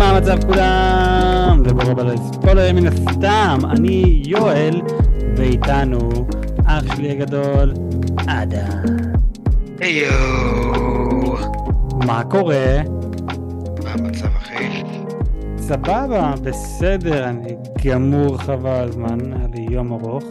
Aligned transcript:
מה 0.00 0.10
המצב 0.10 0.44
כולם? 0.46 1.62
זה 1.64 1.74
ברוב 1.74 1.98
על 1.98 2.16
ספוילר 2.16 2.72
מן 2.72 2.86
הסתם, 2.86 3.58
אני 3.70 4.22
יואל, 4.26 4.80
ואיתנו 5.36 6.26
אח 6.64 6.96
שלי 6.96 7.10
הגדול, 7.10 7.74
אדם. 8.26 8.96
היו! 9.80 10.10
מה 12.06 12.22
קורה? 12.30 12.76
מה 13.84 13.92
המצב 13.92 14.26
אחי? 14.26 14.82
סבבה, 15.58 16.34
בסדר, 16.42 17.28
אני 17.28 17.56
גמור 17.84 18.38
חבל 18.38 18.88
הזמן, 18.88 19.32
היה 19.32 19.46
לי 19.54 19.66
יום 19.70 19.92
ארוך. 19.92 20.24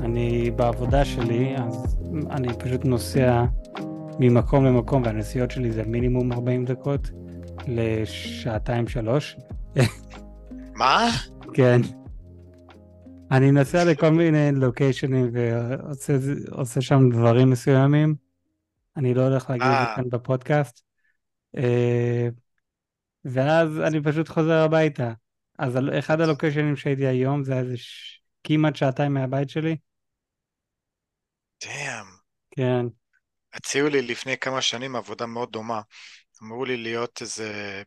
אני 0.00 0.50
בעבודה 0.56 1.04
שלי, 1.04 1.54
אז 1.56 1.96
אני 2.30 2.48
פשוט 2.58 2.84
נוסע 2.84 3.44
ממקום 4.18 4.64
למקום, 4.64 5.02
והנסיעות 5.04 5.50
שלי 5.50 5.72
זה 5.72 5.82
מינימום 5.86 6.32
40 6.32 6.64
דקות 6.64 7.10
לשעתיים 7.68 8.88
שלוש. 8.88 9.36
מה? 10.74 11.08
כן. 11.54 11.80
אני 13.30 13.50
נוסע 13.50 13.84
לכל 13.84 14.10
מיני 14.10 14.50
לוקיישנים 14.52 15.30
ועושה 15.32 16.80
שם 16.80 17.10
דברים 17.12 17.50
מסוימים. 17.50 18.14
אני 18.96 19.14
לא 19.14 19.22
הולך 19.22 19.50
להגיד 19.50 19.66
את 19.66 19.72
זה 19.72 19.90
אה. 19.90 19.96
כאן 19.96 20.04
בפודקאסט. 20.10 20.82
אה, 21.56 22.28
ואז 23.24 23.80
אני 23.80 24.02
פשוט 24.02 24.28
חוזר 24.28 24.64
הביתה. 24.64 25.12
אז 25.58 25.78
אחד 25.98 26.20
הלוקיישנים 26.20 26.76
שהייתי 26.76 27.06
היום 27.06 27.44
זה 27.44 27.58
איזה 27.58 27.76
ש... 27.76 28.20
כמעט 28.44 28.76
שעתיים 28.76 29.14
מהבית 29.14 29.50
שלי. 29.50 29.76
דאם. 31.64 32.04
כן. 32.50 32.86
הציעו 33.54 33.88
לי 33.88 34.02
לפני 34.02 34.38
כמה 34.38 34.62
שנים 34.62 34.96
עבודה 34.96 35.26
מאוד 35.26 35.52
דומה. 35.52 35.80
אמרו 36.42 36.64
לי 36.64 36.76
להיות 36.76 37.22
איזה 37.22 37.82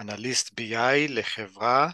אנליסט 0.00 0.60
BI 0.60 1.08
לחברה, 1.08 1.90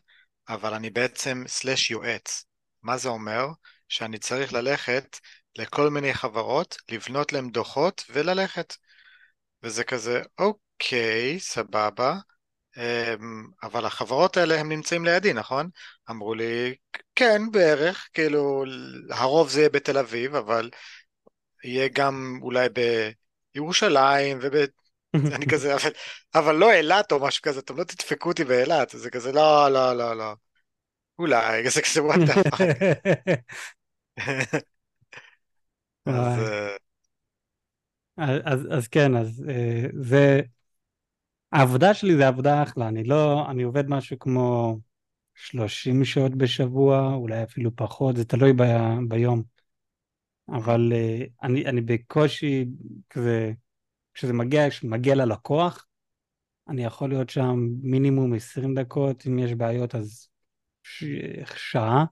אבל 0.48 0.74
אני 0.74 0.90
בעצם 0.90 1.44
סלאש 1.46 1.90
יועץ. 1.90 2.44
מה 2.82 2.96
זה 2.96 3.08
אומר? 3.08 3.46
שאני 3.88 4.18
צריך 4.18 4.52
ללכת 4.52 5.18
לכל 5.58 5.90
מיני 5.90 6.14
חברות, 6.14 6.76
לבנות 6.90 7.32
להם 7.32 7.50
דוחות 7.50 8.04
וללכת. 8.10 8.76
וזה 9.62 9.84
כזה, 9.84 10.22
אוקיי, 10.38 11.40
סבבה, 11.40 12.14
אמ, 12.76 13.46
אבל 13.62 13.84
החברות 13.86 14.36
האלה 14.36 14.60
הם 14.60 14.68
נמצאים 14.68 15.04
לידי, 15.04 15.32
נכון? 15.32 15.70
אמרו 16.10 16.34
לי, 16.34 16.74
כן, 17.14 17.42
בערך, 17.52 18.08
כאילו, 18.12 18.64
הרוב 19.10 19.48
זה 19.48 19.60
יהיה 19.60 19.68
בתל 19.68 19.98
אביב, 19.98 20.34
אבל 20.34 20.70
יהיה 21.64 21.88
גם 21.92 22.38
אולי 22.42 22.68
בירושלים, 23.54 24.38
וב... 24.42 24.54
אני 25.34 25.46
כזה, 25.46 25.74
אבל, 25.74 25.90
אבל 26.34 26.54
לא 26.54 26.72
אילת 26.72 27.12
או 27.12 27.20
משהו 27.20 27.42
כזה, 27.42 27.60
אתם 27.60 27.76
לא 27.76 27.84
תדפקו 27.84 28.28
אותי 28.28 28.44
באילת, 28.44 28.90
זה 28.94 29.10
כזה, 29.10 29.32
לא, 29.32 29.68
לא, 29.68 29.92
לא, 29.92 30.16
לא. 30.16 30.34
אולי, 31.18 31.70
זה 31.70 31.82
כזה, 31.82 32.00
fuck. 32.00 32.64
אז 36.06 36.38
אה, 38.18 38.36
אז 38.70 38.88
כן, 38.88 39.16
אז 39.16 39.44
אה, 39.48 39.86
זה... 40.00 40.40
העבודה 41.52 41.94
שלי 41.94 42.16
זה 42.16 42.28
עבודה 42.28 42.62
אחלה, 42.62 42.88
אני 42.88 43.04
לא... 43.04 43.50
אני 43.50 43.62
עובד 43.62 43.88
משהו 43.88 44.18
כמו 44.18 44.78
30 45.34 46.04
שעות 46.04 46.34
בשבוע, 46.34 47.14
אולי 47.14 47.42
אפילו 47.42 47.76
פחות, 47.76 48.16
זה 48.16 48.24
תלוי 48.24 48.52
ב, 48.52 48.62
ביום. 49.08 49.42
אבל 50.48 50.92
אה, 50.94 51.24
אני, 51.42 51.66
אני 51.66 51.80
בקושי 51.80 52.64
כזה, 53.10 53.52
כשזה 54.14 54.32
מגיע, 54.32 54.70
כשזה 54.70 54.88
מגיע 54.88 55.14
ללקוח, 55.14 55.86
אני 56.68 56.84
יכול 56.84 57.08
להיות 57.08 57.30
שם 57.30 57.68
מינימום 57.82 58.34
20 58.34 58.74
דקות, 58.74 59.26
אם 59.26 59.38
יש 59.38 59.54
בעיות 59.54 59.94
אז 59.94 60.28
ש... 60.82 61.04
שעה, 61.56 62.04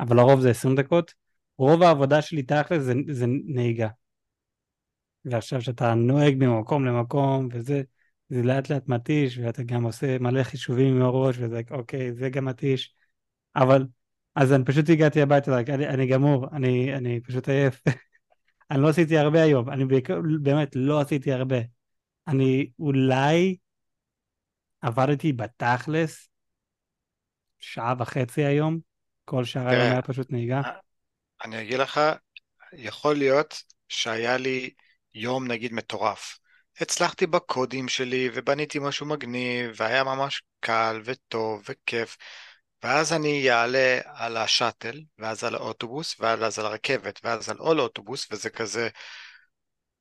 אבל 0.00 0.16
לרוב 0.16 0.40
זה 0.40 0.50
20 0.50 0.76
דקות. 0.76 1.14
רוב 1.58 1.82
העבודה 1.82 2.22
שלי 2.22 2.42
תכל'ס 2.42 2.82
זה, 2.82 2.92
זה 3.10 3.26
נהיגה. 3.28 3.88
ועכשיו 5.24 5.62
שאתה 5.62 5.94
נוהג 5.94 6.34
ממקום 6.44 6.84
למקום 6.84 7.48
וזה, 7.52 7.82
זה 8.28 8.42
לאט 8.42 8.70
לאט 8.70 8.88
מתיש, 8.88 9.38
ואתה 9.38 9.62
גם 9.62 9.84
עושה 9.84 10.18
מלא 10.18 10.42
חישובים 10.42 10.96
עם 10.96 11.02
הראש, 11.02 11.36
וזה 11.38 11.60
אוקיי, 11.70 12.12
זה 12.14 12.30
גם 12.30 12.44
מתיש. 12.44 12.94
אבל, 13.56 13.86
אז 14.34 14.52
אני 14.52 14.64
פשוט 14.64 14.90
הגעתי 14.90 15.22
הביתה, 15.22 15.58
אני, 15.58 15.88
אני 15.88 16.06
גמור, 16.06 16.46
אני, 16.52 16.94
אני 16.94 17.20
פשוט 17.20 17.48
עייף. 17.48 17.82
אני 18.72 18.82
לא 18.82 18.88
עשיתי 18.88 19.18
הרבה 19.18 19.42
היום, 19.42 19.70
אני 19.70 19.84
בעיקר- 19.84 20.20
באמת 20.42 20.68
לא 20.74 21.00
עשיתי 21.00 21.32
הרבה. 21.32 21.56
אני 22.28 22.70
אולי 22.78 23.56
עבדתי 24.80 25.32
בתכלס 25.32 26.28
שעה 27.58 27.94
וחצי 27.98 28.44
היום, 28.44 28.78
כל 29.24 29.44
שאר 29.44 29.68
היום 29.68 29.82
היה 29.82 30.02
פשוט 30.02 30.30
נהיגה. 30.30 30.60
אני 31.44 31.62
אגיד 31.62 31.78
לך, 31.78 32.00
יכול 32.72 33.16
להיות 33.16 33.62
שהיה 33.88 34.36
לי 34.36 34.70
יום 35.14 35.46
נגיד 35.46 35.72
מטורף. 35.72 36.38
הצלחתי 36.80 37.26
בקודים 37.26 37.88
שלי 37.88 38.30
ובניתי 38.34 38.78
משהו 38.78 39.06
מגניב 39.06 39.70
והיה 39.76 40.04
ממש 40.04 40.42
קל 40.60 41.00
וטוב 41.04 41.62
וכיף 41.68 42.16
ואז 42.82 43.12
אני 43.12 43.50
אעלה 43.50 43.98
על 44.04 44.36
השאטל 44.36 45.00
ואז 45.18 45.44
על 45.44 45.54
האוטובוס 45.54 46.16
ואז 46.20 46.58
על 46.58 46.66
הרכבת 46.66 47.20
ואז 47.24 47.48
על 47.48 47.56
עוד 47.58 47.78
אוטובוס 47.78 48.28
וזה 48.30 48.50
כזה 48.50 48.88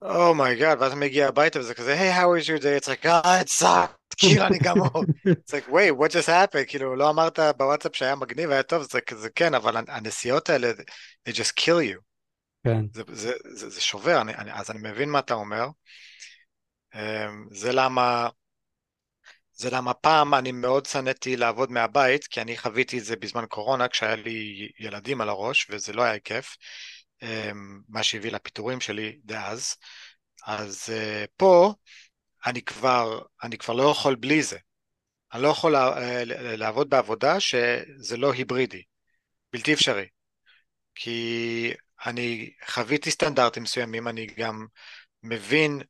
oh 0.02 0.25
my 0.25 0.47
god 0.47 0.82
ואז 0.82 0.92
אני 0.92 1.00
מגיע 1.00 1.28
הביתה 1.28 1.60
וזה 1.60 1.74
כזה 1.74 1.96
hey 1.96 2.20
how 2.22 2.26
was 2.26 2.48
your 2.48 2.62
day? 2.62 2.84
It's 2.84 2.88
like 2.88 3.06
God 3.06 3.46
it 3.46 3.50
sucked 3.64 4.16
כאילו 4.18 4.46
אני 4.46 4.60
גמור 4.60 5.04
it's 5.28 5.54
like 5.54 5.72
wait 5.72 5.92
what 6.00 6.12
just 6.12 6.28
happened? 6.28 6.66
כאילו 6.68 6.96
לא 6.96 7.10
אמרת 7.10 7.40
בוואטסאפ 7.58 7.96
שהיה 7.96 8.16
מגניב 8.16 8.50
היה 8.52 8.64
טוב 8.64 8.84
זה 8.92 9.02
כזה 9.02 9.30
כן 9.30 9.54
אבל 9.54 9.84
הנסיעות 9.88 10.50
האלה 10.50 10.72
they 11.30 11.32
just 11.32 11.54
kill 11.60 11.96
you. 11.96 12.12
כן, 12.64 12.86
זה, 12.94 13.04
זה, 13.08 13.34
זה, 13.46 13.70
זה 13.70 13.82
שובר, 13.82 14.22
אני, 14.22 14.36
אני, 14.36 14.54
אז 14.54 14.72
אני 14.72 14.80
מבין 14.90 15.10
מה 15.10 15.20
אתה 15.20 15.34
אומר. 15.34 15.68
אמ, 16.96 17.48
זה 17.52 17.72
למה, 17.72 18.30
זה 19.62 19.70
למה 19.70 19.94
פעם 19.94 20.34
אני 20.34 20.52
מאוד 20.52 20.86
שנאתי 20.86 21.38
לעבוד 21.38 21.72
מהבית, 21.72 22.28
כי 22.28 22.42
אני 22.42 22.58
חוויתי 22.58 23.00
את 23.00 23.06
זה 23.06 23.16
בזמן 23.16 23.46
קורונה, 23.50 23.88
כשהיה 23.88 24.16
לי 24.16 24.70
ילדים 24.80 25.22
על 25.22 25.30
הראש, 25.30 25.68
וזה 25.70 25.94
לא 25.94 26.02
היה 26.02 26.20
כיף, 26.20 26.58
אמ, 27.22 27.82
מה 27.90 28.04
שהביא 28.04 28.32
לפיטורים 28.32 28.82
שלי 28.82 29.20
דאז. 29.26 29.76
אז 30.46 30.90
אה, 30.94 31.26
פה 31.38 31.74
אני 32.46 32.62
כבר, 32.62 33.22
אני 33.44 33.58
כבר 33.58 33.74
לא 33.74 33.92
יכול 33.92 34.16
בלי 34.16 34.44
זה. 34.44 34.58
אני 35.34 35.42
לא 35.42 35.48
יכול 35.48 35.76
אה, 35.76 36.24
לעבוד 36.58 36.90
בעבודה 36.90 37.40
שזה 37.40 38.18
לא 38.18 38.34
היברידי, 38.34 38.84
בלתי 39.54 39.74
אפשרי. 39.74 40.08
כי 40.96 41.74
אני 42.06 42.52
חוויתי 42.68 43.12
סטנדרטים 43.12 43.64
מסוימים, 43.64 44.08
אני 44.08 44.26
גם 44.26 44.66
מבין 45.24 45.82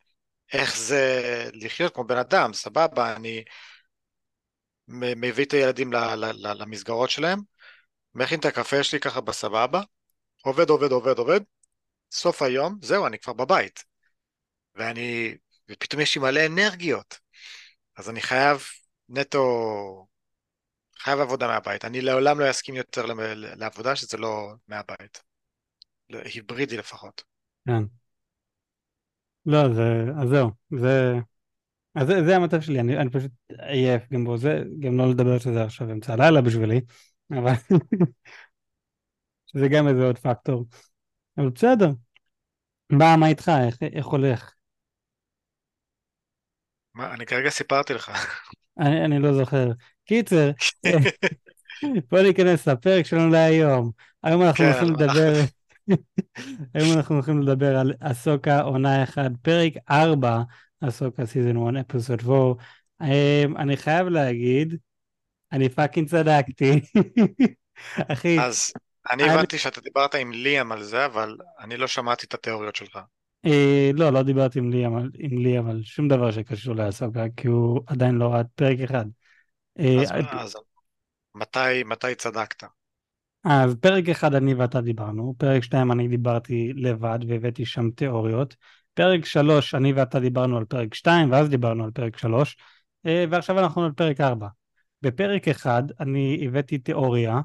איך 0.54 0.78
זה 0.78 1.50
לחיות 1.54 1.94
כמו 1.94 2.04
בן 2.04 2.18
אדם, 2.18 2.54
סבבה, 2.54 3.16
אני 3.16 3.44
מביא 4.88 5.46
את 5.46 5.54
הילדים 5.54 5.94
למסגרות 6.34 7.10
שלהם, 7.10 7.40
מכין 8.16 8.40
את 8.40 8.46
הקפה 8.46 8.84
שלי 8.84 9.00
ככה 9.00 9.22
בסבבה, 9.22 9.82
עובד, 10.44 10.70
עובד, 10.70 10.92
עובד, 10.92 11.18
עובד, 11.18 11.40
סוף 12.12 12.42
היום, 12.42 12.80
זהו, 12.82 13.08
אני 13.08 13.20
כבר 13.20 13.34
בבית. 13.34 13.84
ואני, 14.76 15.36
ופתאום 15.72 16.02
יש 16.02 16.16
לי 16.16 16.22
מלא 16.22 16.46
אנרגיות. 16.46 17.20
אז 17.98 18.10
אני 18.10 18.22
חייב 18.22 18.64
נטו, 19.10 20.08
חייב 21.00 21.20
עבודה 21.20 21.48
מהבית. 21.48 21.86
אני 21.86 22.02
לעולם 22.02 22.40
לא 22.40 22.50
אסכים 22.50 22.76
יותר 22.76 23.06
לעבודה 23.34 23.96
שזה 23.96 24.18
לא 24.18 24.54
מהבית. 24.68 25.24
היברידי 26.09 26.78
לפחות. 26.78 27.24
כן. 27.68 28.01
לא, 29.46 29.73
זה, 29.73 30.05
אז 30.22 30.29
זהו, 30.29 30.52
זה, 30.72 31.20
אז 31.96 32.08
זה, 32.08 32.26
זה 32.26 32.35
המצב 32.35 32.61
שלי, 32.61 32.79
אני, 32.79 32.97
אני 32.97 33.09
פשוט 33.09 33.32
עייף 33.59 34.03
גם 34.14 34.26
בו, 34.26 34.38
זה, 34.38 34.64
גם 34.79 34.97
לא 34.97 35.09
לדבר 35.09 35.40
שזה 35.40 35.64
עכשיו 35.64 35.91
אמצע 35.91 36.14
הלילה 36.14 36.41
בשבילי, 36.41 36.82
אבל 37.32 37.53
שזה 39.47 39.67
גם 39.67 39.88
איזה 39.88 40.05
עוד 40.05 40.17
פקטור, 40.17 40.66
אבל 41.38 41.49
בסדר. 41.49 41.91
מה, 42.91 43.17
מה 43.17 43.28
איתך, 43.28 43.52
איך, 43.67 43.78
איך 43.84 44.05
הולך? 44.05 44.53
מה, 46.94 47.14
אני 47.14 47.26
כרגע 47.26 47.49
סיפרתי 47.49 47.94
לך. 47.94 48.11
אני, 48.79 49.05
אני 49.05 49.20
לא 49.20 49.34
זוכר. 49.34 49.72
קיצר, 50.05 50.52
בוא 52.09 52.20
ניכנס 52.20 52.67
לפרק 52.67 53.05
שלנו 53.05 53.29
להיום. 53.29 53.91
היום 54.23 54.41
אנחנו 54.41 54.66
כן, 54.66 54.72
הולכים 54.72 54.94
לדבר, 54.94 55.34
היום 56.74 56.98
אנחנו 56.98 57.16
הולכים 57.16 57.42
לדבר 57.42 57.78
על 57.78 57.94
אסוקה 58.00 58.62
עונה 58.62 59.04
1, 59.04 59.32
פרק 59.42 59.74
4, 59.90 60.42
אסוקה 60.82 61.26
season 61.26 61.58
1, 61.78 61.86
episode 61.90 62.20
4. 62.30 62.64
אמ, 63.02 63.58
אני 63.58 63.78
חייב 63.78 64.08
להגיד, 64.08 64.78
אני 65.52 65.70
fucking 65.70 66.08
צדקתי. 66.10 66.82
אחי, 68.14 68.38
אז 68.40 68.72
אני 69.12 69.24
הבנתי 69.24 69.58
שאתה 69.58 69.82
דיברת 69.82 70.16
עם 70.16 70.32
ליאם 70.32 70.72
על 70.72 70.84
זה, 70.84 71.06
אבל 71.06 71.38
אני 71.60 71.78
לא 71.78 71.88
שמעתי 71.88 72.26
את 72.26 72.34
התיאוריות 72.34 72.76
שלך. 72.76 73.00
אה, 73.46 73.92
לא, 73.94 74.10
לא 74.10 74.24
דיברתי 74.24 74.60
עם 74.60 74.70
ליאם, 75.44 75.68
על- 75.68 75.84
שום 75.84 76.08
דבר 76.08 76.32
שקשור 76.32 76.76
לאסוקה, 76.76 77.26
כי 77.38 77.48
הוא 77.48 77.80
עדיין 77.88 78.16
לא 78.16 78.28
ראה 78.28 78.44
פרק 78.56 78.80
אחד. 78.80 79.06
אז, 79.80 80.12
אז 80.32 80.58
מתי, 81.36 81.84
מתי 81.86 82.16
צדקת? 82.16 82.64
אז 83.43 83.76
פרק 83.76 84.09
אחד 84.09 84.34
אני 84.35 84.53
ואתה 84.53 84.82
דיברנו, 84.82 85.35
פרק 85.38 85.64
שתיים 85.64 85.91
אני 85.91 86.08
דיברתי 86.08 86.73
לבד 86.76 87.20
והבאתי 87.28 87.66
שם 87.66 87.90
תיאוריות, 87.91 88.55
פרק 88.93 89.26
שלוש 89.26 89.76
אני 89.76 89.93
ואתה 89.93 90.20
דיברנו 90.20 90.58
על 90.58 90.66
פרק 90.66 90.93
שתיים 90.93 91.32
ואז 91.32 91.49
דיברנו 91.49 91.84
על 91.84 91.91
פרק 91.91 92.17
שלוש, 92.17 92.58
אה, 93.05 93.26
ועכשיו 93.29 93.59
אנחנו 93.59 93.85
על 93.85 93.91
פרק 93.91 94.22
ארבע. 94.22 94.47
בפרק 95.02 95.47
אחד 95.47 95.84
אני 95.99 96.43
הבאתי 96.47 96.78
תיאוריה 96.78 97.41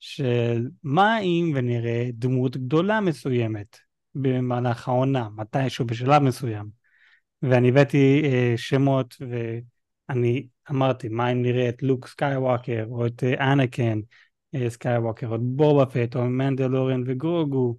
של 0.00 0.68
מה 0.82 1.18
אם 1.18 1.52
ונראה 1.54 2.08
דמות 2.12 2.56
גדולה 2.56 3.00
מסוימת 3.00 3.78
במהלך 4.14 4.88
העונה, 4.88 5.28
מתישהו 5.36 5.84
בשלב 5.84 6.22
מסוים. 6.22 6.78
ואני 7.42 7.68
הבאתי 7.68 8.22
אה, 8.24 8.54
שמות 8.56 9.16
ואני 9.20 10.46
אמרתי 10.70 11.08
מה 11.08 11.32
אם 11.32 11.42
נראה 11.42 11.68
את 11.68 11.82
לוק 11.82 12.06
סקייווקר 12.06 12.86
או 12.90 13.06
את 13.06 13.24
אה, 13.24 13.52
אנקן 13.52 14.00
סקייווקר 14.68 15.34
את 15.34 15.40
בובה 15.40 15.86
פט 15.86 16.16
או 16.16 16.24
מנדלוריאן 16.24 17.02
וגרוגו 17.06 17.76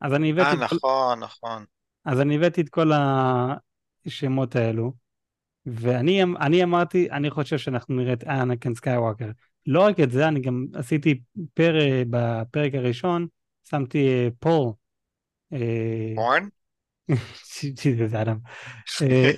אז 0.00 0.14
אני 0.14 0.30
הבאתי... 0.30 0.56
אה 0.56 0.64
נכון 0.64 0.78
כל... 0.78 1.14
נכון. 1.20 1.64
אז 2.04 2.20
אני 2.20 2.36
הבאתי 2.36 2.60
את 2.60 2.68
כל 2.68 2.90
השמות 4.06 4.56
האלו 4.56 4.92
ואני 5.66 6.22
אמ- 6.22 6.36
אמרתי 6.36 7.10
אני 7.10 7.30
חושב 7.30 7.58
שאנחנו 7.58 7.94
נראה 7.94 8.12
את 8.12 8.24
אנקן 8.24 8.74
סקייווקר 8.74 9.30
לא 9.66 9.82
רק 9.82 10.00
את 10.00 10.10
זה 10.10 10.28
אני 10.28 10.40
גם 10.40 10.66
עשיתי 10.74 11.20
פר... 11.54 11.74
בפרק 12.10 12.74
הראשון 12.74 13.26
שמתי. 13.70 14.28
אה, 19.02 19.30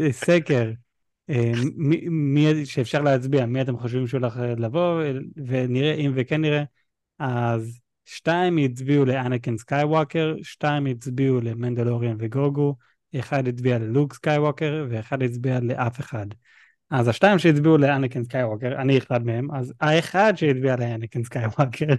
אה, 0.00 0.12
סקר. 0.12 0.70
אה, 1.30 1.52
מי, 2.10 2.66
שאפשר 2.66 3.02
להצביע, 3.02 3.46
מי 3.46 3.62
אתם 3.62 3.78
חושבים 3.78 4.06
שהוא 4.06 4.20
הולך 4.20 4.36
לבוא, 4.56 5.02
ונראה, 5.46 5.94
אם 5.94 6.12
וכן 6.14 6.40
נראה, 6.40 6.62
אז 7.18 7.80
שתיים 8.04 8.56
הצביעו 8.56 9.04
לאנקן 9.04 9.56
סקייווקר, 9.58 10.34
שתיים 10.42 10.86
הצביעו 10.86 11.40
למנדלוריאן 11.40 12.16
וגרוגו, 12.18 12.76
אחד 13.18 13.48
הצביע 13.48 13.78
ללוק 13.78 14.14
סקייווקר, 14.14 14.86
ואחד 14.90 15.22
הצביע 15.22 15.60
לאף 15.60 16.00
אחד. 16.00 16.26
אז 16.90 17.08
השתיים 17.08 17.38
שהצביעו 17.38 17.78
לאנקן 17.78 18.24
סקייווקר, 18.24 18.72
אני 18.82 18.98
אחד 18.98 19.26
מהם, 19.26 19.54
אז 19.54 19.72
האחד 19.80 20.32
שהצביע 20.36 20.76
לאנקן 20.76 21.24
סקייווקר, 21.24 21.94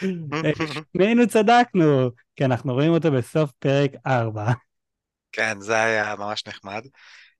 שנינו 0.96 1.28
צדקנו, 1.28 2.10
כי 2.36 2.44
אנחנו 2.44 2.72
רואים 2.72 2.92
אותו 2.92 3.12
בסוף 3.12 3.52
פרק 3.58 3.90
4. 4.06 4.52
כן, 5.32 5.60
זה 5.60 5.82
היה 5.82 6.14
ממש 6.16 6.46
נחמד. 6.46 6.86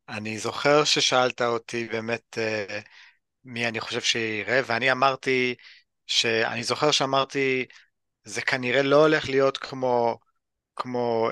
אני 0.08 0.38
זוכר 0.38 0.84
ששאלת 0.84 1.42
אותי 1.42 1.84
באמת 1.84 2.38
uh, 2.38 2.72
מי 3.44 3.68
אני 3.68 3.80
חושב 3.80 4.00
שיראה, 4.00 4.60
ואני 4.66 4.92
אמרתי, 4.92 5.54
שאני 6.06 6.64
זוכר 6.64 6.90
שאמרתי, 6.90 7.66
זה 8.24 8.42
כנראה 8.42 8.82
לא 8.82 8.96
הולך 8.96 9.28
להיות 9.28 9.58
כמו, 9.58 10.18
כמו 10.76 11.30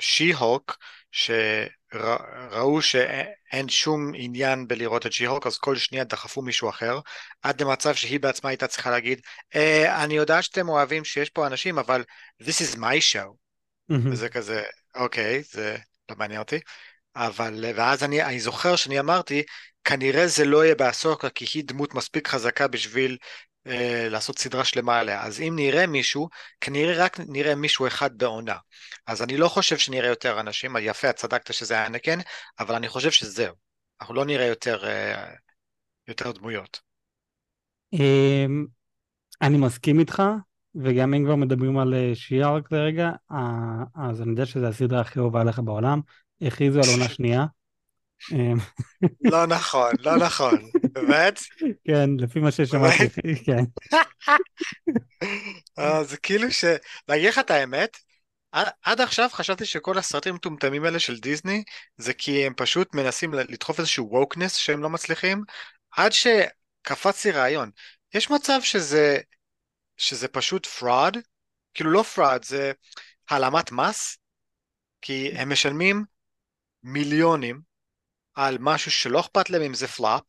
שי-הוק, 0.00 0.76
שראו 1.12 2.82
שאין 2.82 3.68
שום 3.68 4.12
עניין 4.14 4.68
בלראות 4.68 5.06
את 5.06 5.12
שי-הוק, 5.12 5.46
אז 5.46 5.58
כל 5.58 5.76
שנייה 5.76 6.04
דחפו 6.04 6.42
מישהו 6.42 6.68
אחר, 6.68 6.98
עד 7.42 7.62
למצב 7.62 7.94
שהיא 7.94 8.20
בעצמה 8.20 8.50
הייתה 8.50 8.66
צריכה 8.66 8.90
להגיד, 8.90 9.20
אה, 9.54 10.04
אני 10.04 10.14
יודעת 10.14 10.44
שאתם 10.44 10.68
אוהבים 10.68 11.04
שיש 11.04 11.30
פה 11.30 11.46
אנשים, 11.46 11.78
אבל 11.78 12.04
this 12.42 12.74
is 12.74 12.76
my 12.76 12.98
show. 13.12 13.28
וזה 14.12 14.28
כזה, 14.28 14.62
אוקיי, 14.94 15.42
זה 15.42 15.76
לא 16.10 16.16
מעניין 16.16 16.40
אותי. 16.40 16.60
אבל, 17.16 17.64
ואז 17.76 18.04
אני, 18.04 18.24
אני 18.24 18.40
זוכר 18.40 18.76
שאני 18.76 19.00
אמרתי, 19.00 19.42
כנראה 19.84 20.26
זה 20.26 20.44
לא 20.44 20.64
יהיה 20.64 20.74
באסוקה, 20.74 21.30
כי 21.30 21.46
היא 21.54 21.64
דמות 21.66 21.94
מספיק 21.94 22.28
חזקה 22.28 22.68
בשביל 22.68 23.16
אה, 23.66 24.08
לעשות 24.10 24.38
סדרה 24.38 24.64
שלמה 24.64 24.98
עליה. 24.98 25.22
אז 25.22 25.40
אם 25.40 25.52
נראה 25.56 25.86
מישהו, 25.86 26.28
כנראה 26.60 27.04
רק 27.04 27.20
נראה 27.28 27.54
מישהו 27.54 27.86
אחד 27.86 28.18
בעונה. 28.18 28.56
אז 29.06 29.22
אני 29.22 29.36
לא 29.36 29.48
חושב 29.48 29.78
שנראה 29.78 30.08
יותר 30.08 30.40
אנשים, 30.40 30.76
יפה, 30.80 31.10
את 31.10 31.16
צדקת 31.16 31.54
שזה 31.54 31.74
היה 31.74 31.86
אנקן, 31.86 32.18
אבל 32.58 32.74
אני 32.74 32.88
חושב 32.88 33.10
שזהו. 33.10 33.54
אנחנו 34.00 34.14
לא 34.14 34.24
נראה 34.24 34.46
יותר, 34.46 34.84
אה, 34.84 35.24
יותר 36.08 36.32
דמויות. 36.32 36.80
אמ, 37.92 38.66
אני 39.42 39.58
מסכים 39.58 40.00
איתך, 40.00 40.22
וגם 40.74 41.14
אם 41.14 41.24
כבר 41.24 41.36
מדברים 41.36 41.78
על 41.78 41.94
אה, 41.94 42.14
שיארק 42.14 42.72
לרגע, 42.72 43.10
אז 43.94 44.22
אני 44.22 44.30
יודע 44.30 44.46
שזו 44.46 44.66
הסדרה 44.66 45.00
הכי 45.00 45.18
אהובה 45.18 45.40
עליך 45.40 45.58
בעולם, 45.58 46.00
הכריזו 46.46 46.80
על 46.80 46.88
עונה 46.90 47.08
שנייה. 47.08 47.44
אמ, 48.32 48.56
לא 49.20 49.46
נכון, 49.46 49.92
לא 49.98 50.16
נכון, 50.16 50.70
באמת? 50.92 51.40
כן, 51.86 52.10
לפי 52.18 52.40
מה 52.40 52.50
ששמעתי, 52.50 53.08
כן. 53.46 53.64
אה, 55.78 56.04
זה 56.04 56.16
כאילו 56.16 56.50
ש... 56.50 56.64
להגיד 57.08 57.28
לך 57.28 57.38
את 57.38 57.50
האמת, 57.50 57.96
עד 58.82 59.00
עכשיו 59.00 59.28
חשבתי 59.32 59.64
שכל 59.64 59.98
הסרטים 59.98 60.32
המטומטמים 60.32 60.84
האלה 60.84 60.98
של 60.98 61.18
דיסני 61.18 61.64
זה 61.96 62.14
כי 62.14 62.46
הם 62.46 62.54
פשוט 62.56 62.94
מנסים 62.94 63.34
לדחוף 63.34 63.78
איזשהו 63.78 64.08
ווקנס 64.10 64.54
שהם 64.54 64.82
לא 64.82 64.90
מצליחים, 64.90 65.42
עד 65.90 66.12
שקפץ 66.12 67.24
לי 67.24 67.30
רעיון. 67.30 67.70
יש 68.14 68.30
מצב 68.30 68.58
שזה, 68.62 69.18
שזה 69.96 70.28
פשוט 70.28 70.66
fraud? 70.66 71.16
כאילו 71.74 71.90
לא 71.90 72.02
fraud, 72.02 72.44
זה 72.44 72.72
העלמת 73.28 73.72
מס? 73.72 74.18
כי 75.02 75.32
הם 75.34 75.52
משלמים 75.52 76.04
מיליונים 76.82 77.60
על 78.34 78.56
משהו 78.60 78.90
שלא 78.90 79.20
אכפת 79.20 79.50
להם 79.50 79.62
אם 79.62 79.74
זה 79.74 79.88
פלאפ, 79.88 80.22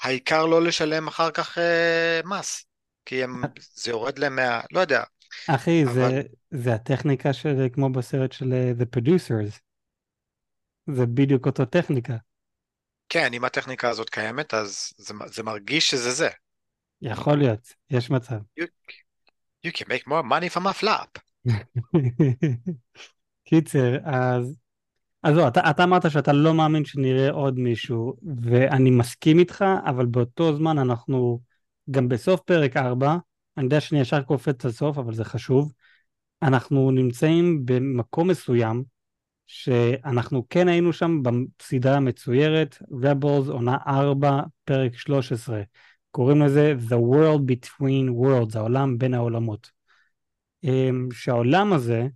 העיקר 0.00 0.46
לא 0.46 0.62
לשלם 0.62 1.08
אחר 1.08 1.30
כך 1.30 1.58
אה, 1.58 2.20
מס, 2.24 2.66
כי 3.04 3.24
הם, 3.24 3.42
זה 3.82 3.90
יורד 3.90 4.18
להם 4.18 4.36
מה... 4.36 4.60
לא 4.72 4.80
יודע. 4.80 5.02
אחי, 5.48 5.84
אבל... 5.84 5.92
זה, 5.92 6.22
זה 6.50 6.74
הטכניקה 6.74 7.32
של, 7.32 7.68
כמו 7.72 7.92
בסרט 7.92 8.32
של 8.32 8.44
uh, 8.44 8.82
The 8.82 8.98
Producers. 8.98 9.58
זה 10.86 11.06
בדיוק 11.06 11.46
אותו 11.46 11.64
טכניקה. 11.64 12.16
כן, 13.08 13.32
אם 13.34 13.44
הטכניקה 13.44 13.88
הזאת 13.88 14.10
קיימת, 14.10 14.54
אז 14.54 14.92
זה, 14.96 15.14
זה 15.26 15.42
מרגיש 15.42 15.90
שזה 15.90 16.10
זה. 16.10 16.28
יכול 17.02 17.38
להיות, 17.38 17.74
יש 17.90 18.10
מצב. 18.10 18.36
You, 18.60 18.64
you 19.66 19.70
can 19.70 19.86
make 19.86 20.06
more 20.06 20.22
money 20.22 20.56
from 20.56 20.66
a 20.66 20.82
flop. 20.82 21.18
קיצר, 23.44 23.96
אז 24.04 24.63
אז 25.24 25.36
לא, 25.36 25.48
אתה, 25.48 25.70
אתה 25.70 25.84
אמרת 25.84 26.10
שאתה 26.10 26.32
לא 26.32 26.54
מאמין 26.54 26.84
שנראה 26.84 27.30
עוד 27.30 27.58
מישהו, 27.58 28.14
ואני 28.42 28.90
מסכים 28.90 29.38
איתך, 29.38 29.64
אבל 29.86 30.06
באותו 30.06 30.56
זמן 30.56 30.78
אנחנו 30.78 31.40
גם 31.90 32.08
בסוף 32.08 32.40
פרק 32.40 32.76
4, 32.76 33.16
אני 33.56 33.64
יודע 33.64 33.80
שאני 33.80 34.00
ישר 34.00 34.22
קופץ 34.22 34.64
לסוף, 34.64 34.98
אבל 34.98 35.14
זה 35.14 35.24
חשוב, 35.24 35.72
אנחנו 36.42 36.90
נמצאים 36.90 37.60
במקום 37.64 38.28
מסוים, 38.28 38.84
שאנחנו 39.46 40.48
כן 40.50 40.68
היינו 40.68 40.92
שם 40.92 41.22
בסדרה 41.22 41.96
המצוירת, 41.96 42.78
Rebels 42.90 43.50
עונה 43.50 43.76
4, 43.86 44.42
פרק 44.64 44.96
13. 44.96 45.62
קוראים 46.10 46.42
לזה 46.42 46.74
The 46.88 46.94
World 46.94 47.40
Between 47.50 48.10
Worlds, 48.10 48.58
העולם 48.58 48.98
בין 48.98 49.14
העולמות. 49.14 49.70
אמ, 50.64 51.08
שהעולם 51.12 51.72
הזה, 51.72 52.06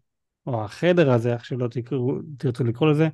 או 0.49 0.65
החדר 0.65 1.11
הזה, 1.11 1.33
איך 1.33 1.45
שלא 1.45 1.69
תקראו, 1.69 2.15
תרצו 2.39 2.65
לקרוא 2.65 2.91
לזה, 2.91 3.09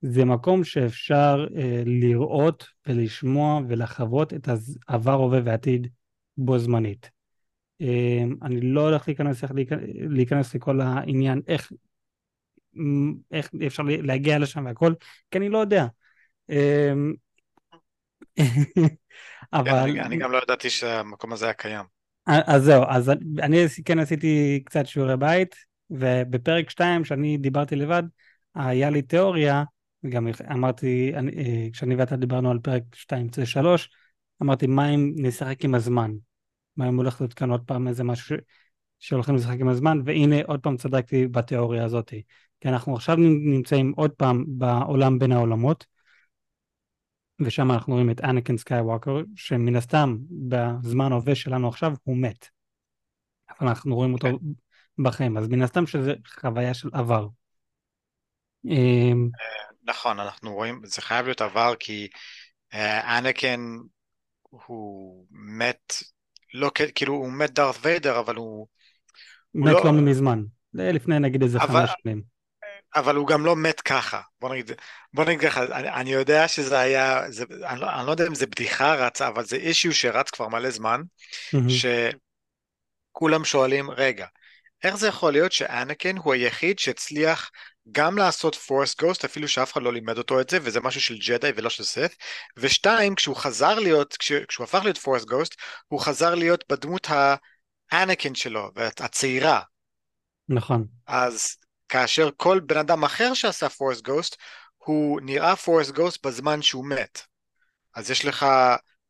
זה 0.00 0.24
מקום 0.24 0.64
שאפשר 0.64 1.46
אה, 1.56 1.82
לראות 1.86 2.66
ולשמוע 2.86 3.60
ולחוות 3.68 4.34
את 4.34 4.48
העבר, 4.88 5.12
הווה 5.12 5.40
ועתיד 5.44 5.86
בו 6.36 6.58
זמנית. 6.58 7.10
אה, 7.80 8.22
אני 8.42 8.60
לא 8.60 8.80
הולך 8.80 9.08
להיכנס, 9.08 9.42
איך 9.42 9.52
להיכנס 10.10 10.54
לכל 10.54 10.80
העניין, 10.80 11.42
איך, 11.48 11.72
איך 13.32 13.50
אפשר 13.66 13.82
להגיע 13.86 14.38
לשם 14.38 14.66
והכל, 14.66 14.92
כי 15.30 15.38
אני 15.38 15.48
לא 15.48 15.58
יודע. 15.58 15.86
אה, 16.50 16.92
אבל... 19.52 19.78
אני, 19.78 20.00
אני 20.00 20.16
גם 20.16 20.32
לא 20.32 20.40
ידעתי 20.42 20.70
שהמקום 20.70 21.32
הזה 21.32 21.44
היה 21.44 21.54
קיים. 21.54 21.84
אז 22.26 22.62
זהו, 22.62 22.82
אז 22.88 23.10
אני 23.42 23.64
כן 23.84 23.98
עשיתי 23.98 24.62
קצת 24.64 24.86
שיעורי 24.86 25.16
בית, 25.16 25.69
ובפרק 25.90 26.70
2 26.70 27.04
שאני 27.04 27.36
דיברתי 27.36 27.76
לבד, 27.76 28.02
היה 28.54 28.90
לי 28.90 29.02
תיאוריה, 29.02 29.64
וגם 30.04 30.28
אמרתי, 30.52 31.12
אני, 31.14 31.30
אה, 31.32 31.68
כשאני 31.72 31.94
ואתה 31.94 32.16
דיברנו 32.16 32.50
על 32.50 32.58
פרק 32.58 32.82
2.3, 32.94 33.88
אמרתי 34.42 34.66
מה 34.66 34.88
אם 34.88 35.12
נשחק 35.16 35.64
עם 35.64 35.74
הזמן? 35.74 36.12
מה 36.76 36.88
אם 36.88 36.96
הולך 36.96 37.20
להיות 37.20 37.34
כאן 37.34 37.50
עוד 37.50 37.62
פעם 37.66 37.88
איזה 37.88 38.04
משהו 38.04 38.36
ש... 38.36 38.40
שהולכים 38.98 39.34
לשחק 39.34 39.60
עם 39.60 39.68
הזמן, 39.68 40.00
והנה 40.04 40.36
עוד 40.46 40.60
פעם 40.60 40.76
צדקתי 40.76 41.26
בתיאוריה 41.26 41.84
הזאת. 41.84 42.14
כי 42.60 42.68
אנחנו 42.68 42.94
עכשיו 42.94 43.16
נמצאים 43.16 43.92
עוד 43.96 44.10
פעם 44.10 44.44
בעולם 44.48 45.18
בין 45.18 45.32
העולמות, 45.32 45.86
ושם 47.40 47.70
אנחנו 47.70 47.92
רואים 47.92 48.10
את 48.10 48.20
אנקן 48.20 48.56
סקייווקר, 48.56 49.22
שמן 49.34 49.76
הסתם 49.76 50.16
בזמן 50.48 51.12
ההווה 51.12 51.34
שלנו 51.34 51.68
עכשיו 51.68 51.94
הוא 52.02 52.16
מת. 52.16 52.48
אבל 53.50 53.68
אנחנו 53.68 53.94
רואים 53.94 54.12
אותו 54.12 54.28
okay. 54.28 54.69
בחיים, 55.02 55.36
אז 55.36 55.48
מן 55.48 55.62
הסתם 55.62 55.86
שזה 55.86 56.14
חוויה 56.40 56.74
של 56.74 56.88
עבר. 56.92 57.26
אמ, 58.64 59.28
נכון, 59.84 60.20
אנחנו 60.20 60.54
רואים, 60.54 60.80
זה 60.84 61.02
חייב 61.02 61.26
להיות 61.26 61.40
עבר 61.40 61.74
כי 61.80 62.08
אה, 62.74 63.18
אנקן 63.18 63.60
הוא 64.42 65.26
מת, 65.30 65.94
לא 66.54 66.70
כאילו 66.94 67.14
הוא 67.14 67.32
מת 67.32 67.50
דארת' 67.50 67.76
ויידר, 67.82 68.18
אבל 68.18 68.34
הוא... 68.36 68.66
מת 69.54 69.72
לא, 69.72 69.84
לא 69.84 69.92
מזמן, 69.92 70.42
לפני 70.74 71.18
נגיד 71.18 71.42
איזה 71.42 71.60
חמש 71.60 71.90
שנים. 72.02 72.22
אבל 72.94 73.16
הוא 73.16 73.26
גם 73.26 73.44
לא 73.44 73.56
מת 73.56 73.80
ככה, 73.80 74.20
בוא 74.40 74.54
נגיד, 74.54 74.70
בוא 75.14 75.24
נגיד 75.24 75.40
ככה, 75.40 75.78
אני, 75.78 75.90
אני 75.90 76.12
יודע 76.12 76.48
שזה 76.48 76.78
היה, 76.78 77.30
זה, 77.30 77.44
אני, 77.64 77.80
לא, 77.80 77.94
אני 77.98 78.06
לא 78.06 78.10
יודע 78.10 78.26
אם 78.26 78.34
זה 78.34 78.46
בדיחה 78.46 78.94
רצה, 78.94 79.28
אבל 79.28 79.44
זה 79.44 79.56
אישיו 79.56 79.94
שרץ 79.94 80.30
כבר 80.30 80.48
מלא 80.48 80.70
זמן, 80.70 81.02
mm-hmm. 81.02 81.70
שכולם 83.10 83.44
שואלים, 83.44 83.90
רגע, 83.90 84.26
איך 84.82 84.94
זה 84.94 85.08
יכול 85.08 85.32
להיות 85.32 85.52
שאנקן 85.52 86.16
הוא 86.16 86.34
היחיד 86.34 86.78
שהצליח 86.78 87.50
גם 87.92 88.18
לעשות 88.18 88.54
פורס 88.54 88.96
גוסט, 89.00 89.24
אפילו 89.24 89.48
שאף 89.48 89.72
אחד 89.72 89.82
לא 89.82 89.92
לימד 89.92 90.18
אותו 90.18 90.40
את 90.40 90.50
זה, 90.50 90.58
וזה 90.62 90.80
משהו 90.80 91.00
של 91.00 91.18
ג'די 91.18 91.50
ולא 91.56 91.70
של 91.70 91.84
סף, 91.84 92.14
ושתיים, 92.56 93.14
כשהוא 93.14 93.36
חזר 93.36 93.78
להיות, 93.78 94.16
כש, 94.16 94.32
כשהוא 94.32 94.64
הפך 94.64 94.80
להיות 94.84 94.98
פורס 94.98 95.24
גוסט, 95.24 95.54
הוא 95.88 96.00
חזר 96.00 96.34
להיות 96.34 96.64
בדמות 96.68 97.08
האנקן 97.92 98.34
שלו, 98.34 98.70
הצעירה. 98.76 99.60
נכון. 100.48 100.86
אז 101.06 101.56
כאשר 101.88 102.30
כל 102.36 102.60
בן 102.60 102.76
אדם 102.76 103.04
אחר 103.04 103.34
שעשה 103.34 103.68
Force 103.68 104.00
ghost, 104.00 104.36
הוא 104.78 105.20
נראה 105.20 105.56
Force 105.56 105.90
ghost 105.90 106.26
בזמן 106.26 106.62
שהוא 106.62 106.86
מת. 106.86 107.22
אז 107.94 108.10
יש 108.10 108.24
לך 108.24 108.46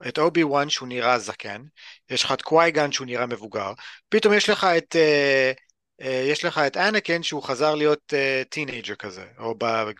את 0.08 0.18
אובי 0.18 0.44
וואן 0.44 0.68
שהוא 0.68 0.88
נראה 0.88 1.18
זקן, 1.18 1.62
יש 2.10 2.24
לך 2.24 2.32
את 2.32 2.42
קוואי 2.42 2.73
גון 2.73 2.92
שהוא 2.92 3.06
נראה 3.06 3.26
מבוגר, 3.26 3.72
פתאום 4.08 4.34
יש 4.34 4.48
לך 4.48 4.64
את... 4.64 4.96
Uh, 4.96 5.60
uh, 6.02 6.06
יש 6.06 6.44
לך 6.44 6.58
את 6.58 6.76
אנקן 6.76 7.22
שהוא 7.22 7.42
חזר 7.42 7.74
להיות 7.74 8.12
teenager 8.48 8.92
uh, 8.92 8.96
כזה, 8.96 9.26
או 9.38 9.54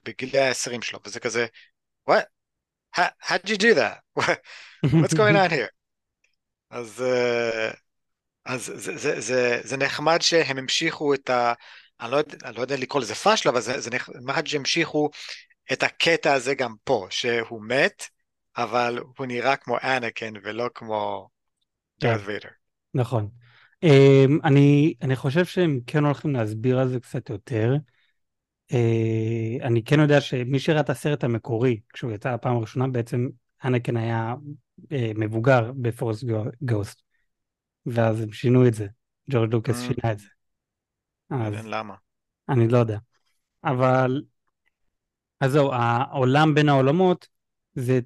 בגילי 0.04 0.38
ה-20 0.38 0.82
שלו, 0.82 0.98
וזה 1.06 1.20
כזה, 1.20 1.46
what? 2.10 2.24
How, 2.96 3.08
how'd 3.22 3.48
you 3.48 3.56
do 3.56 3.74
that? 3.74 4.00
What's 4.86 5.14
going 5.14 5.36
on 5.36 5.50
here? 5.50 5.70
אז, 6.70 7.04
uh, 7.06 7.76
אז 8.44 8.72
זה, 8.74 8.96
זה, 8.96 9.20
זה, 9.20 9.60
זה 9.62 9.76
נחמד 9.76 10.22
שהם 10.22 10.58
המשיכו 10.58 11.14
את 11.14 11.30
ה... 11.30 11.52
אני 12.00 12.10
לא, 12.10 12.20
אני 12.44 12.56
לא 12.56 12.60
יודע 12.60 12.76
לקרוא 12.76 13.02
לזה 13.02 13.14
פאשלה, 13.14 13.52
אבל 13.52 13.60
זה, 13.60 13.80
זה 13.80 13.90
נחמד 13.90 14.46
שהמשיכו 14.46 15.10
את 15.72 15.82
הקטע 15.82 16.32
הזה 16.32 16.54
גם 16.54 16.74
פה, 16.84 17.06
שהוא 17.10 17.62
מת, 17.62 18.04
אבל 18.56 18.98
הוא 19.16 19.26
נראה 19.26 19.56
כמו 19.56 19.76
אנקן 19.82 20.32
ולא 20.42 20.70
כמו 20.74 21.28
דארת 22.00 22.20
ויידר. 22.24 22.48
נכון. 22.94 23.28
Um, 23.84 24.30
אני, 24.44 24.94
אני 25.02 25.16
חושב 25.16 25.44
שהם 25.44 25.80
כן 25.86 26.04
הולכים 26.04 26.32
להסביר 26.32 26.78
על 26.78 26.88
זה 26.88 27.00
קצת 27.00 27.30
יותר. 27.30 27.74
Uh, 28.72 29.62
אני 29.62 29.84
כן 29.84 30.00
יודע 30.00 30.20
שמי 30.20 30.58
שראה 30.58 30.80
את 30.80 30.90
הסרט 30.90 31.24
המקורי, 31.24 31.80
כשהוא 31.92 32.12
יצא 32.12 32.30
הפעם 32.30 32.56
הראשונה, 32.56 32.88
בעצם 32.88 33.28
אנקן 33.64 33.96
היה 33.96 34.34
uh, 34.80 34.84
מבוגר 35.14 35.72
בפורס 35.76 36.24
גוסט. 36.62 37.02
ואז 37.86 38.20
הם 38.20 38.32
שינו 38.32 38.66
את 38.66 38.74
זה. 38.74 38.86
ג'ורג' 39.30 39.54
לוקאס 39.54 39.82
mm. 39.82 39.86
שינה 39.86 40.12
את 40.12 40.18
זה. 40.18 40.28
אז... 41.30 41.66
למה? 41.66 41.94
אני 42.48 42.68
לא 42.68 42.78
יודע. 42.78 42.98
אבל... 43.64 44.22
אז 45.40 45.52
זהו, 45.52 45.72
העולם 45.72 46.54
בין 46.54 46.68
העולמות 46.68 47.28
זה 47.74 48.00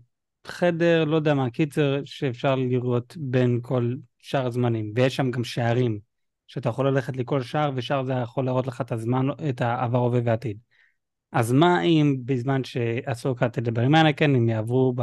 חדר, 0.47 1.05
לא 1.05 1.17
יודע 1.17 1.35
מה, 1.35 1.51
קיצר, 1.51 2.01
שאפשר 2.05 2.55
לראות 2.55 3.17
בין 3.21 3.59
כל 3.63 3.95
שאר 4.19 4.47
הזמנים. 4.47 4.93
ויש 4.97 5.17
שם 5.17 5.31
גם 5.31 5.45
שערים, 5.45 5.99
שאתה 6.47 6.69
יכול 6.69 6.89
ללכת 6.89 7.17
לכל 7.17 7.43
שער, 7.43 7.71
ושער 7.75 8.05
זה 8.05 8.13
יכול 8.13 8.45
להראות 8.45 8.67
לך 8.67 8.81
את 8.81 8.93
הזמן, 8.93 9.27
את 9.49 9.61
העבר, 9.61 9.99
הווה 9.99 10.21
ועתיד. 10.25 10.59
אז 11.33 11.53
מה 11.53 11.83
אם 11.83 12.17
בזמן 12.25 12.65
שאסוקה 12.65 13.49
תדבר 13.49 13.83
עם 13.83 13.95
אנקן, 13.95 14.35
הם 14.35 14.49
יעברו 14.49 14.93
ב... 14.97 15.03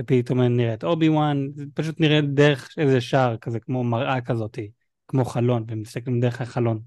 ופתאום 0.00 0.40
נראה 0.40 0.74
את 0.74 0.84
אובי 0.84 1.08
וואן, 1.08 1.48
זה 1.54 1.64
פשוט 1.74 2.00
נראה 2.00 2.20
דרך 2.20 2.68
איזה 2.78 3.00
שער 3.00 3.36
כזה, 3.36 3.60
כמו 3.60 3.84
מראה 3.84 4.20
כזאתי, 4.20 4.70
כמו 5.08 5.24
חלון, 5.24 5.64
והם 5.68 5.80
מסתכלים 5.80 6.20
דרך 6.20 6.40
החלון. 6.40 6.80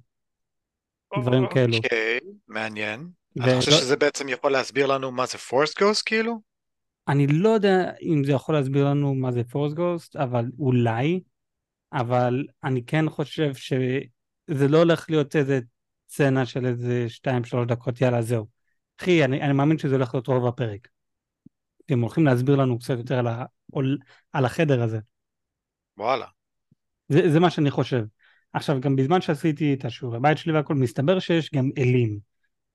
דברים 1.19 1.47
כאלו. 1.53 1.77
אוקיי, 1.77 2.19
מעניין. 2.47 3.07
אתה 3.37 3.55
חושב 3.55 3.71
שזה 3.71 3.95
בעצם 3.95 4.29
יכול 4.29 4.51
להסביר 4.51 4.85
לנו 4.85 5.11
מה 5.11 5.25
זה 5.25 5.37
Force 5.37 5.79
ghost 5.83 6.03
כאילו? 6.05 6.52
אני 7.07 7.27
לא 7.27 7.49
יודע 7.49 7.91
אם 8.01 8.23
זה 8.23 8.31
יכול 8.31 8.55
להסביר 8.55 8.89
לנו 8.89 9.15
מה 9.15 9.31
זה 9.31 9.43
Force 9.43 9.75
ghost, 9.75 10.15
אבל 10.15 10.45
אולי, 10.59 11.21
אבל 11.93 12.45
אני 12.63 12.85
כן 12.85 13.09
חושב 13.09 13.53
שזה 13.53 14.67
לא 14.67 14.77
הולך 14.77 15.09
להיות 15.09 15.35
איזה 15.35 15.59
סצנה 16.09 16.45
של 16.45 16.65
איזה 16.65 17.05
2-3 17.09 17.65
דקות, 17.67 18.01
יאללה 18.01 18.21
זהו. 18.21 18.47
אחי, 19.01 19.23
אני, 19.23 19.41
אני 19.41 19.53
מאמין 19.53 19.77
שזה 19.77 19.95
הולך 19.95 20.13
להיות 20.13 20.27
רוב 20.27 20.47
הפרק. 20.47 20.87
הם 21.89 22.01
הולכים 22.01 22.25
להסביר 22.25 22.55
לנו 22.55 22.79
קצת 22.79 22.97
יותר 22.97 23.19
על, 23.19 23.27
ה, 23.27 23.45
על 24.33 24.45
החדר 24.45 24.83
הזה. 24.83 24.99
וואלה. 25.97 26.25
זה, 27.09 27.31
זה 27.31 27.39
מה 27.39 27.49
שאני 27.49 27.71
חושב. 27.71 28.05
עכשיו, 28.53 28.79
גם 28.79 28.95
בזמן 28.95 29.21
שעשיתי 29.21 29.73
את 29.73 29.85
השיעורי 29.85 30.19
בית 30.19 30.37
שלי 30.37 30.53
והכל, 30.53 30.75
מסתבר 30.75 31.19
שיש 31.19 31.51
גם 31.53 31.69
אלים. 31.77 32.19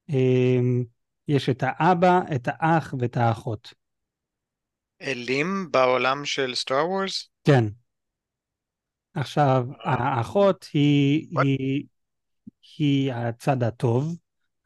אמ, 0.08 0.85
יש 1.28 1.49
את 1.49 1.62
האבא, 1.66 2.20
את 2.35 2.49
האח 2.52 2.94
ואת 2.99 3.16
האחות. 3.16 3.73
אלים 5.02 5.69
בעולם 5.71 6.25
של 6.25 6.55
סטאר 6.55 6.88
וורס? 6.88 7.28
כן. 7.45 7.64
עכשיו, 9.14 9.67
אה. 9.87 9.95
האחות 9.95 10.67
היא, 10.73 11.28
היא, 11.43 11.85
היא 12.78 13.12
הצד 13.12 13.62
הטוב, 13.62 14.17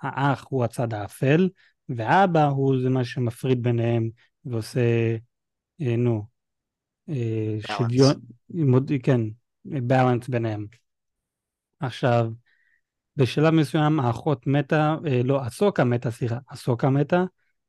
האח 0.02 0.44
הוא 0.48 0.64
הצד 0.64 0.94
האפל, 0.94 1.48
ואבא 1.88 2.44
הוא 2.44 2.82
זה 2.82 2.88
מה 2.88 3.04
שמפריד 3.04 3.62
ביניהם 3.62 4.10
ועושה, 4.44 5.16
אה, 5.80 5.96
נו, 5.96 6.26
אה, 7.08 7.56
שוויון, 7.66 8.14
כן, 9.02 9.20
בלנס 9.64 10.28
ביניהם. 10.28 10.66
עכשיו, 11.80 12.30
בשלב 13.16 13.50
מסוים 13.50 14.00
האחות 14.00 14.46
מתה, 14.46 14.96
אה, 15.06 15.22
לא, 15.24 15.46
אסוקה 15.46 15.84
מתה, 15.84 16.10
סליחה, 16.10 16.38
אסוקה 16.46 16.90
מתה, 16.90 17.24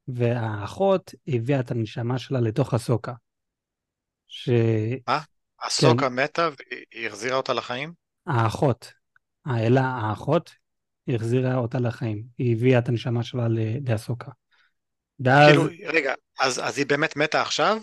והאחות 0.08 1.14
הביאה 1.28 1.60
את 1.60 1.72
הנשמה 1.72 2.20
שלה 2.20 2.40
לתוך 2.40 2.74
אסוקה. 2.74 3.14
ש... 4.28 4.50
מה? 5.08 5.20
אסוקה 5.58 6.10
כן. 6.10 6.16
מתה 6.16 6.50
והיא 6.50 7.08
החזירה 7.08 7.38
אותה 7.38 7.54
לחיים? 7.54 7.94
האחות, 8.28 8.94
האלה, 9.46 9.82
האחות, 9.82 10.52
החזירה 11.08 11.56
אותה 11.56 11.80
לחיים. 11.80 12.24
היא 12.38 12.56
הביאה 12.56 12.80
את 12.80 12.90
הנשמה 12.90 13.24
שלה 13.24 13.48
לאסוקה. 13.88 14.32
ואז... 15.20 15.50
כאילו, 15.50 15.64
רגע, 15.94 16.14
אז, 16.40 16.60
אז 16.60 16.78
היא 16.78 16.86
באמת 16.86 17.16
מתה 17.16 17.42
עכשיו? 17.42 17.78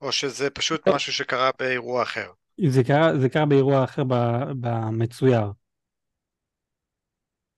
או 0.00 0.12
שזה 0.12 0.50
פשוט 0.50 0.88
לא. 0.88 0.94
משהו 0.94 1.12
שקרה 1.12 1.50
באירוע 1.58 2.02
אחר? 2.02 2.30
זה 2.66 2.84
קרה, 2.84 3.18
זה 3.18 3.28
קרה 3.28 3.46
באירוע 3.46 3.84
אחר 3.84 4.02
במצויר. 4.60 5.52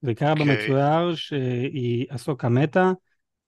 זה 0.02 0.14
קרה 0.14 0.33
okay. 0.33 0.40
אוקיי. 0.40 0.57
במצויר 0.57 1.14
שהיא 1.14 2.07
אסוקה 2.11 2.49
מתה, 2.49 2.90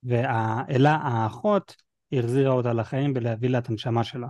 והאלה 0.02 0.94
האחות 0.94 1.76
החזירה 2.12 2.52
אותה 2.52 2.72
לחיים 2.72 3.14
בלהביא 3.14 3.48
לה 3.50 3.58
את 3.58 3.68
הנשמה 3.68 4.04
שלה. 4.04 4.28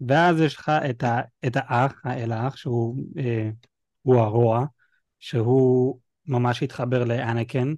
ואז 0.00 0.40
יש 0.40 0.56
לך 0.56 0.68
את, 0.90 1.02
ה, 1.04 1.20
את 1.46 1.56
האח, 1.56 2.00
האל 2.04 2.32
האח, 2.32 2.56
שהוא 2.56 2.96
אה, 3.18 3.50
הרוע, 4.06 4.64
שהוא 5.20 6.00
ממש 6.26 6.62
התחבר 6.62 7.04
לאנקן, 7.04 7.74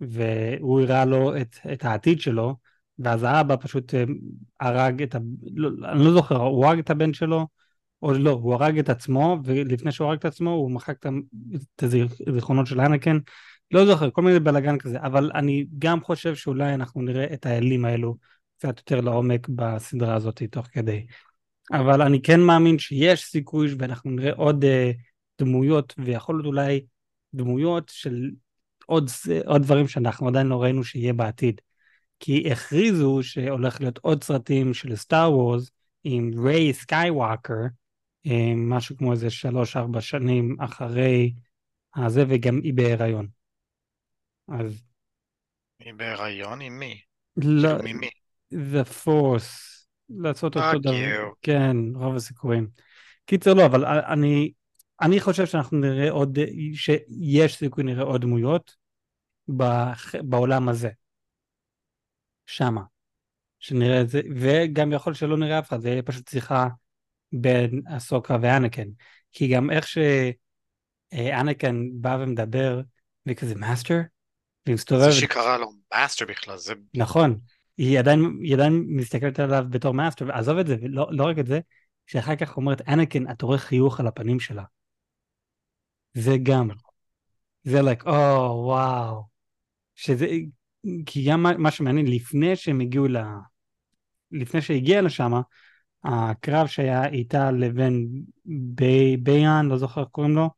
והוא 0.00 0.80
הראה 0.80 1.04
לו 1.04 1.36
את, 1.36 1.56
את 1.72 1.84
העתיד 1.84 2.20
שלו, 2.20 2.56
ואז 2.98 3.22
האבא 3.22 3.56
פשוט 3.60 3.94
אה, 3.94 4.04
הרג 4.60 5.02
את 5.02 5.14
ה... 5.14 5.18
לא, 5.54 5.70
אני 5.92 6.04
לא 6.04 6.12
זוכר, 6.12 6.36
הוא 6.36 6.66
הרג 6.66 6.78
את 6.78 6.90
הבן 6.90 7.12
שלו, 7.12 7.46
או 8.02 8.12
לא, 8.12 8.30
הוא 8.30 8.54
הרג 8.54 8.78
את 8.78 8.88
עצמו, 8.88 9.38
ולפני 9.44 9.92
שהוא 9.92 10.08
הרג 10.08 10.18
את 10.18 10.24
עצמו 10.24 10.50
הוא 10.50 10.70
מחק 10.70 11.06
את 11.76 11.82
הזיכרונות 11.82 12.66
של 12.66 12.80
אנקן, 12.80 13.18
לא 13.72 13.86
זוכר, 13.86 14.10
כל 14.10 14.22
מיני 14.22 14.40
בלאגן 14.40 14.78
כזה, 14.78 15.00
אבל 15.00 15.30
אני 15.34 15.66
גם 15.78 16.00
חושב 16.00 16.34
שאולי 16.34 16.74
אנחנו 16.74 17.02
נראה 17.02 17.34
את 17.34 17.46
האלים 17.46 17.84
האלו 17.84 18.16
קצת 18.58 18.78
יותר 18.78 19.00
לעומק 19.00 19.48
בסדרה 19.48 20.14
הזאת 20.14 20.42
תוך 20.50 20.66
כדי. 20.66 21.06
אבל 21.72 22.02
אני 22.02 22.22
כן 22.22 22.40
מאמין 22.40 22.78
שיש 22.78 23.24
סיכוי 23.24 23.74
ואנחנו 23.78 24.10
נראה 24.10 24.32
עוד 24.32 24.64
uh, 24.64 24.96
דמויות, 25.38 25.94
ויכול 25.98 26.34
להיות 26.34 26.46
אולי 26.46 26.80
דמויות 27.34 27.88
של 27.94 28.30
עוד, 28.86 29.10
עוד 29.46 29.62
דברים 29.62 29.88
שאנחנו 29.88 30.28
עדיין 30.28 30.46
לא 30.46 30.62
ראינו 30.62 30.84
שיהיה 30.84 31.12
בעתיד. 31.12 31.60
כי 32.20 32.52
הכריזו 32.52 33.18
שהולך 33.22 33.80
להיות 33.80 33.98
עוד 33.98 34.24
סרטים 34.24 34.74
של 34.74 34.96
סטאר 34.96 35.32
וורס 35.32 35.70
עם 36.04 36.30
ריי 36.46 36.72
סקייווקר, 36.72 37.54
אה, 38.26 38.52
משהו 38.56 38.96
כמו 38.96 39.12
איזה 39.12 39.30
שלוש-ארבע 39.30 40.00
שנים 40.00 40.56
אחרי 40.60 41.32
הזה, 41.96 42.24
וגם 42.28 42.60
היא 42.62 42.74
בהיריון. 42.74 43.39
אז... 44.50 44.82
היא 45.78 45.94
בהיריון 45.94 46.60
עם 46.60 46.78
מי? 46.78 47.00
לא, 47.36 47.68
כאילו, 47.68 47.94
ממי? 47.94 48.10
The 48.52 49.04
Force, 49.04 49.86
לעשות 50.08 50.56
אותו 50.56 50.78
דבר. 50.78 51.28
כן, 51.42 51.76
רוב 51.94 52.16
הסיכויים. 52.16 52.68
קיצר 53.24 53.54
לא, 53.54 53.66
אבל 53.66 53.84
אני, 53.84 54.52
אני 55.00 55.20
חושב 55.20 55.46
שאנחנו 55.46 55.78
נראה 55.78 56.10
עוד, 56.10 56.38
שיש 56.74 57.56
סיכוי 57.56 57.84
נראה 57.84 58.04
עוד 58.04 58.20
דמויות 58.20 58.76
בעולם 60.22 60.68
הזה. 60.68 60.90
שמה. 62.46 62.82
שנראה 63.58 64.00
את 64.00 64.08
זה, 64.08 64.20
וגם 64.36 64.92
יכול 64.92 65.14
שלא 65.14 65.36
נראה 65.36 65.58
אף 65.58 65.68
אחד, 65.68 65.80
זה 65.80 65.88
יהיה 65.88 66.02
פשוט 66.02 66.28
שיחה 66.28 66.68
בין 67.32 67.82
אסוקה 67.96 68.36
ואנקן. 68.42 68.88
כי 69.32 69.48
גם 69.48 69.70
איך 69.70 69.86
שאנקן 71.14 71.86
בא 71.92 72.18
ומדבר, 72.20 72.80
וכזה 73.26 73.54
master, 73.54 74.00
והיא 74.66 74.76
זה 74.76 74.80
מסתובבת, 74.80 75.12
שהיא 75.12 75.28
קראה 75.28 75.58
לו 75.58 75.72
master 75.94 76.26
בכלל, 76.26 76.56
זה 76.56 76.74
נכון, 76.94 77.38
היא 77.76 77.98
עדיין, 77.98 78.38
היא 78.42 78.54
עדיין 78.54 78.84
מסתכלת 78.88 79.40
עליו 79.40 79.64
בתור 79.70 79.94
master, 79.94 80.24
ועזוב 80.28 80.58
את 80.58 80.66
זה, 80.66 80.76
ולא 80.82 81.06
לא 81.10 81.24
רק 81.24 81.38
את 81.38 81.46
זה, 81.46 81.60
שאחר 82.06 82.36
כך 82.36 82.56
אומרת, 82.56 82.88
אנקן, 82.88 83.30
אתה 83.30 83.46
רואה 83.46 83.58
חיוך 83.58 84.00
על 84.00 84.06
הפנים 84.06 84.40
שלה. 84.40 84.64
זה 86.14 86.36
גם, 86.42 86.68
זה 87.62 87.80
like, 87.80 88.06
או, 88.06 88.12
oh, 88.12 88.66
וואו. 88.66 89.22
שזה, 89.94 90.26
כי 91.06 91.24
גם 91.30 91.42
מה, 91.42 91.56
מה 91.56 91.70
שמעניין, 91.70 92.06
לפני 92.06 92.56
שהם 92.56 92.80
הגיעו 92.80 93.08
ל... 93.08 93.16
לפני 94.32 94.62
שהגיע 94.62 95.02
לשם, 95.02 95.32
הקרב 96.04 96.66
שהיה 96.66 97.06
איתה 97.06 97.50
לבין 97.50 98.08
בי, 98.44 99.16
ביאן, 99.16 99.66
לא 99.68 99.76
זוכר 99.76 100.00
איך 100.00 100.08
קוראים 100.08 100.34
לו, 100.34 100.50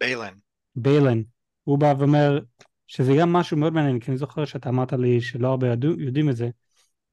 ביילן. 0.00 0.34
ביילן, 0.74 1.22
הוא 1.64 1.78
בא 1.78 1.94
ואומר 1.98 2.38
שזה 2.86 3.12
גם 3.20 3.32
משהו 3.32 3.56
מאוד 3.56 3.72
מעניין, 3.72 4.00
כי 4.00 4.10
אני 4.10 4.18
זוכר 4.18 4.44
שאתה 4.44 4.68
אמרת 4.68 4.92
לי 4.92 5.20
שלא 5.20 5.48
הרבה 5.48 5.68
ידעו, 5.72 6.00
יודעים 6.00 6.30
את 6.30 6.36
זה, 6.36 6.48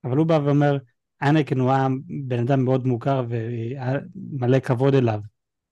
אבל 0.03 0.17
הוא 0.17 0.27
בא 0.27 0.39
ואומר, 0.43 0.77
אנקן 1.21 1.59
הוא 1.59 1.71
היה 1.71 1.87
בן 2.27 2.39
אדם 2.39 2.63
מאוד 2.63 2.87
מוכר 2.87 3.25
והיה 3.29 3.93
מלא 4.15 4.59
כבוד 4.59 4.95
אליו, 4.95 5.19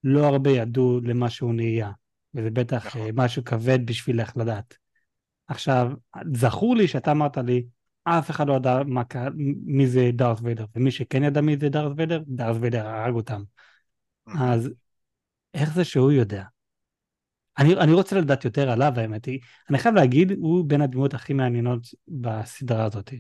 לא 0.04 0.26
הרבה 0.26 0.50
ידעו 0.50 1.00
למה 1.04 1.30
שהוא 1.30 1.54
נהיה, 1.54 1.92
וזה 2.34 2.50
בטח 2.52 2.86
נכון. 2.86 3.02
אה, 3.02 3.10
משהו 3.14 3.44
כבד 3.44 3.86
בשבילך 3.86 4.32
לדעת. 4.38 4.78
עכשיו, 5.48 5.92
זכור 6.34 6.76
לי 6.76 6.88
שאתה 6.88 7.12
אמרת 7.12 7.38
לי, 7.38 7.66
אף 8.04 8.30
אחד 8.30 8.48
לא 8.48 8.54
ידע 8.54 8.80
מה, 8.86 9.02
מי 9.66 9.88
זה 9.88 10.10
דארת 10.14 10.38
ויידר, 10.42 10.66
ומי 10.76 10.92
שכן 10.92 11.24
ידע 11.24 11.42
מי 11.42 11.58
זה 11.58 11.70
דארת 11.70 11.92
ויידר, 11.98 12.22
דארת 12.28 12.56
ויידר 12.60 12.88
הרג 12.88 13.14
אותם. 13.14 13.44
אז 14.28 14.70
איך 15.54 15.74
זה 15.74 15.84
שהוא 15.84 16.12
יודע? 16.12 16.44
אני, 17.58 17.74
אני 17.74 17.94
רוצה 17.94 18.16
לדעת 18.16 18.46
יותר 18.46 18.70
עליו 18.70 18.92
האמת 18.98 19.26
היא, 19.26 19.40
אני 19.70 19.78
חייב 19.78 19.96
להגיד, 19.96 20.32
הוא 20.32 20.66
בין 20.68 20.82
הדמויות 20.82 21.14
הכי 21.14 21.34
מעניינות 21.34 21.82
בסדרה 22.08 22.86
הזאת. 22.86 23.14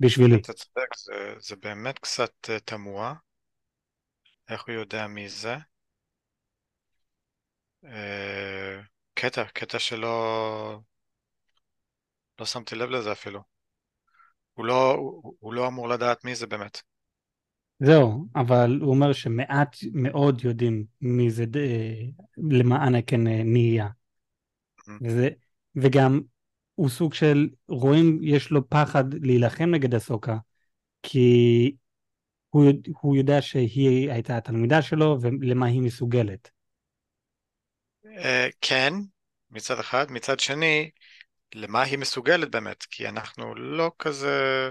בשבילי. 0.00 0.36
אתה 0.36 0.52
צודק, 0.52 0.96
זה, 0.96 1.34
זה 1.38 1.56
באמת 1.56 1.98
קצת 1.98 2.32
אה, 2.50 2.60
תמוה. 2.60 3.14
איך 4.48 4.64
הוא 4.66 4.74
יודע 4.74 5.06
מי 5.06 5.28
זה? 5.28 5.56
אה, 7.84 8.80
קטע, 9.14 9.44
קטע 9.44 9.78
שלא... 9.78 10.80
לא 12.40 12.46
שמתי 12.46 12.74
לב 12.74 12.90
לזה 12.90 13.12
אפילו. 13.12 13.40
הוא 14.54 14.66
לא, 14.66 14.92
הוא, 14.92 15.36
הוא 15.40 15.54
לא 15.54 15.68
אמור 15.68 15.88
לדעת 15.88 16.24
מי 16.24 16.34
זה 16.34 16.46
באמת. 16.46 16.82
זהו, 17.80 18.26
אבל 18.36 18.78
הוא 18.80 18.90
אומר 18.90 19.12
שמעט 19.12 19.76
מאוד 19.92 20.44
יודעים 20.44 20.84
מי 21.00 21.30
זה, 21.30 21.44
אה, 21.56 22.02
למה 22.36 22.86
אנקן 22.86 23.26
אה, 23.26 23.42
נהיה. 23.44 23.88
וזה, 25.02 25.28
וגם 25.76 26.20
הוא 26.74 26.88
סוג 26.88 27.14
של, 27.14 27.48
רואים 27.68 28.18
יש 28.22 28.50
לו 28.50 28.68
פחד 28.68 29.14
להילחם 29.14 29.70
נגד 29.70 29.94
הסוקה, 29.94 30.36
כי 31.02 31.72
הוא, 32.50 32.72
הוא 33.00 33.16
יודע 33.16 33.42
שהיא 33.42 34.10
הייתה 34.10 34.36
התלמידה 34.36 34.82
שלו 34.82 35.18
ולמה 35.20 35.66
היא 35.66 35.80
מסוגלת. 35.80 36.50
אה, 38.18 38.48
כן, 38.60 38.92
מצד 39.50 39.78
אחד. 39.78 40.06
מצד 40.10 40.40
שני, 40.40 40.90
למה 41.54 41.82
היא 41.82 41.98
מסוגלת 41.98 42.50
באמת? 42.50 42.82
כי 42.90 43.08
אנחנו 43.08 43.54
לא 43.54 43.92
כזה 43.98 44.70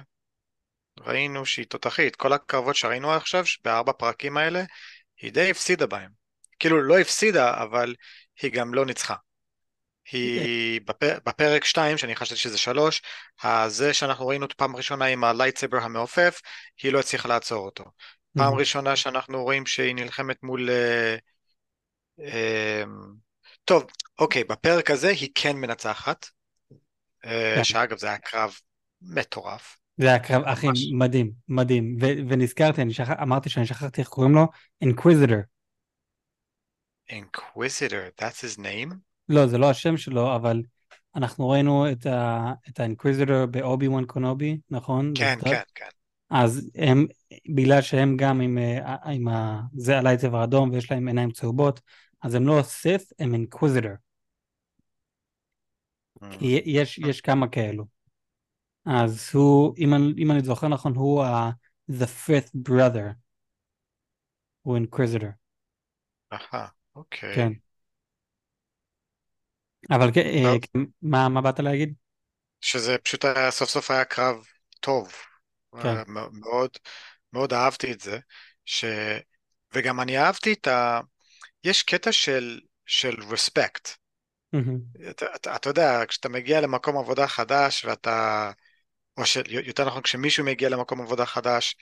ראינו 1.00 1.46
שהיא 1.46 1.66
תותחית. 1.66 2.16
כל 2.16 2.34
הקרבות 2.34 2.76
שראינו 2.76 3.12
עכשיו, 3.12 3.44
בארבע 3.64 3.92
פרקים 3.94 4.38
האלה, 4.38 4.64
היא 5.22 5.32
די 5.32 5.52
הפסידה 5.52 5.86
בהם. 5.86 6.12
כאילו, 6.60 6.82
לא 6.82 7.00
הפסידה, 7.00 7.64
אבל 7.64 7.96
היא 8.42 8.52
גם 8.52 8.74
לא 8.74 8.86
ניצחה. 8.86 9.16
היא 10.12 10.82
בפ... 10.86 11.04
בפרק 11.26 11.66
2, 11.66 11.98
שאני 11.98 12.16
חשבתי 12.16 12.40
שזה 12.40 12.58
3, 12.58 13.02
זה 13.68 13.94
שאנחנו 13.94 14.28
ראינו 14.28 14.48
פעם 14.58 14.76
ראשונה 14.76 15.06
עם 15.06 15.24
הלייטסבר 15.24 15.78
המעופף, 15.78 16.42
היא 16.84 16.92
לא 16.94 17.00
הצליחה 17.00 17.28
לעצור 17.28 17.66
אותו. 17.66 17.84
פעם 18.38 18.54
Mhm. 18.54 18.58
ראשונה 18.60 18.96
שאנחנו 18.96 19.44
רואים 19.44 19.66
שהיא 19.66 19.96
נלחמת 19.96 20.44
מול... 20.44 20.70
אה, 20.70 21.16
אה, 22.20 22.84
טוב, 23.66 23.86
אוקיי, 24.20 24.44
בפרק 24.44 24.92
הזה 24.92 25.10
היא 25.10 25.30
כן 25.36 25.56
מנצחת, 25.56 26.26
אה, 27.26 27.54
כן. 27.56 27.64
שאגב 27.64 27.98
זה 27.98 28.08
היה 28.08 28.18
קרב 28.18 28.56
מטורף. 29.02 29.78
זה 29.98 30.08
היה 30.08 30.20
קרב 30.20 30.44
ממש. 30.64 30.90
מדהים, 30.94 31.32
מדהים. 31.48 31.98
ו- 32.02 32.30
ונזכרתי, 32.30 32.82
אני 32.82 32.94
שכח, 32.94 33.10
אמרתי 33.22 33.50
שאני 33.50 33.66
שכחתי 33.66 34.02
איך 34.02 34.10
קוראים 34.10 34.36
לו, 34.36 34.48
Inquisitor. 34.84 35.42
Inquisitor, 37.10 38.12
that's 38.18 38.42
his 38.42 38.58
name? 38.58 38.94
לא, 39.30 39.48
זה 39.48 39.58
לא 39.58 39.70
השם 39.70 39.98
שלו, 39.98 40.36
אבל 40.36 40.62
אנחנו 41.16 41.50
ראינו 41.50 41.92
את 41.92 42.06
ה- 42.06 42.54
את 42.70 42.80
ה-Inquisitor 42.80 43.46
באובי 43.52 43.88
וואן 43.88 44.06
קונובי, 44.06 44.58
נכון? 44.70 45.14
כן? 45.16 45.38
כן, 45.46 45.62
כן. 45.76 45.90
אז 46.30 46.70
הם, 46.76 47.06
בגלל 47.56 47.82
שהם 47.82 48.18
גם 48.18 48.42
עם, 48.42 48.58
אה, 48.58 48.96
עם 49.12 49.28
ה... 49.28 49.62
זה, 49.74 49.98
לייטסייבר 49.98 50.18
צבע 50.18 50.44
אדום 50.44 50.70
ויש 50.70 50.92
להם 50.92 51.08
עיניים 51.08 51.32
צהובות, 51.32 51.82
אז 52.22 52.36
הם 52.36 52.48
לא 52.48 52.62
סית', 52.64 53.02
הם 53.20 53.34
Inquisitor. 53.34 53.92
Mm. 56.22 56.38
יש, 56.42 56.98
יש 56.98 57.22
כמה 57.22 57.48
כאלו. 57.48 57.86
אז 58.86 59.30
הוא, 59.34 59.76
אם 59.78 59.94
אני, 59.94 60.14
אם 60.18 60.32
אני 60.32 60.42
זוכר 60.42 60.68
נכון, 60.68 60.96
הוא 60.96 61.24
ה... 61.24 61.52
the 61.92 62.06
fifth 62.28 62.70
brother. 62.70 63.14
הוא 64.62 64.76
אינקוויזיטור, 64.76 65.30
אהה, 66.34 66.68
אוקיי. 66.96 67.36
כן. 67.36 67.52
אבל 69.92 70.12
כן, 70.14 70.22
אה, 70.22 70.56
מה, 71.02 71.30
מה 71.30 71.42
באת 71.42 71.60
להגיד? 71.60 71.94
שזה 72.62 72.98
פשוט 72.98 73.26
היה, 73.26 73.52
סוף 73.52 73.70
סוף 73.70 73.92
היה 73.92 74.06
קרב 74.06 74.46
טוב. 74.80 75.14
כן. 75.84 75.88
אה, 75.88 76.04
מאוד, 76.32 76.70
מאוד 77.34 77.54
אהבתי 77.54 77.92
את 77.92 78.02
זה. 78.02 78.20
ש... 78.66 78.86
וגם 79.74 80.02
אני 80.02 80.18
אהבתי 80.18 80.54
את 80.54 80.68
ה... 80.68 81.00
יש 81.64 81.84
קטע 81.84 82.12
של, 82.12 82.60
של 82.86 83.16
respect. 83.16 83.96
מהמם. 84.54 84.80
אתה, 85.10 85.26
אתה, 85.36 85.56
אתה 85.56 85.70
יודע, 85.70 86.06
כשאתה 86.08 86.30
מגיע 86.30 86.62
למקום 86.62 86.98
עבודה 86.98 87.28
חדש 87.28 87.86
ואתה, 87.86 88.52
או 89.18 89.26
ש... 89.26 89.38
יותר 89.48 89.86
נכון, 89.86 90.02
כשמישהו 90.02 90.46
מגיע 90.46 90.70
למקום 90.70 91.02
עבודה 91.02 91.26
חדש 91.26 91.76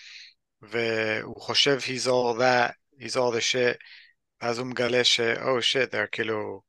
והוא 0.62 1.42
חושב 1.42 1.78
he's 1.80 2.08
all 2.08 2.40
that, 2.40 2.74
he's 3.00 3.16
all 3.16 3.34
the 3.36 3.42
shit, 3.52 3.78
ואז 4.42 4.60
הוא 4.60 4.68
מגלה 4.68 5.04
ש, 5.04 5.20
oh 5.20 5.62
shit, 5.62 5.92
they're 5.92 6.08
כאילו, 6.12 6.62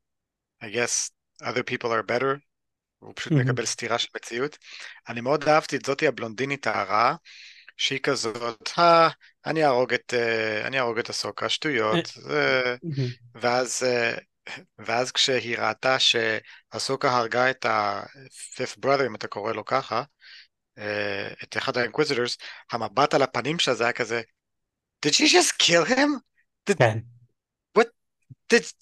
I 0.62 0.66
guess 0.66 1.10
other 1.42 1.62
people 1.62 1.88
are 1.88 2.06
better, 2.10 2.38
הוא 2.98 3.12
פשוט 3.16 3.32
מהמם. 3.32 3.44
מקבל 3.44 3.66
סתירה 3.66 3.98
של 3.98 4.08
מציאות. 4.16 4.58
אני 5.08 5.20
מאוד 5.20 5.48
אהבתי 5.48 5.76
את 5.76 5.84
זאתי 5.84 6.06
הבלונדינית 6.06 6.66
הרעה, 6.66 7.14
שהיא 7.76 8.00
כזאת, 8.02 8.70
אה, 8.78 9.08
אני 9.46 9.64
אהרוג 9.64 9.94
את, 9.94 10.14
אה, 10.14 10.66
אני 10.66 10.78
אהרוג 10.78 10.98
את 10.98 11.08
הסוקה, 11.10 11.48
שטויות. 11.48 12.08
מהמם. 12.82 13.10
ואז, 13.34 13.82
ואז 14.78 15.12
כשהיא 15.12 15.58
ראתה 15.58 15.96
שאסוקה 15.98 17.10
הרגה 17.10 17.50
את 17.50 17.64
ה-fifth 17.64 18.84
brother, 18.84 19.06
אם 19.06 19.14
אתה 19.14 19.28
קורא 19.28 19.52
לו 19.52 19.64
ככה, 19.64 20.02
את 21.42 21.56
אחד 21.56 21.76
ה-Inquisitors, 21.76 22.38
המבט 22.72 23.14
על 23.14 23.22
הפנים 23.22 23.58
שלה 23.58 23.74
זה 23.74 23.84
היה 23.84 23.92
כזה, 23.92 24.22
did 25.06 25.10
she 25.10 25.24
just 25.24 25.62
kill 25.62 25.90
him? 25.90 26.08
כן. 26.78 26.98
did... 28.52 28.72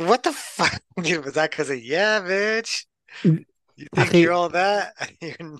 what 0.00 0.22
the 0.22 0.32
fuck? 0.56 0.78
כאילו, 1.04 1.24
וזה 1.24 1.40
היה 1.40 1.48
כזה, 1.48 1.74
yeah, 1.74 2.20
bitch, 2.28 2.84
you 3.80 3.84
think 3.94 4.00
אחי- 4.02 4.26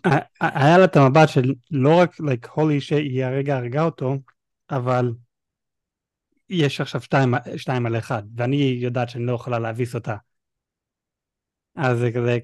היה 0.41 0.79
לה 0.79 0.85
את 0.85 0.97
המבט 0.97 1.29
של 1.29 1.55
לא 1.71 2.01
רק 2.01 2.11
like 2.15 2.49
holy 2.49 2.81
שהיא 2.81 3.25
הרגע 3.25 3.57
הרגה 3.57 3.83
אותו, 3.83 4.15
אבל 4.71 5.13
יש 6.49 6.81
עכשיו 6.81 7.01
שתיים, 7.01 7.35
שתיים 7.57 7.87
על 7.87 7.99
אחד, 7.99 8.23
ואני 8.37 8.57
יודעת 8.57 9.09
שאני 9.09 9.27
לא 9.27 9.33
יכולה 9.33 9.59
להביס 9.59 9.95
אותה. 9.95 10.17
אז 11.77 11.99
זה 11.99 12.11
כזה, 12.15 12.39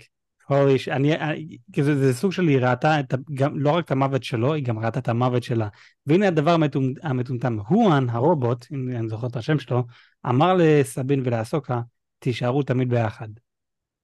holy 0.51 0.79
ש... 0.79 0.89
אני, 0.89 1.17
אני- 1.17 1.57
כזה, 1.77 1.99
זה 1.99 2.15
סוג 2.15 2.33
של 2.33 2.49
היא 2.49 2.59
ראתה 2.59 3.01
את, 3.01 3.15
גם, 3.35 3.59
לא 3.59 3.71
רק 3.71 3.85
את 3.85 3.91
המוות 3.91 4.25
שלו, 4.25 4.55
היא 4.55 4.65
גם 4.65 4.79
ראתה 4.79 4.99
את 4.99 5.09
המוות 5.09 5.43
שלה. 5.43 5.69
והנה 6.07 6.29
הדבר 6.29 6.55
המטומ- 6.55 6.99
המטומטם, 7.03 7.59
הואן, 7.69 8.09
הרובוט, 8.09 8.67
אם 8.73 8.89
אני 8.97 9.09
זוכר 9.09 9.27
את 9.27 9.37
השם 9.37 9.59
שלו, 9.59 9.85
אמר 10.27 10.55
לסבין 10.59 11.23
ולאסוקה, 11.25 11.81
תישארו 12.19 12.63
תמיד 12.63 12.89
ביחד. 12.89 13.29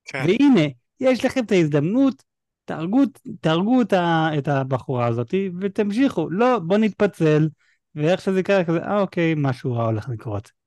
כן. 0.04 0.24
והנה, 0.26 0.66
יש 1.00 1.24
לכם 1.24 1.44
את 1.44 1.52
ההזדמנות, 1.52 2.22
תהרגו, 2.64 3.02
תהרגו 3.40 3.82
את, 3.82 3.92
ה, 3.92 4.28
את 4.38 4.48
הבחורה 4.48 5.06
הזאת 5.06 5.34
ותמשיכו. 5.60 6.30
לא, 6.30 6.58
בוא 6.58 6.78
נתפצל, 6.78 7.48
ואיך 7.94 8.20
שזה 8.20 8.42
קרה, 8.42 8.64
כזה, 8.64 8.78
אה 8.78 9.00
אוקיי, 9.00 9.34
משהו 9.36 9.72
רע 9.72 9.84
הולך 9.84 10.08
לקרות. 10.08 10.57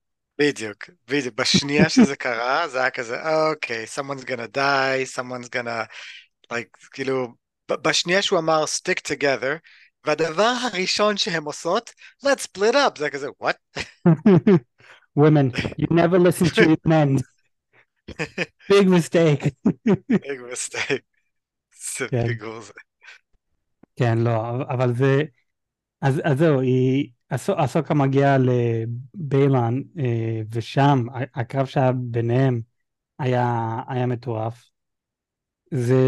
בדיוק, 0.41 0.85
בדיוק. 1.09 1.35
בשנייה 1.35 1.89
שזה 1.89 2.17
קרה, 2.17 2.69
זה 2.69 2.81
היה 2.81 2.91
כזה, 2.91 3.17
אוקיי, 3.29 3.85
someone's 3.95 4.25
gonna 4.25 4.57
die, 4.57 5.19
someone's 5.19 5.49
gonna, 5.49 5.87
like, 6.53 6.89
כאילו, 6.91 7.35
בשנייה 7.71 8.23
שהוא 8.23 8.39
אמר 8.39 8.65
stick 8.65 9.13
together, 9.13 9.59
והדבר 10.05 10.55
הראשון 10.63 11.17
שהם 11.17 11.45
עושות, 11.45 11.91
let's 12.25 12.47
split 12.47 12.75
up, 12.75 12.99
זה 12.99 13.11
כזה, 13.11 13.29
what? 13.43 13.83
women, 15.19 15.51
you 15.79 15.87
never 15.91 16.19
listen 16.19 16.47
to 16.55 16.77
men. 16.89 17.21
big 18.71 18.87
mistake. 18.89 19.51
big 20.13 20.41
mistake. 20.53 21.03
זה 21.99 22.09
כן. 22.09 22.27
פיגור 22.27 22.61
זה. 22.61 22.73
כן, 23.97 24.19
לא, 24.19 24.63
אבל 24.71 24.95
זה... 24.95 25.23
אז, 26.02 26.22
אז 26.24 26.38
זהו, 26.38 26.60
היא... 26.60 27.10
הסוקה 27.34 27.94
מגיעה 27.94 28.38
לביילן, 28.38 29.82
אה, 30.00 30.42
ושם 30.52 31.06
הקרב 31.34 31.66
שהיה 31.66 31.92
ביניהם 31.92 32.62
היה, 33.20 33.78
היה 33.88 34.06
מטורף. 34.06 34.70
זה... 35.74 36.04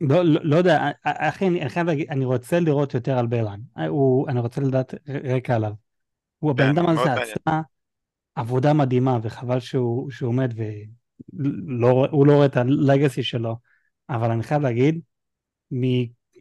לא, 0.00 0.22
לא, 0.22 0.40
לא 0.44 0.56
יודע, 0.56 0.90
אחי, 1.04 1.48
אני, 1.48 1.60
אני 1.62 1.70
חייב 1.70 1.86
להגיד, 1.86 2.10
אני 2.10 2.24
רוצה 2.24 2.60
לראות 2.60 2.94
יותר 2.94 3.18
על 3.18 3.26
ביילן. 3.26 3.60
הוא, 3.88 4.28
אני 4.28 4.40
רוצה 4.40 4.60
לדעת 4.60 4.94
רקע 5.08 5.54
עליו. 5.54 5.72
הוא 6.38 6.50
הבן 6.50 6.64
כן, 6.64 6.78
אדם 6.78 6.88
הזה. 6.88 7.12
עשה 7.12 7.60
עבודה 8.34 8.72
מדהימה, 8.72 9.18
וחבל 9.22 9.60
שהוא, 9.60 10.10
שהוא 10.10 10.34
מת 10.34 10.50
והוא 10.54 12.26
לא 12.26 12.32
רואה 12.32 12.46
את 12.46 12.56
הלגאסי 12.56 13.22
שלו. 13.22 13.56
אבל 14.08 14.30
אני 14.30 14.42
חייב 14.42 14.62
להגיד, 14.62 15.00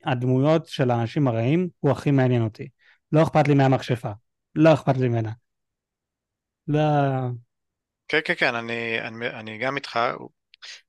מהדמויות 0.05 0.67
של 0.67 0.91
האנשים 0.91 1.27
הרעים, 1.27 1.69
הוא 1.79 1.91
הכי 1.91 2.11
מעניין 2.11 2.41
אותי. 2.43 2.69
לא 3.11 3.23
אכפת 3.23 3.47
לי 3.47 3.53
מהמכשפה. 3.53 4.11
לא 4.55 4.73
אכפת 4.73 4.97
לי 4.97 5.07
ממנה. 5.07 5.31
לא... 6.67 6.79
כן, 8.07 8.19
כן, 8.25 8.33
כן, 8.37 8.55
אני, 8.55 9.01
אני, 9.01 9.27
אני 9.27 9.57
גם 9.57 9.75
איתך. 9.75 9.99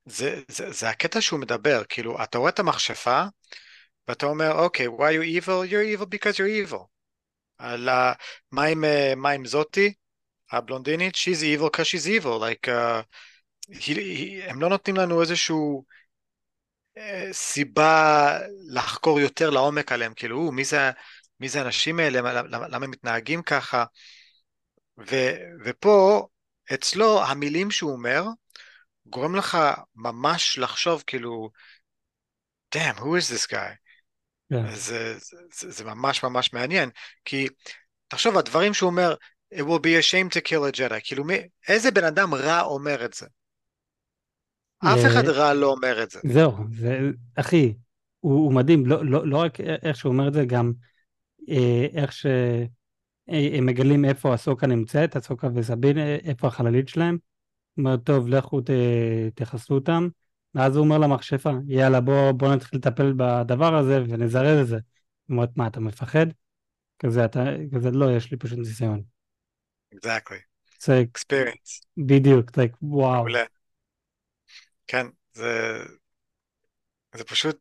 זה, 0.05 0.43
זה, 0.49 0.73
זה 0.73 0.89
הקטע 0.89 1.21
שהוא 1.21 1.41
מדבר, 1.41 1.83
כאילו, 1.89 2.23
אתה 2.23 2.39
רואה 2.39 2.51
את 2.51 2.59
המכשפה, 2.59 3.25
ואתה 4.09 4.27
אומר, 4.27 4.53
אוקיי, 4.53 4.89
why 4.89 4.91
you 4.91 5.43
evil? 5.43 5.71
You're 5.71 6.01
evil 6.01 6.07
because 6.07 6.35
you're 6.35 6.71
evil. 6.71 6.85
על 7.59 7.89
ה... 7.89 8.13
מה 8.53 8.65
עם, 8.65 8.85
אה, 8.85 9.13
מה 9.17 9.31
עם 9.31 9.47
זאתי, 9.47 9.95
הבלונדינית? 10.53 11.15
She's 11.15 11.59
evil 11.59 11.65
because 11.65 11.85
she's 11.85 12.23
evil. 12.23 12.41
Like, 12.41 12.69
uh, 12.69 13.03
היא, 13.69 13.99
היא, 13.99 14.45
הם 14.45 14.61
לא 14.61 14.69
נותנים 14.69 14.97
לנו 14.97 15.21
איזשהו 15.21 15.85
סיבה 17.33 18.39
לחקור 18.69 19.21
יותר 19.21 19.51
לעומק 19.51 19.93
עליהם, 19.93 20.15
כאילו, 20.15 20.53
מי 20.53 20.65
זה, 20.65 20.91
מי 21.41 21.49
זה 21.49 21.63
האנשים 21.63 21.99
האלה, 21.99 22.21
למה, 22.21 22.67
למה, 22.69 22.85
הם 22.85 22.91
מתנהגים 22.91 23.43
ככה? 23.43 23.85
ו, 24.99 25.17
ופה, 25.65 26.29
אצלו, 26.75 27.25
המילים 27.25 27.71
שהוא 27.71 27.93
אומר, 27.93 28.25
גורם 29.07 29.37
לך 29.37 29.59
ממש 29.95 30.59
לחשוב, 30.59 31.05
כאילו, 31.07 31.51
damn, 32.77 32.99
who 32.99 33.19
is 33.19 33.35
this 33.35 33.51
guy? 33.51 33.75
כן. 34.51 34.75
זה, 34.75 35.19
זה, 35.19 35.37
זה, 35.53 35.71
זה 35.71 35.85
ממש 35.85 36.23
ממש 36.23 36.53
מעניין, 36.53 36.91
כי 37.25 37.49
תחשוב, 38.09 38.39
הדברים 38.39 38.75
שהוא 38.75 38.91
אומר, 38.91 39.15
it 39.55 39.63
will 39.63 39.81
be 39.81 39.99
a 39.99 40.03
shame 40.03 40.37
to 40.37 40.41
kill 40.41 40.73
a 40.73 40.77
Jedi, 40.77 41.01
כאילו 41.05 41.25
מי, 41.25 41.39
איזה 41.69 41.91
בן 41.91 42.05
אדם 42.05 42.35
רע 42.35 42.61
אומר 42.61 43.05
את 43.05 43.15
זה? 43.15 43.27
אף 44.85 44.99
אה, 44.99 45.07
אחד 45.07 45.29
רע 45.29 45.55
לא 45.55 45.67
אומר 45.67 46.03
את 46.03 46.11
זה. 46.11 46.21
זהו, 46.25 46.53
זה, 46.79 47.11
אחי, 47.37 47.75
הוא, 48.21 48.35
הוא 48.35 48.53
מדהים, 48.53 48.87
לא, 48.87 49.05
לא, 49.05 49.27
לא 49.27 49.39
רק 49.39 49.61
איך 49.61 49.97
שהוא 49.97 50.13
אומר 50.13 50.29
את 50.29 50.33
זה, 50.33 50.45
גם 50.45 50.73
אה, 51.49 51.87
איך 51.93 52.13
שהם 52.13 53.67
מגלים 53.67 54.05
איפה 54.05 54.35
הסוקה 54.35 54.67
נמצאת, 54.67 55.17
הסוקה 55.17 55.49
וסבין, 55.55 55.99
אה, 55.99 56.17
איפה 56.25 56.47
החללית 56.47 56.89
שלהם. 56.89 57.19
הוא 57.75 57.85
אומר, 57.85 57.97
טוב, 57.97 58.29
לכו 58.29 58.61
ת, 58.61 58.71
תחסלו 59.35 59.77
אותם, 59.77 60.09
ואז 60.55 60.77
הוא 60.77 60.85
אומר 60.85 60.99
למכשפה, 60.99 61.51
יאללה, 61.69 62.01
בוא, 62.01 62.33
בוא 62.33 62.55
נתחיל 62.55 62.79
לטפל 62.79 63.13
בדבר 63.17 63.75
הזה 63.75 64.03
ונזרז 64.09 64.61
את 64.61 64.67
זה. 64.67 64.77
היא 64.77 64.83
אומרת, 65.37 65.51
מה, 65.57 65.67
אתה 65.67 65.81
מפחד? 65.81 66.27
כזה, 66.99 67.25
אתה, 67.25 67.45
כזה, 67.75 67.91
לא, 67.91 68.17
יש 68.17 68.31
לי 68.31 68.37
פשוט 68.37 68.59
ניסיון. 68.59 69.03
exactly, 69.95 70.39
זה 70.83 71.05
experience, 71.13 71.87
בדיוק, 71.97 72.57
זה 72.57 72.67
וואו. 72.83 73.15
מעולה. 73.15 73.45
כן, 74.87 75.07
זה, 75.33 75.79
זה 77.17 77.25
פשוט, 77.25 77.59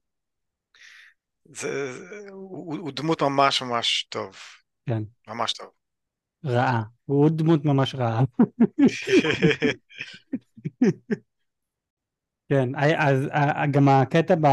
זה, 1.46 1.94
זה 1.94 2.30
הוא, 2.32 2.78
הוא 2.78 2.92
דמות 2.92 3.22
ממש 3.22 3.62
ממש 3.62 4.08
טוב, 4.10 4.36
כן, 4.86 5.04
ממש 5.28 5.54
טוב. 5.54 5.68
רעה. 6.46 6.84
הוא 7.06 7.30
דמות 7.30 7.66
ממש 7.66 7.96
רעה. 7.96 8.24
כן, 12.50 12.70
אז 12.98 13.28
אה, 13.28 13.68
גם 13.72 13.90
הקטע 13.90 14.36
ב... 14.36 14.48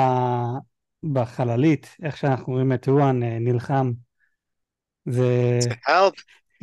בחללית, 1.12 1.96
איך 2.02 2.16
שאנחנו 2.16 2.52
רואים 2.52 2.72
את 2.72 2.88
אואן 2.88 3.22
אה, 3.22 3.38
נלחם, 3.40 3.92
זה... 5.06 5.58
help, 5.88 6.14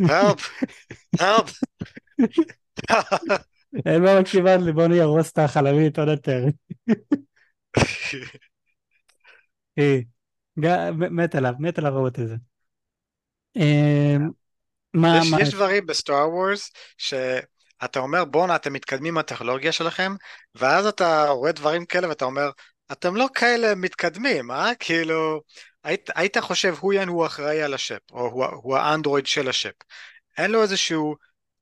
help, 0.02 0.40
help. 1.18 1.50
אין 3.86 4.04
מה 4.04 4.20
מקשיבה 4.20 4.58
לי, 4.58 4.72
בוא 4.72 4.88
נהרוס 4.88 5.32
את 5.32 5.38
החללית 5.38 6.00
עוד 6.00 6.08
יותר. 6.08 6.46
אה, 9.80 10.00
מת 11.12 11.36
עליו, 11.36 11.54
מת 11.60 11.78
עליו 11.78 11.92
לראות 11.92 12.20
את 12.20 12.28
זה. 12.28 12.36
אה, 13.58 14.18
מה, 14.94 15.20
יש, 15.22 15.32
מה 15.32 15.42
יש 15.42 15.54
דברים 15.54 15.86
בסטאר 15.86 16.30
וורס 16.30 16.72
שאתה 16.98 18.00
אומר 18.00 18.26
בואנה 18.26 18.56
אתם 18.56 18.74
מתקדמים 18.74 19.14
עם 19.14 19.18
הטכנולוגיה 19.18 19.72
שלכם 19.72 20.16
ואז 20.56 20.86
אתה 20.86 21.30
רואה 21.30 21.52
דברים 21.52 21.86
כאלה 21.86 22.10
ואתה 22.10 22.26
אומר 22.26 22.50
אתם 22.92 23.16
לא 23.16 23.28
כאלה 23.34 23.76
מתקדמים 23.76 24.52
אה 24.52 24.72
כאילו 24.80 25.42
היית, 25.84 26.10
היית 26.16 26.38
חושב 26.38 26.76
הויאן 26.80 27.08
הוא 27.08 27.26
אחראי 27.26 27.62
על 27.62 27.74
השפ 27.74 28.12
או 28.12 28.26
הוא, 28.26 28.46
הוא 28.46 28.78
האנדרואיד 28.78 29.28
של 29.28 29.50
השפ 29.50 29.74
אין 30.38 30.52
לו 30.52 30.62
איזשהו 30.62 31.16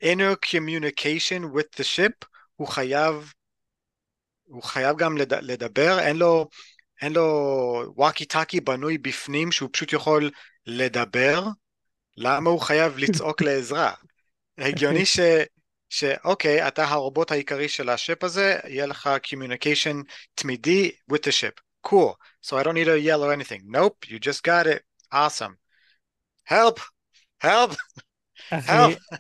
inner 0.05 0.35
communication 0.35 1.41
with 1.53 1.79
the 1.79 1.83
ship 1.83 2.25
הוא 2.55 2.67
חייב 2.67 3.33
הוא 4.43 4.63
חייב 4.63 4.97
גם 4.97 5.17
לד, 5.17 5.33
לדבר 5.33 5.99
אין 5.99 6.17
לו 6.17 6.49
אין 7.01 7.13
לו 7.13 7.93
ווקי 7.95 8.25
טאקי 8.25 8.59
בנוי 8.59 8.97
בפנים 8.97 9.51
שהוא 9.51 9.69
פשוט 9.73 9.93
יכול 9.93 10.31
לדבר 10.65 11.43
למה 12.17 12.49
הוא 12.49 12.61
חייב 12.61 12.97
לצעוק 12.97 13.41
לעזרה? 13.41 13.93
הגיוני 14.57 15.05
ש... 15.05 15.19
שאוקיי, 15.89 16.67
אתה 16.67 16.83
הרובוט 16.83 17.31
העיקרי 17.31 17.69
של 17.69 17.89
השפ 17.89 18.23
הזה, 18.23 18.59
יהיה 18.67 18.85
לך 18.85 19.09
communication 19.27 20.13
תמידי 20.35 20.91
with 21.11 21.15
the 21.15 21.31
ship. 21.31 21.61
Cool. 21.87 22.13
So 22.41 22.57
I 22.57 22.63
don't 22.63 22.73
need 22.73 22.85
to 22.85 22.99
yell 22.99 23.23
or 23.23 23.31
anything. 23.31 23.61
Nope, 23.65 23.97
you 24.07 24.19
just 24.19 24.43
got 24.43 24.65
it. 24.65 24.81
Awesome. 25.11 25.55
Help! 26.45 26.79
Help! 27.43 27.75
אחי, 28.49 28.95
help! 28.95 29.17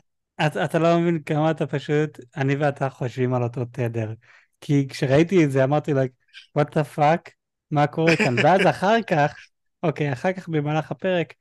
אתה, 0.47 0.65
אתה 0.65 0.79
לא 0.79 0.99
מבין 0.99 1.23
כמה 1.23 1.51
אתה 1.51 1.67
פשוט, 1.67 2.19
אני 2.35 2.55
ואתה 2.55 2.89
חושבים 2.89 3.33
על 3.33 3.43
אותו 3.43 3.65
תדר. 3.65 4.13
כי 4.61 4.87
כשראיתי 4.87 5.45
את 5.45 5.51
זה 5.51 5.63
אמרתי 5.63 5.93
like, 5.93 6.39
what 6.59 6.65
the 6.71 6.97
fuck, 6.97 7.31
מה 7.71 7.87
קורה 7.87 8.15
כאן? 8.15 8.35
ואז 8.43 8.61
אחר 8.69 9.01
כך, 9.09 9.35
אוקיי, 9.83 10.13
אחר 10.13 10.33
כך 10.33 10.49
במהלך 10.49 10.91
הפרק, 10.91 11.33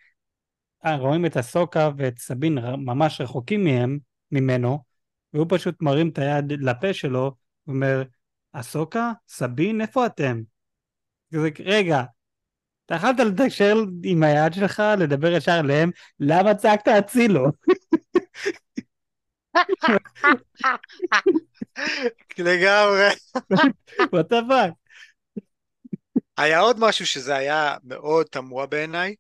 אה, 0.87 0.97
רואים 0.97 1.27
את 1.27 1.37
הסוקה 1.37 1.91
ואת 1.97 2.19
סבין 2.19 2.59
ממש 2.79 3.21
רחוקים 3.21 3.65
מהם, 3.65 3.99
ממנו, 4.33 4.79
והוא 5.33 5.47
פשוט 5.49 5.83
מרים 5.83 6.09
את 6.09 6.19
היד 6.19 6.53
לפה 6.53 6.93
שלו, 6.93 7.35
ואומר, 7.67 8.03
הסוקה? 8.55 9.13
סבין? 9.29 9.81
איפה 9.81 10.07
אתם? 10.07 10.43
כזה, 11.35 11.49
רגע, 11.65 12.03
אתה 12.87 12.95
יכולת 12.95 13.21
לתקשר 13.21 13.77
עם 14.05 14.23
היד 14.23 14.53
שלך, 14.53 14.83
לדבר 14.99 15.33
ישר 15.33 15.61
אליהם, 15.61 15.91
למה 16.21 16.55
צעקת 16.55 16.89
הצילו? 16.89 17.47
לגמרי. 22.39 23.09
what 24.15 24.29
the 24.31 24.43
fuck? 24.49 24.73
היה 26.37 26.61
עוד 26.61 26.81
משהו 26.81 27.07
שזה 27.07 27.37
היה 27.37 27.77
מאוד 27.85 28.27
תמוה 28.27 28.67
בעיניי, 28.67 29.15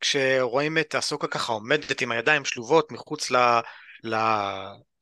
כשרואים 0.00 0.78
את 0.78 0.94
הסוקה 0.94 1.26
ככה 1.26 1.52
עומדת 1.52 2.00
עם 2.00 2.12
הידיים 2.12 2.44
שלובות 2.44 2.92
מחוץ 2.92 3.30
ל... 3.30 3.36
ל... 4.04 4.16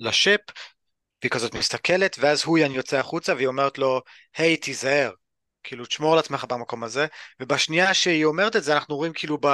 לשפ, 0.01 0.41
והיא 1.23 1.31
כזאת 1.31 1.55
מסתכלת, 1.55 2.17
ואז 2.21 2.45
הויאן 2.45 2.73
יוצא 2.73 2.97
החוצה 2.97 3.35
והיא 3.35 3.47
אומרת 3.47 3.79
לו, 3.79 4.01
היי, 4.37 4.57
תיזהר, 4.57 5.11
כאילו, 5.63 5.87
תשמור 5.87 6.13
על 6.13 6.19
עצמך 6.19 6.45
במקום 6.49 6.85
הזה, 6.85 7.07
ובשנייה 7.41 7.95
שהיא 7.95 8.25
אומרת 8.25 8.57
את 8.57 8.65
זה, 8.65 8.75
אנחנו 8.75 8.97
רואים 8.97 9.13
כאילו 9.13 9.39
ב... 9.41 9.47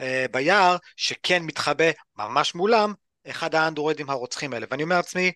אה, 0.00 0.26
ביער, 0.32 0.76
שכן 0.96 1.42
מתחבא 1.42 1.90
ממש 2.16 2.54
מולם, 2.54 2.94
אחד 3.30 3.54
האנדרואידים 3.54 4.10
הרוצחים 4.10 4.52
האלה, 4.52 4.66
ואני 4.70 4.82
אומר 4.82 4.96
לעצמי, 4.96 5.32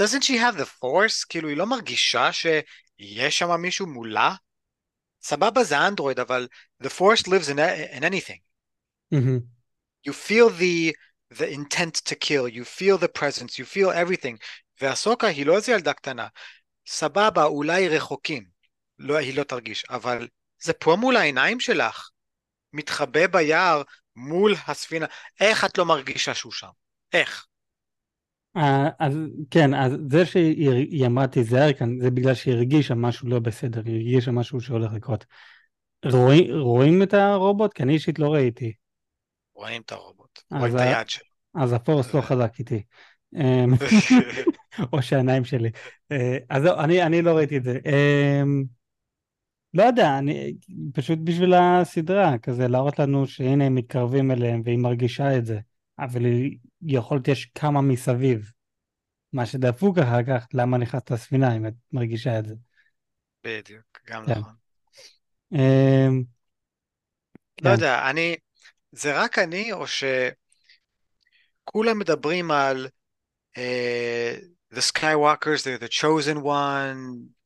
doesn't 0.00 0.22
she 0.22 0.34
have 0.34 0.58
the 0.58 0.66
force? 0.66 1.26
כאילו, 1.28 1.48
היא 1.48 1.56
לא 1.56 1.66
מרגישה 1.66 2.32
שיש 2.32 3.38
שם 3.38 3.60
מישהו 3.60 3.86
מולה? 3.86 4.34
סבבה 5.22 5.64
זה 5.64 5.78
אנדרואיד, 5.78 6.20
אבל 6.20 6.48
the 6.82 6.86
force 6.86 7.22
lives 7.26 7.48
in, 7.48 7.58
in 7.98 8.02
anything. 8.02 8.40
מהמם. 9.10 9.40
You 10.08 10.12
feel 10.12 10.50
the, 10.50 10.94
the 11.34 11.48
intent 11.50 11.94
to 12.04 12.14
kill, 12.14 12.48
you 12.48 12.64
feel 12.64 12.98
the 12.98 13.20
presence, 13.20 13.58
you 13.58 13.64
feel 13.64 13.90
everything. 13.92 14.36
והסוקה 14.80 15.26
היא 15.26 15.46
לא 15.46 15.56
איזה 15.56 15.72
ילדה 15.72 15.92
קטנה. 15.92 16.28
סבבה, 16.86 17.44
אולי 17.44 17.88
רחוקים. 17.88 18.44
לא, 18.98 19.16
היא 19.16 19.36
לא 19.36 19.42
תרגיש, 19.42 19.84
אבל 19.90 20.28
זה 20.62 20.72
פה 20.72 20.96
מול 21.00 21.16
העיניים 21.16 21.60
שלך. 21.60 22.10
מתחבא 22.72 23.26
ביער 23.26 23.82
מול 24.16 24.54
הספינה. 24.66 25.06
איך 25.40 25.64
את 25.64 25.78
לא 25.78 25.84
מרגישה 25.84 26.34
שהוא 26.34 26.52
שם? 26.52 26.68
איך? 27.12 27.46
אה, 28.56 28.88
אז 28.98 29.14
כן, 29.50 29.74
אז 29.74 29.92
זה 30.10 30.26
שהיא 30.26 31.06
אמרה 31.06 31.26
תיזהר 31.26 31.72
כאן, 31.72 32.00
זה 32.00 32.10
בגלל 32.10 32.34
שהיא 32.34 32.54
הרגישה 32.54 32.94
משהו 32.94 33.28
לא 33.28 33.38
בסדר, 33.38 33.82
היא 33.84 33.94
הרגישה 33.94 34.30
משהו 34.30 34.60
שהולך 34.60 34.92
לקרות. 34.92 35.24
רואים, 36.04 36.60
רואים 36.60 37.02
את 37.02 37.14
הרובוט? 37.14 37.72
כי 37.72 37.82
אני 37.82 37.92
אישית 37.92 38.18
לא 38.18 38.32
ראיתי. 38.32 38.72
רואים 39.54 39.82
את 39.82 39.92
הרובוט, 39.92 40.42
רואים 40.50 40.76
את 40.76 40.80
היד 40.80 41.08
שלו. 41.08 41.24
אז 41.54 41.72
הפורס 41.72 42.14
לא 42.14 42.20
חזק 42.20 42.58
איתי. 42.58 42.82
אמ, 43.36 43.74
או 44.92 45.02
שהעיניים 45.02 45.44
שלי. 45.44 45.70
אה, 46.12 46.38
אז 46.50 46.62
זהו, 46.62 46.78
אני, 46.78 47.02
אני 47.02 47.22
לא 47.22 47.36
ראיתי 47.36 47.56
את 47.56 47.64
זה. 47.64 47.78
אמ, 47.86 48.64
לא 49.74 49.82
יודע, 49.82 50.18
אני 50.18 50.54
פשוט 50.94 51.18
בשביל 51.24 51.54
הסדרה, 51.54 52.38
כזה 52.38 52.68
להראות 52.68 52.98
לנו 52.98 53.26
שהנה 53.26 53.64
הם 53.64 53.74
מתקרבים 53.74 54.30
אליהם 54.30 54.62
והיא 54.64 54.78
מרגישה 54.78 55.36
את 55.36 55.46
זה, 55.46 55.58
אבל 55.98 56.22
יכול 56.82 57.16
להיות 57.16 57.28
יש 57.28 57.50
כמה 57.54 57.80
מסביב. 57.80 58.50
מה 59.32 59.46
שדפוק 59.46 59.98
אחר 59.98 60.22
כך, 60.22 60.46
למה 60.54 60.78
נכנסת 60.78 61.10
לספינה 61.10 61.56
אם 61.56 61.66
את 61.66 61.74
מרגישה 61.92 62.38
את 62.38 62.46
זה. 62.46 62.54
בדיוק, 63.44 64.00
גם 64.06 64.26
כן. 64.26 64.32
נכון. 64.32 64.52
אמ, 65.52 66.22
לא 67.62 67.68
כן. 67.68 67.74
יודע, 67.74 68.10
אני, 68.10 68.36
זה 68.92 69.22
רק 69.22 69.38
אני 69.38 69.72
או 69.72 69.84
שכולם 69.86 70.38
מדברים 71.98 72.50
על 72.50 72.88
uh, 73.56 73.60
The 74.74 74.80
Skywalkers, 74.80 75.64
they're 75.64 75.80
the 75.84 75.92
chosen 76.00 76.38
one, 76.44 76.98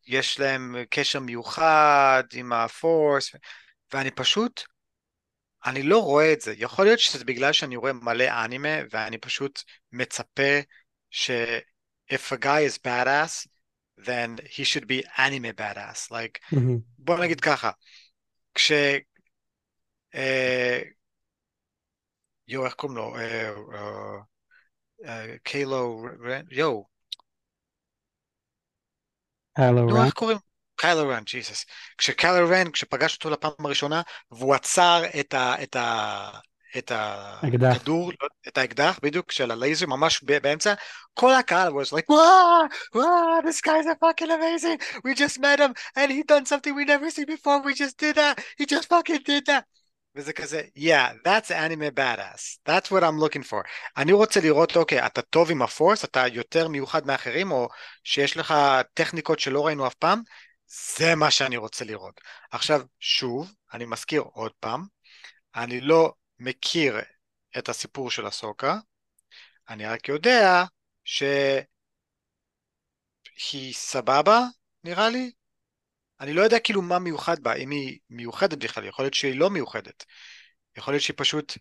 יש 0.06 0.40
להם 0.40 0.76
קשר 0.90 1.20
מיוחד 1.20 2.22
עם 2.32 2.52
הפורס, 2.52 3.30
ואני 3.92 4.10
פשוט, 4.10 4.62
אני 5.66 5.82
לא 5.82 6.02
רואה 6.02 6.32
את 6.32 6.40
זה. 6.40 6.54
יכול 6.56 6.84
להיות 6.84 6.98
שזה 6.98 7.24
בגלל 7.24 7.52
שאני 7.52 7.76
רואה 7.76 7.92
מלא 7.92 8.44
אנימה, 8.44 8.78
ואני 8.90 9.18
פשוט 9.18 9.62
מצפה 9.92 10.60
ש- 11.10 11.30
if 12.12 12.32
a 12.32 12.36
guy 12.36 12.62
is 12.68 12.78
badass, 12.78 13.46
then 13.98 14.38
he 14.44 14.64
should 14.64 14.86
be 14.86 15.02
anime 15.16 15.52
badass. 15.56 16.10
Like, 16.10 16.54
mm-hmm. 16.54 16.78
בוא 16.98 17.18
נגיד 17.18 17.40
ככה, 17.40 17.70
כש... 18.54 18.72
אה, 20.14 20.82
יואו, 22.48 22.66
איך 22.66 22.74
קוראים 22.74 22.96
לו? 22.96 23.16
אה, 23.16 23.50
אה, 25.04 25.38
קיילו, 25.44 26.04
יואו, 26.50 26.86
קיילו 29.56 29.88
רן? 29.88 30.04
איך 30.04 30.14
קוראים? 30.14 30.38
קיילו 30.76 31.08
רן, 31.08 31.22
ג'יסוס. 31.24 31.64
כשקיילו 31.98 32.48
רן, 32.48 32.70
כשפגש 32.70 33.14
אותו 33.14 33.30
לפעם 33.30 33.52
הראשונה, 33.58 34.02
והוא 34.30 34.54
עצר 34.54 35.02
את 35.20 35.34
ה... 35.34 35.62
את 35.62 35.76
ה... 35.76 36.30
את 36.78 36.92
הכדור, 36.94 38.12
לא, 38.22 38.28
את 38.48 38.58
האקדח 38.58 38.98
בדיוק 39.02 39.32
של 39.32 39.50
הלייזר 39.50 39.86
ממש 39.86 40.22
באמצע, 40.22 40.74
כל 41.14 41.34
הקהל 41.34 41.72
was 41.72 41.92
like, 41.92 42.04
וואו, 42.08 42.64
וואו, 42.94 43.40
this 43.44 43.60
guy's 43.60 43.86
a 43.86 43.96
fucking 44.00 44.30
amazing, 44.30 44.78
we 45.04 45.14
just 45.14 45.38
met 45.38 45.58
him 45.60 45.74
and 45.96 46.10
he 46.10 46.22
done 46.22 46.46
something 46.46 46.74
we 46.74 46.84
never 46.84 47.10
seen 47.10 47.26
before, 47.26 47.60
we 47.64 47.74
just 47.74 47.98
did 47.98 48.16
that, 48.16 48.38
he 48.58 48.64
just 48.66 48.88
fucking 48.88 49.22
did 49.26 49.46
that. 49.46 49.64
וזה 50.16 50.32
כזה, 50.32 50.62
yeah, 50.76 51.12
that's 51.24 51.50
anime 51.50 51.90
badass, 51.94 52.58
that's 52.68 52.90
what 52.90 53.02
I'm 53.02 53.18
looking 53.18 53.42
for. 53.42 53.62
אני 53.96 54.12
רוצה 54.12 54.40
לראות, 54.40 54.76
אוקיי, 54.76 55.06
אתה 55.06 55.22
טוב 55.22 55.50
עם 55.50 55.62
הפורס, 55.62 56.04
אתה 56.04 56.26
יותר 56.26 56.68
מיוחד 56.68 57.06
מאחרים, 57.06 57.50
או 57.50 57.68
שיש 58.04 58.36
לך 58.36 58.54
טכניקות 58.94 59.40
שלא 59.40 59.66
ראינו 59.66 59.86
אף 59.86 59.94
פעם, 59.94 60.22
זה 60.98 61.14
מה 61.14 61.30
שאני 61.30 61.56
רוצה 61.56 61.84
לראות. 61.84 62.20
עכשיו, 62.50 62.82
שוב, 63.00 63.54
אני 63.72 63.84
מזכיר 63.84 64.20
עוד 64.20 64.52
פעם, 64.60 64.86
אני 65.54 65.80
לא 65.80 66.12
מכיר 66.38 66.94
את 67.58 67.68
הסיפור 67.68 68.10
של 68.10 68.26
הסוקה, 68.26 68.76
אני 69.68 69.86
רק 69.86 70.08
יודע 70.08 70.64
שהיא 71.04 71.64
סבבה, 73.74 74.40
נראה 74.84 75.08
לי, 75.08 75.32
אני 76.20 76.32
לא 76.32 76.42
יודע 76.42 76.58
כאילו 76.58 76.82
מה 76.82 76.98
מיוחד 76.98 77.42
בה, 77.42 77.54
אם 77.54 77.70
היא 77.70 77.98
מיוחדת 78.10 78.58
בכלל, 78.58 78.84
יכול 78.84 79.04
להיות 79.04 79.14
שהיא 79.14 79.38
לא 79.38 79.50
מיוחדת. 79.50 80.04
יכול 80.76 80.94
להיות 80.94 81.02
שהיא 81.02 81.16
פשוט 81.16 81.52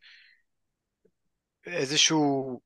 איזשהו 1.66 2.62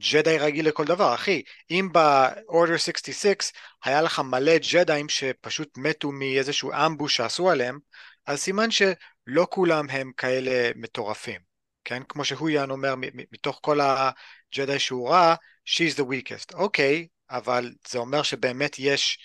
ג'די 0.00 0.38
רגיל 0.38 0.68
לכל 0.68 0.84
דבר. 0.84 1.14
אחי, 1.14 1.42
אם 1.70 1.88
ב-Order 1.92 2.78
66 2.78 3.52
היה 3.84 4.02
לך 4.02 4.18
מלא 4.18 4.52
ג'דאים 4.72 5.08
שפשוט 5.08 5.78
מתו 5.78 6.12
מאיזשהו 6.12 6.72
אמבוש 6.72 7.16
שעשו 7.16 7.50
עליהם, 7.50 7.78
אז 8.26 8.40
סימן 8.40 8.70
שלא 8.70 9.46
כולם 9.50 9.90
הם 9.90 10.12
כאלה 10.16 10.70
מטורפים. 10.76 11.40
כן? 11.84 12.02
כמו 12.08 12.24
שהויאן 12.24 12.70
אומר, 12.70 12.94
מתוך 13.32 13.58
כל 13.62 13.80
הג'די 13.80 14.78
שהוא 14.78 15.08
ראה, 15.10 15.34
she's 15.66 15.96
the 15.96 16.02
weakest. 16.02 16.54
אוקיי, 16.54 17.08
אבל 17.30 17.72
זה 17.88 17.98
אומר 17.98 18.22
שבאמת 18.22 18.76
יש... 18.78 19.18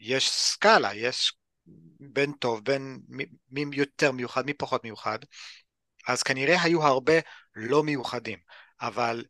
יש 0.00 0.30
סקאלה, 0.30 0.94
יש 0.94 1.32
בין 2.00 2.32
טוב, 2.32 2.64
בין 2.64 3.00
מי 3.50 3.64
יותר 3.72 4.12
מיוחד, 4.12 4.46
מי 4.46 4.54
פחות 4.54 4.84
מיוחד, 4.84 5.18
אז 6.06 6.22
כנראה 6.22 6.62
היו 6.62 6.82
הרבה 6.82 7.12
לא 7.56 7.82
מיוחדים, 7.82 8.38
אבל 8.80 9.24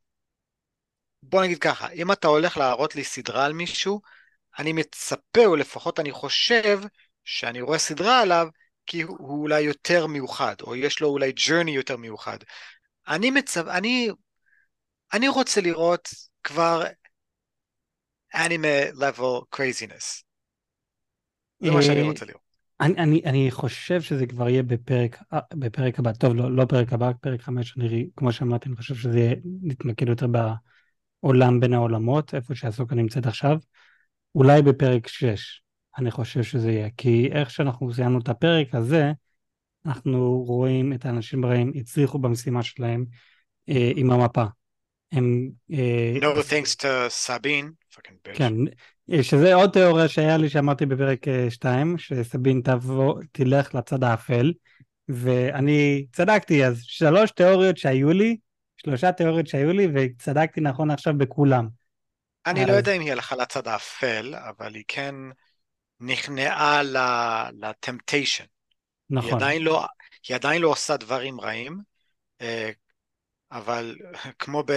בוא 1.23 1.43
נגיד 1.43 1.59
ככה, 1.59 1.91
אם 1.91 2.13
אתה 2.13 2.29
הולך 2.29 2.57
להראות 2.57 2.97
לי 2.97 3.05
סדרה 3.05 3.45
על 3.45 3.53
מישהו, 3.53 4.01
אני 4.59 4.73
מצפה, 4.73 5.47
או 5.47 5.57
לפחות 5.57 6.01
אני 6.01 6.13
חושב, 6.13 6.81
שאני 7.25 7.61
רואה 7.61 7.79
סדרה 7.79 8.21
עליו, 8.21 8.49
כי 8.87 9.03
הוא 9.03 9.43
אולי 9.43 9.61
יותר 9.61 10.07
מיוחד, 10.07 10.55
או 10.61 10.77
יש 10.77 11.01
לו 11.01 11.09
אולי 11.09 11.33
ג'רני 11.33 11.71
יותר 11.71 11.97
מיוחד. 11.97 12.39
אני 13.09 13.31
מצפ... 13.31 13.67
אני... 13.67 14.11
אני 15.13 15.29
רוצה 15.29 15.61
לראות 15.61 16.09
כבר 16.45 16.83
אנימה 18.35 18.69
level 18.93 19.57
craziness. 19.57 20.23
זה 21.61 21.71
מה 21.71 21.83
שאני 21.83 22.03
רוצה 22.03 22.25
לראות. 22.25 22.43
אני, 22.81 22.95
אני, 22.97 23.23
אני 23.25 23.51
חושב 23.51 24.03
שזה 24.03 24.27
כבר 24.27 24.49
יהיה 24.49 24.63
בפרק, 24.63 25.23
בפרק 25.55 25.99
הבא, 25.99 26.13
טוב, 26.13 26.35
לא, 26.35 26.57
לא 26.57 26.65
פרק 26.65 26.93
הבא, 26.93 27.11
פרק 27.21 27.41
חמש, 27.41 27.77
אני, 27.79 28.09
כמו 28.17 28.33
שאמרתי, 28.33 28.69
אני 28.69 28.77
חושב 28.77 28.95
שזה 28.95 29.19
יהיה, 29.19 29.35
נתמקד 29.63 30.09
יותר 30.09 30.27
בעולם 31.23 31.61
בין 31.61 31.73
העולמות, 31.73 32.35
איפה 32.35 32.55
שהסוקה 32.55 32.95
נמצאת 32.95 33.27
עכשיו, 33.27 33.59
אולי 34.35 34.63
בפרק 34.63 35.09
שש, 35.09 35.63
אני 35.99 36.11
חושב 36.11 36.43
שזה 36.43 36.71
יהיה, 36.71 36.89
כי 36.97 37.29
איך 37.33 37.51
שאנחנו 37.51 37.95
סיימנו 37.95 38.19
את 38.19 38.29
הפרק 38.29 38.75
הזה, 38.75 39.13
אנחנו 39.87 40.43
רואים 40.47 40.93
את 40.93 41.07
האנשים 41.07 41.45
הרעים 41.45 41.73
הצליחו 41.77 42.19
במשימה 42.19 42.63
שלהם 42.63 43.05
אה, 43.69 43.93
עם 43.97 44.11
המפה. 44.11 44.45
הם... 45.13 45.51
אה, 45.73 46.15
no 46.21 46.41
thanks 46.41 46.75
to 46.77 46.87
Sabine, 47.27 47.99
כן, 48.35 48.53
שזה 49.23 49.55
עוד 49.55 49.71
תיאוריה 49.71 50.09
שהיה 50.09 50.37
לי 50.37 50.49
שאמרתי 50.49 50.87
בפרק 50.87 51.27
2, 51.49 51.93
אה, 51.93 51.99
שסבין 51.99 52.61
תבוא, 52.65 53.21
תלך 53.33 53.75
לצד 53.75 54.05
האפל, 54.05 54.53
ואני 55.09 56.07
צדקתי, 56.13 56.65
אז 56.65 56.81
שלוש 56.83 57.31
תיאוריות 57.31 57.77
שהיו 57.77 58.11
לי, 58.11 58.37
שלושה 58.79 59.13
תיאוריות 59.13 59.47
שהיו 59.47 59.73
לי, 59.73 59.89
וצדקתי 59.95 60.61
נכון 60.61 60.91
עכשיו 60.91 61.19
בכולם. 61.19 61.69
אני 62.47 62.61
לא 62.61 62.65
אז... 62.65 62.71
לא 62.71 62.75
יודע 62.75 62.93
אם 62.93 63.01
היא 63.01 63.13
הלכה 63.13 63.37
לצד 63.37 63.69
האפל, 63.69 64.35
אבל 64.35 64.75
היא 64.75 64.85
כן 64.89 65.15
נכנעה 66.01 66.81
לטמפטיישן. 67.53 68.45
נכון. 69.11 69.29
היא 69.29 69.37
עדיין 69.37 69.63
לא, 69.63 69.87
היא 70.29 70.35
עדיין 70.35 70.63
לא 70.63 70.69
עושה 70.69 70.97
דברים 70.97 71.41
רעים, 71.41 71.79
אה, 72.41 72.71
אבל 73.53 73.97
כמו 74.39 74.63
ב... 74.67 74.73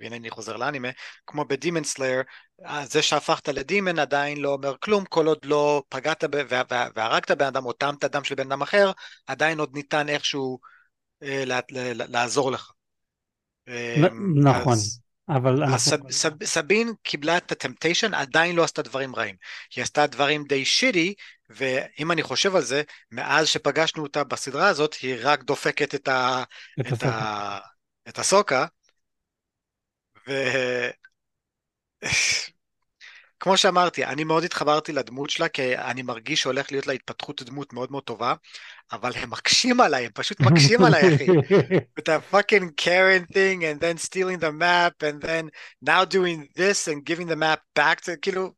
והנה 0.00 0.16
אני 0.16 0.30
חוזר 0.30 0.56
לאנימה, 0.56 0.88
כמו 1.26 1.44
בדימן 1.44 1.84
סלייר, 1.84 2.22
זה 2.84 3.02
שהפכת 3.02 3.48
לדימן 3.48 3.98
עדיין 3.98 4.38
לא 4.38 4.52
אומר 4.52 4.74
כלום, 4.80 5.04
כל 5.04 5.26
עוד 5.26 5.44
לא 5.44 5.82
פגעת 5.88 6.24
ב... 6.24 6.42
והרגת 6.94 7.30
בן 7.30 7.46
אדם 7.46 7.66
או 7.66 7.72
טעמת 7.72 8.04
דם 8.04 8.24
של 8.24 8.34
בן 8.34 8.46
אדם 8.46 8.62
אחר, 8.62 8.92
עדיין 9.26 9.58
עוד 9.58 9.74
ניתן 9.74 10.08
איכשהו 10.08 10.58
אה. 11.22 11.44
לעזור 12.08 12.52
לך. 12.52 12.72
נכון. 14.44 14.72
אז... 14.72 15.00
אבל 15.28 15.62
אנחנו... 15.62 16.10
סב, 16.10 16.44
סבין 16.44 16.94
קיבלה 17.02 17.36
את 17.36 17.52
הטמפטיישן, 17.52 18.14
עדיין 18.14 18.56
לא 18.56 18.64
עשתה 18.64 18.82
דברים 18.82 19.16
רעים. 19.16 19.36
היא 19.76 19.82
עשתה 19.82 20.06
דברים 20.06 20.44
די 20.44 20.64
שיטי, 20.64 21.14
ואם 21.50 22.12
אני 22.12 22.22
חושב 22.22 22.56
על 22.56 22.62
זה, 22.62 22.82
מאז 23.10 23.48
שפגשנו 23.48 24.02
אותה 24.02 24.24
בסדרה 24.24 24.68
הזאת, 24.68 24.94
היא 24.94 25.16
רק 25.22 25.42
דופקת 25.42 25.94
את, 25.94 26.08
ה, 26.08 26.42
את, 26.80 26.92
את, 26.92 27.02
ה, 27.02 27.58
את 28.08 28.18
הסוקה, 28.18 28.66
ו... 30.28 30.32
כמו 33.46 33.56
שאמרתי, 33.56 34.04
אני 34.04 34.24
מאוד 34.24 34.44
התחברתי 34.44 34.92
לדמות 34.92 35.30
שלה, 35.30 35.48
כי 35.48 35.76
אני 35.76 36.02
מרגיש 36.02 36.42
שהולך 36.42 36.72
להיות 36.72 36.86
לה 36.86 36.92
התפתחות 36.92 37.42
דמות 37.42 37.72
מאוד 37.72 37.92
מאוד 37.92 38.02
טובה, 38.02 38.34
אבל 38.92 39.12
הם 39.14 39.30
מקשים 39.30 39.80
עליי, 39.80 40.04
הם 40.04 40.10
פשוט 40.14 40.40
מקשים 40.40 40.84
עליי, 40.84 41.14
אחי. 41.14 41.26
With 41.98 42.08
a 42.08 42.34
fucking 42.34 42.70
Karen 42.76 43.24
thing, 43.32 43.64
and 43.64 43.80
then 43.80 43.98
stealing 43.98 44.38
the 44.40 44.52
map, 44.52 44.94
and 45.00 45.22
then 45.22 45.50
now 45.80 46.04
doing 46.04 46.48
this 46.56 46.88
and 46.88 47.04
giving 47.04 47.28
the 47.28 47.36
map 47.36 47.60
back 47.78 48.00
to, 48.00 48.10
כאילו, 48.22 48.52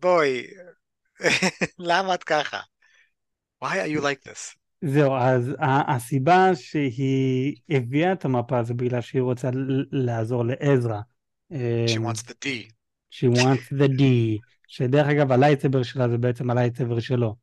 בואי, 0.00 0.46
למה 1.88 2.14
את 2.14 2.24
ככה? 2.24 2.60
Why 3.64 3.68
are 3.68 3.96
you 3.96 4.00
like 4.00 4.30
this? 4.30 4.56
זהו, 4.84 5.16
אז 5.16 5.52
הסיבה 5.88 6.50
שהיא 6.54 7.56
הביאה 7.70 8.12
את 8.12 8.24
המפה 8.24 8.62
זה 8.62 8.74
בגלל 8.74 9.00
שהיא 9.00 9.22
רוצה 9.22 9.50
לעזור 9.92 10.44
לעזרא. 10.44 11.00
She 11.52 11.96
אמ, 11.96 12.06
wants 12.06 12.22
the 12.22 12.34
D. 12.44 12.79
She 13.10 13.26
wants 13.26 13.72
the 13.78 13.88
D, 13.98 14.02
שדרך 14.66 15.06
אגב 15.06 15.32
הלייטסבר 15.32 15.82
שלה 15.82 16.08
זה 16.08 16.18
בעצם 16.18 16.50
הלייטסבר 16.50 17.00
שלו. 17.00 17.36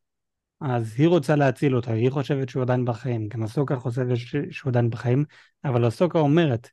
אז 0.62 0.94
היא 0.98 1.08
רוצה 1.08 1.36
להציל 1.36 1.76
אותו, 1.76 1.92
היא 1.92 2.10
חושבת 2.10 2.50
שהוא 2.50 2.64
עדיין 2.64 2.86
בחיים, 2.86 3.28
גם 3.28 3.44
הסוקה 3.44 3.76
חושבת 3.76 4.18
שהוא 4.52 4.70
עדיין 4.70 4.90
בחיים, 4.90 5.26
אבל 5.64 5.86
הסוקה 5.86 6.20
אומרת, 6.20 6.70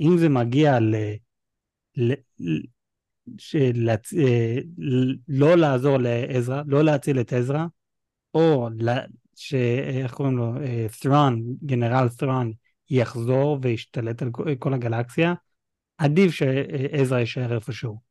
אם 0.00 0.18
זה 0.18 0.28
מגיע 0.28 0.80
ל... 0.80 0.94
ל... 1.96 2.12
של... 3.38 3.88
אה, 4.18 4.58
לא 5.28 5.56
לעזור 5.56 5.98
לעזרא, 5.98 6.62
לא 6.66 6.84
להציל 6.84 7.20
את 7.20 7.32
עזרא, 7.32 7.66
או 8.34 8.68
ש... 9.36 9.54
איך 10.04 10.14
קוראים 10.14 10.36
לו? 10.36 10.52
ת'רון, 11.00 11.42
גנרל 11.64 12.08
ת'רון, 12.08 12.52
יחזור 12.90 13.58
וישתלט 13.62 14.22
על 14.22 14.30
כל 14.58 14.74
הגלקסיה, 14.74 15.34
עדיף 15.98 16.32
שעזרא 16.32 17.18
יישאר 17.18 17.54
איפשהו. 17.54 18.05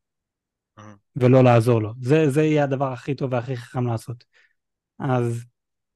ולא 1.16 1.44
לעזור 1.44 1.82
לו. 1.82 1.92
זה, 2.00 2.30
זה 2.30 2.42
יהיה 2.42 2.64
הדבר 2.64 2.92
הכי 2.92 3.14
טוב 3.14 3.32
והכי 3.32 3.56
חכם 3.56 3.86
לעשות. 3.86 4.24
אז 4.98 5.44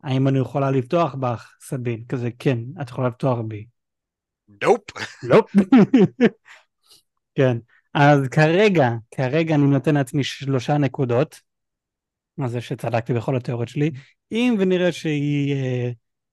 האם 0.02 0.28
אני 0.28 0.38
יכולה 0.38 0.70
לפתוח 0.70 1.14
בך, 1.14 1.56
סבין? 1.60 2.04
כזה, 2.08 2.28
כן, 2.38 2.58
את 2.82 2.88
יכולה 2.88 3.08
לפתוח 3.08 3.38
בי. 3.48 3.66
Nope. 4.64 5.02
לא. 5.22 5.42
כן, 7.34 7.58
אז 7.94 8.28
כרגע, 8.28 8.90
כרגע 9.10 9.54
אני 9.54 9.66
נותן 9.66 9.94
לעצמי 9.94 10.24
שלושה 10.24 10.78
נקודות. 10.78 11.40
מה 12.36 12.48
זה 12.48 12.60
שצדקתי 12.60 13.14
בכל 13.14 13.36
התיאוריות 13.36 13.68
שלי. 13.68 13.90
אם 14.32 14.56
ונראה 14.58 14.92
שהיא 14.92 15.54
אה, 15.54 15.90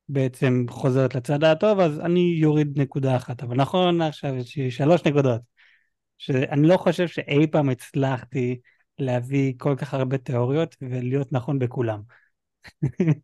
בעצם 0.09 0.65
חוזרת 0.69 1.15
לצד 1.15 1.43
הטוב, 1.43 1.79
אז 1.79 1.99
אני 1.99 2.37
יוריד 2.39 2.79
נקודה 2.79 3.15
אחת. 3.15 3.43
אבל 3.43 3.55
נכון 3.55 4.01
עכשיו 4.01 4.35
יש 4.35 4.57
לי 4.57 4.71
שלוש 4.71 5.05
נקודות. 5.05 5.56
שאני 6.17 6.67
לא 6.67 6.77
חושב 6.77 7.07
שאי 7.07 7.47
פעם 7.51 7.69
הצלחתי 7.69 8.59
להביא 8.99 9.53
כל 9.57 9.75
כך 9.77 9.93
הרבה 9.93 10.17
תיאוריות 10.17 10.75
ולהיות 10.81 11.33
נכון 11.33 11.59
בכולם. 11.59 12.01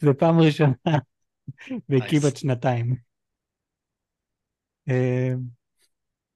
זה 0.00 0.14
פעם 0.18 0.40
ראשונה 0.40 0.74
בכמעט 1.88 2.36
שנתיים. 2.36 2.96
אה, 4.88 5.32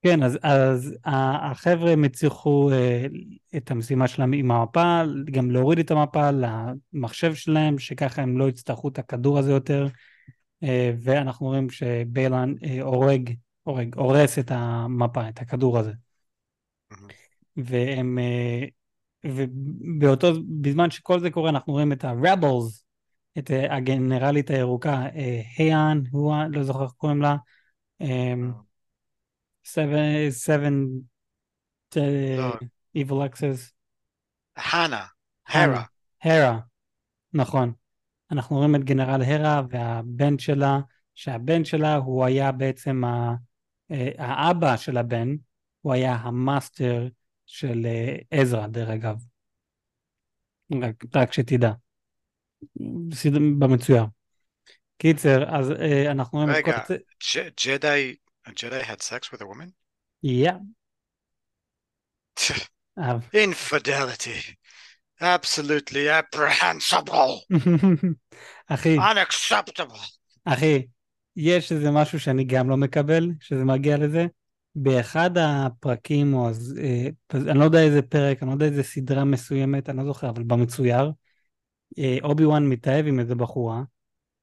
כן, 0.02 0.22
אז, 0.22 0.38
אז 0.42 0.94
החבר'ה 1.04 1.90
הם 1.90 2.04
הצליחו 2.04 2.70
אה, 2.72 3.06
את 3.56 3.70
המשימה 3.70 4.08
שלהם 4.08 4.32
עם 4.32 4.50
המפה, 4.50 5.02
גם 5.30 5.50
להוריד 5.50 5.78
את 5.78 5.90
המפה 5.90 6.30
למחשב 6.30 7.34
שלהם, 7.34 7.78
שככה 7.78 8.22
הם 8.22 8.38
לא 8.38 8.48
יצטרכו 8.48 8.88
את 8.88 8.98
הכדור 8.98 9.38
הזה 9.38 9.52
יותר, 9.52 9.86
אה, 10.62 10.92
ואנחנו 11.02 11.46
רואים 11.46 11.70
שביילן 11.70 12.54
הורג, 12.80 13.30
הורג, 13.68 13.94
הורס 13.94 14.38
את 14.38 14.50
המפה, 14.50 15.28
את 15.28 15.38
הכדור 15.38 15.78
הזה. 15.78 15.92
והם, 17.56 18.18
אה, 18.18 18.64
ובאותו, 19.24 20.32
בזמן 20.60 20.90
שכל 20.90 21.20
זה 21.20 21.30
קורה, 21.30 21.50
אנחנו 21.50 21.72
רואים 21.72 21.92
את 21.92 22.04
ה-Rebels, 22.04 22.82
את 23.38 23.50
אה, 23.50 23.76
הגנרלית 23.76 24.50
הירוקה, 24.50 25.06
אה, 25.14 25.40
היאן, 25.56 26.02
הוא, 26.10 26.34
לא 26.50 26.62
זוכר 26.62 26.84
איך 26.84 26.92
קוראים 26.92 27.22
לה, 27.22 27.36
אה, 28.00 28.34
seven, 29.64 30.30
seven 30.46 30.74
uh, 31.94 32.00
לא. 32.38 32.54
evil 32.98 33.30
axes. 33.30 33.72
חנה, 34.58 35.04
הרה. 35.48 35.84
הרה, 36.22 36.58
נכון. 37.32 37.72
אנחנו 38.30 38.56
רואים 38.56 38.74
את 38.74 38.84
גנרל 38.84 39.22
הרה 39.22 39.62
והבן 39.70 40.38
שלה, 40.38 40.78
שהבן 41.14 41.64
שלה 41.64 41.96
הוא 41.96 42.24
היה 42.24 42.52
בעצם 42.52 43.04
ה, 43.04 43.34
האבא 44.18 44.76
של 44.76 44.96
הבן, 44.96 45.28
הוא 45.80 45.92
היה 45.92 46.14
המאסטר 46.14 47.08
של 47.46 47.86
אה, 47.86 48.16
עזרא, 48.30 48.66
דרך 48.66 48.88
אגב. 48.88 49.16
רק, 50.82 51.04
רק 51.16 51.32
שתדע. 51.32 51.72
במצויר. 53.58 54.04
קיצר, 54.98 55.56
אז 55.56 55.70
אה, 55.70 56.10
אנחנו 56.10 56.44
רגע, 56.48 56.80
כל... 56.86 56.94
A 58.48 58.50
Jedi 58.50 58.82
had 58.82 59.02
sex 59.02 59.30
with 59.30 59.42
a 59.42 59.46
woman? 59.46 59.74
אה, 62.98 63.18
Infidelity. 63.32 64.56
Absolutely 65.20 66.08
apprehensible. 66.08 67.44
אחי, 68.68 68.96
Unacceptable. 68.98 70.18
אחי, 70.44 70.86
יש 71.40 71.72
איזה 71.72 71.90
משהו 71.90 72.20
שאני 72.20 72.44
גם 72.44 72.70
לא 72.70 72.76
מקבל, 72.76 73.30
שזה 73.40 73.64
מגיע 73.64 73.96
לזה. 73.96 74.26
באחד 74.74 75.30
הפרקים, 75.38 76.34
או 76.34 76.48
אז, 76.48 76.78
אה, 76.82 77.08
אני 77.50 77.58
לא 77.58 77.64
יודע 77.64 77.82
איזה 77.82 78.02
פרק, 78.02 78.42
אני 78.42 78.48
לא 78.50 78.54
יודע 78.54 78.66
איזה 78.66 78.82
סדרה 78.82 79.24
מסוימת, 79.24 79.88
אני 79.88 79.98
לא 79.98 80.04
זוכר, 80.04 80.28
אבל 80.30 80.42
במצויר, 80.42 81.10
אה, 81.98 82.16
אובי 82.22 82.44
וואן 82.44 82.66
מתאהב 82.66 83.06
עם 83.06 83.20
איזה 83.20 83.34
בחורה, 83.34 83.82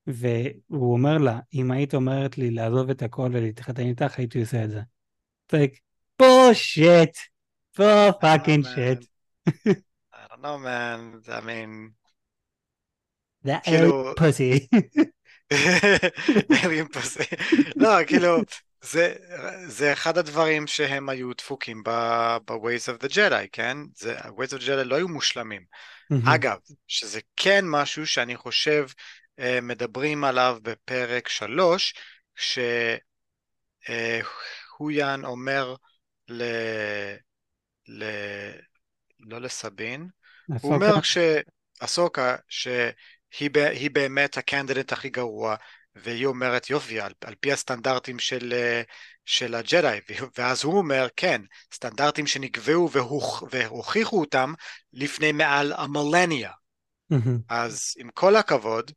והוא 0.08 0.94
אומר 0.94 1.18
לה, 1.18 1.40
אם 1.54 1.72
היית 1.72 1.94
אומרת 1.94 2.38
לי 2.38 2.52
לעזוב 2.52 2.90
את 2.90 3.02
הכל 3.02 3.30
ולהתחתן 3.34 3.84
איתך, 3.86 4.20
הייתי 4.20 4.40
עושה 4.40 4.64
את 4.64 4.70
זה. 4.70 4.82
Like, 5.54 5.78
bullshit, 6.22 7.16
for 7.78 8.12
fucking 8.22 8.64
man. 8.64 8.76
shit. 8.76 9.06
I 9.50 10.28
don't 10.30 10.42
know, 10.42 10.58
man. 10.58 11.22
I 11.28 11.42
mean, 11.42 11.92
That 13.46 13.64
כאילו- 13.64 14.14
pussy. 14.20 14.68
אלien 16.64 16.94
פוסי. 16.94 17.24
לא, 17.76 18.06
כאילו, 18.08 18.38
זה, 18.82 19.16
זה 19.68 19.94
אחד 19.94 20.18
הדברים 20.18 20.68
שהם 20.68 21.10
היו 21.10 21.34
דפוקים 21.34 21.84
ב-Ways 21.84 22.88
of 22.88 23.04
the 23.04 23.10
Jedi, 23.10 23.48
כן? 23.52 23.78
זה, 23.96 24.20
ה-Ways 24.20 24.52
of 24.52 24.58
the 24.58 24.66
Jedi 24.66 24.84
לא 24.84 24.96
היו 24.96 25.08
מושלמים. 25.08 25.66
אגב, 26.28 26.58
שזה 26.88 27.20
כן 27.36 27.66
משהו 27.68 28.08
שאני 28.08 28.38
חושב 28.38 28.88
אה, 29.40 29.60
מדברים 29.62 30.24
עליו 30.24 30.58
בפרק 30.62 31.28
שלוש, 31.30 31.94
כשהויאן 33.86 35.26
אומר 35.26 35.76
ל... 36.28 36.44
ל... 37.88 38.04
לא 39.20 39.42
לסבין, 39.42 40.10
הוא 40.62 40.74
אומר 40.74 40.96
שאסוקה, 41.02 42.36
שהיא 42.50 42.94
ב- 43.42 43.58
היא 43.58 43.92
באמת 43.92 44.38
הקנדידט 44.38 44.92
הכי 44.92 45.10
גרוע, 45.10 45.56
והיא 45.96 46.26
אומרת 46.26 46.70
יופי, 46.70 47.00
על, 47.00 47.12
על 47.26 47.36
פי 47.36 47.52
הסטנדרטים 47.52 48.20
של, 48.20 48.54
של 49.26 49.56
הג'די, 49.56 50.00
ואז 50.38 50.64
הוא 50.64 50.78
אומר 50.78 51.08
כן, 51.16 51.42
סטנדרטים 51.74 52.28
שנקבעו 52.28 52.92
והוכ, 52.92 53.44
והוכיחו 53.52 54.20
אותם 54.20 54.54
לפני 54.94 55.32
מעל 55.32 55.74
המילניה. 55.74 56.52
אז 57.50 57.94
עם 57.98 58.10
כל 58.14 58.36
הכבוד, 58.36 58.92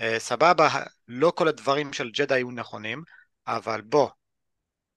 אה, 0.00 0.18
סבבה, 0.18 0.68
לא 1.08 1.32
כל 1.36 1.48
הדברים 1.48 1.92
של 1.92 2.10
ג'די 2.10 2.34
היו 2.34 2.50
נכונים, 2.50 3.02
אבל 3.46 3.80
בוא, 3.80 4.08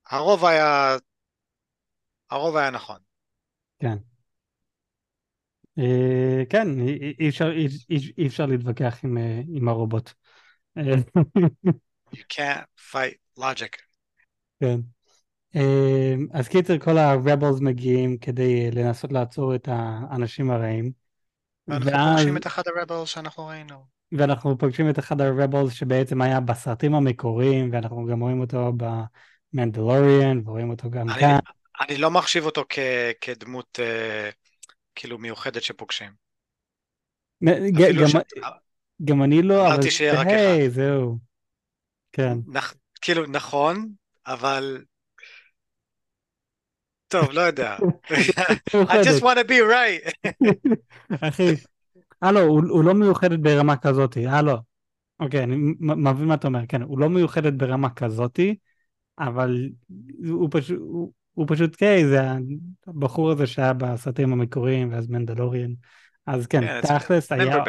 הרוב 0.10 0.46
היה, 0.46 0.98
הרוב 2.30 2.58
היה 2.58 2.70
נכון. 2.70 3.00
כן. 3.80 3.96
אה, 5.80 6.44
כן, 6.50 6.80
אי- 6.80 7.30
אפשר- 7.30 7.52
אי- 7.52 7.68
אי- 7.90 8.14
אי 8.18 8.28
אפשר 8.28 8.46
להתווכח 8.46 9.00
עם, 9.04 9.18
אה, 9.18 9.42
עם 9.54 9.68
הרובוט. 9.68 10.12
אה, 10.78 10.84
You 12.16 12.24
can't 12.34 12.66
fight 12.92 13.18
logic. 13.40 13.76
כן. 14.60 14.80
אז 16.34 16.48
קיצר, 16.48 16.78
כל 16.80 16.98
ה-Rebels 16.98 17.62
מגיעים 17.62 18.18
כדי 18.18 18.72
לנסות 18.72 19.12
לעצור 19.12 19.56
את 19.56 19.68
האנשים 19.72 20.52
הרעים. 20.52 20.92
ואנחנו 21.68 21.92
ואז, 21.92 22.16
פוגשים 22.18 22.38
את 22.38 22.48
אחד 22.48 22.64
הרבל 22.68 23.06
שאנחנו 23.06 23.48
ראינו. 23.48 23.86
ואנחנו 24.12 24.58
פוגשים 24.58 24.90
את 24.90 25.00
אחד 25.00 25.22
ה-Rebels 25.22 25.70
שבעצם 25.70 26.22
היה 26.22 26.40
בסרטים 26.40 26.96
המקוריים, 26.96 27.70
ואנחנו 27.72 28.06
גם 28.06 28.20
רואים 28.20 28.42
אותו 28.42 28.74
במנדלוריאן, 29.54 30.42
ורואים 30.46 30.70
אותו 30.70 30.90
גם 30.90 31.10
אני, 31.10 31.20
כאן. 31.20 31.38
אני 31.82 31.98
לא 31.98 32.12
מחשיב 32.12 32.46
אותו 32.46 32.64
כ- 32.70 32.80
כדמות 33.22 33.80
אה, 33.80 34.30
כאילו 34.96 35.18
מיוחדת 35.18 35.64
שפוגשים. 35.64 36.12
גם, 37.44 38.08
ש... 38.08 38.16
גם 39.06 39.24
אני 39.24 39.42
לא, 39.42 39.76
אבל 39.76 39.90
שיהיה 39.90 40.22
רק 40.22 40.28
היי, 40.28 40.70
זהו. 40.70 41.18
כן. 42.12 42.38
נכ... 42.48 42.74
כאילו, 43.02 43.26
נכון, 43.26 43.90
אבל... 44.28 44.84
טוב, 47.08 47.32
לא 47.32 47.42
יודע. 47.42 47.76
I 48.92 49.04
just 49.04 49.22
want 49.22 49.38
to 49.38 49.48
be 49.48 49.60
right. 49.62 50.30
אחי, 51.30 51.54
הלו, 52.22 52.40
הוא, 52.40 52.84
לא 52.84 52.94
מיוחדת 52.94 53.40
ברמה 53.40 53.78
כזאתי, 53.78 54.28
הלו. 54.28 54.56
אוקיי, 55.20 55.44
אני 55.44 55.56
מבין 55.80 56.28
מה 56.28 56.34
אתה 56.34 56.48
אומר, 56.48 56.60
כן, 56.70 56.82
הוא 56.82 57.00
לא 57.00 57.10
מיוחדת 57.10 57.54
ברמה 57.54 57.90
כזאתי, 57.90 58.56
אבל 59.20 59.70
הוא 60.30 60.50
פשוט, 60.52 60.80
הוא, 61.36 61.46
פשוט 61.50 61.76
קיי, 61.76 62.08
זה 62.08 62.22
הבחור 62.88 63.32
הזה 63.32 63.48
שהיה 63.48 63.74
בסרטים 63.74 64.34
המקוריים, 64.34 64.94
ואז 64.94 65.10
מנדלוריאן. 65.10 65.74
אז 66.26 66.48
כן, 66.48 66.62
כן, 66.62 66.80
it's 66.84 67.00
תכלס 67.00 67.32
היה. 67.32 67.64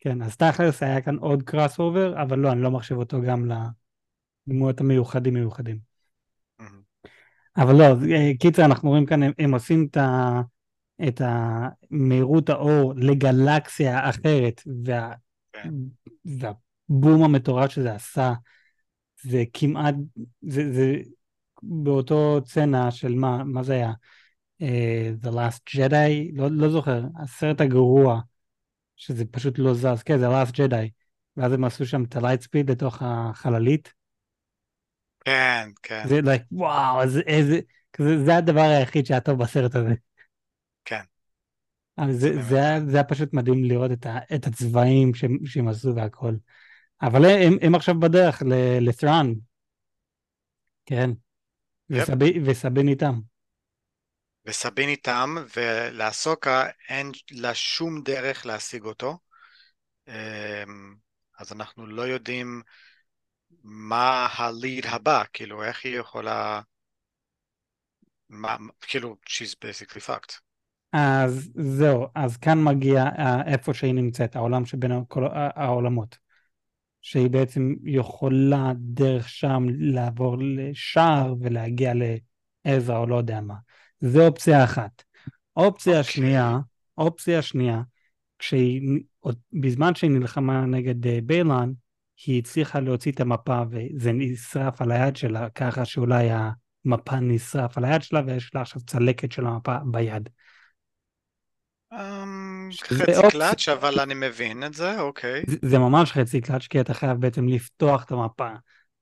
כן, 0.00 0.22
אז 0.22 0.36
תכלס 0.36 0.82
היה 0.82 1.00
כאן 1.00 1.16
עוד 1.16 1.42
crossover, 1.42 2.22
אבל 2.22 2.38
לא, 2.38 2.52
אני 2.52 2.62
לא 2.62 2.70
מחשיב 2.70 2.96
אותו 2.96 3.22
גם 3.22 3.50
לדמויות 4.46 4.80
המיוחדים 4.80 5.34
מיוחדים. 5.34 5.78
מהמם. 6.58 6.80
אבל 7.56 7.74
לא, 7.74 7.86
קיצר, 8.38 8.64
אנחנו 8.64 8.88
רואים 8.88 9.06
כאן, 9.06 9.22
הם, 9.22 9.32
הם 9.38 9.54
עושים 9.54 9.86
את, 9.90 9.96
ה, 9.96 10.40
את 11.08 11.20
המהירות 11.24 12.48
האור 12.48 12.94
לגלקסיה 12.96 14.10
אחרת, 14.10 14.62
וה, 14.84 15.12
כן. 15.52 15.70
והבום 16.24 17.22
המטורף 17.22 17.70
שזה 17.70 17.94
עשה, 17.94 18.32
זה 19.22 19.44
כמעט, 19.52 19.94
זה, 20.42 20.72
זה 20.72 20.96
באותו 21.62 22.40
צנע 22.44 22.90
של 22.90 23.14
מה, 23.14 23.44
מה 23.44 23.62
זה 23.62 23.74
היה? 23.74 23.92
Uh, 24.62 25.24
The 25.24 25.30
Last 25.30 25.76
Jedi? 25.76 26.32
לא, 26.32 26.48
לא 26.50 26.68
זוכר, 26.68 27.02
הסרט 27.22 27.60
הגרוע, 27.60 28.20
שזה 28.96 29.24
פשוט 29.24 29.58
לא 29.58 29.74
זז, 29.74 30.02
כן, 30.04 30.18
זה 30.18 30.26
Last 30.28 30.52
Jedi. 30.52 30.88
ואז 31.36 31.52
הם 31.52 31.64
עשו 31.64 31.86
שם 31.86 32.02
את 32.04 32.16
speed 32.16 32.70
לתוך 32.70 33.02
החללית. 33.02 33.92
כן, 35.24 35.68
כן, 35.82 36.08
זה 36.08 36.20
like, 36.20 36.44
וואו, 36.52 37.02
אז 37.02 37.18
איזה, 37.26 37.60
כזה, 37.92 38.24
זה 38.24 38.36
הדבר 38.36 38.60
היחיד 38.60 39.06
שהיה 39.06 39.20
טוב 39.20 39.38
בסרט 39.38 39.74
הזה. 39.74 39.94
כן. 40.84 41.00
אבל 41.98 42.12
זה 42.12 42.18
זה, 42.18 42.42
זה, 42.42 42.56
היה, 42.56 42.80
זה 42.86 42.96
היה 42.96 43.04
פשוט 43.04 43.32
מדהים 43.32 43.64
לראות 43.64 43.92
את, 43.92 44.06
ה, 44.06 44.18
את 44.34 44.46
הצבעים 44.46 45.14
שהם, 45.14 45.38
שהם 45.44 45.68
עשו 45.68 45.94
והכל. 45.96 46.34
אבל 47.02 47.24
הם, 47.24 47.56
הם 47.62 47.74
עכשיו 47.74 48.00
בדרך 48.00 48.42
לת'ראן. 48.80 49.32
כן. 50.86 51.10
יפ. 51.90 52.02
וסבי, 52.02 52.40
וסבין 52.44 52.88
איתם. 52.88 53.20
וסבין 54.46 54.88
איתם, 54.88 55.34
ולאסוקה 55.56 56.64
אין 56.88 57.12
לה 57.30 57.54
שום 57.54 58.02
דרך 58.02 58.46
להשיג 58.46 58.84
אותו. 58.84 59.18
אמ, 60.08 60.94
אז 61.38 61.52
אנחנו 61.52 61.86
לא 61.86 62.02
יודעים 62.02 62.62
מה 63.64 64.28
הליד 64.32 64.86
הבא, 64.86 65.22
כאילו, 65.32 65.62
איך 65.62 65.84
היא 65.84 65.98
יכולה... 65.98 66.60
מה, 68.28 68.56
כאילו, 68.80 69.16
she's 69.26 69.54
basically 69.64 70.00
fucked. 70.08 70.34
אז 70.92 71.50
זהו, 71.54 72.06
אז 72.14 72.36
כאן 72.36 72.64
מגיע 72.64 73.02
אה, 73.02 73.42
איפה 73.46 73.74
שהיא 73.74 73.94
נמצאת, 73.94 74.36
העולם 74.36 74.66
שבין 74.66 74.92
כל 75.08 75.24
העולמות. 75.32 76.18
שהיא 77.02 77.30
בעצם 77.30 77.74
יכולה 77.84 78.72
דרך 78.76 79.28
שם 79.28 79.66
לעבור 79.78 80.36
לשער 80.40 81.34
ולהגיע 81.40 81.92
לעזרא 82.64 82.98
או 82.98 83.06
לא 83.06 83.16
יודע 83.16 83.40
מה. 83.40 83.54
זה 84.00 84.26
אופציה 84.26 84.64
אחת. 84.64 85.02
אופציה 85.56 85.98
אוקיי. 85.98 86.12
שנייה, 86.12 86.58
אופציה 86.98 87.42
שנייה, 87.42 87.82
כשהיא, 88.38 89.00
עוד 89.20 89.38
בזמן 89.52 89.94
שהיא 89.94 90.10
נלחמה 90.10 90.66
נגד 90.66 91.06
אה, 91.06 91.18
ביילן, 91.22 91.72
היא 92.26 92.38
הצליחה 92.38 92.80
להוציא 92.80 93.12
את 93.12 93.20
המפה 93.20 93.62
וזה 93.70 94.12
נשרף 94.12 94.82
על 94.82 94.90
היד 94.90 95.16
שלה, 95.16 95.50
ככה 95.50 95.84
שאולי 95.84 96.28
המפה 96.84 97.20
נשרף 97.20 97.78
על 97.78 97.84
היד 97.84 98.02
שלה 98.02 98.22
ויש 98.26 98.54
לה 98.54 98.60
עכשיו 98.60 98.82
צלקת 98.82 99.32
של 99.32 99.46
המפה 99.46 99.76
ביד. 99.84 100.28
אמ, 101.92 102.68
חצי 102.82 103.28
קלאץ', 103.30 103.68
אבל 103.68 104.00
אני 104.00 104.14
מבין 104.14 104.64
את 104.64 104.74
זה, 104.74 105.00
אוקיי, 105.00 105.42
זה, 105.62 105.78
ממש 105.78 106.12
חצי 106.12 106.40
קלאץ', 106.40 106.66
כי 106.66 106.80
אתה 106.80 106.94
חייב 106.94 107.20
בעצם 107.20 107.48
לפתוח 107.48 108.04
את 108.04 108.12
המפה. 108.12 108.50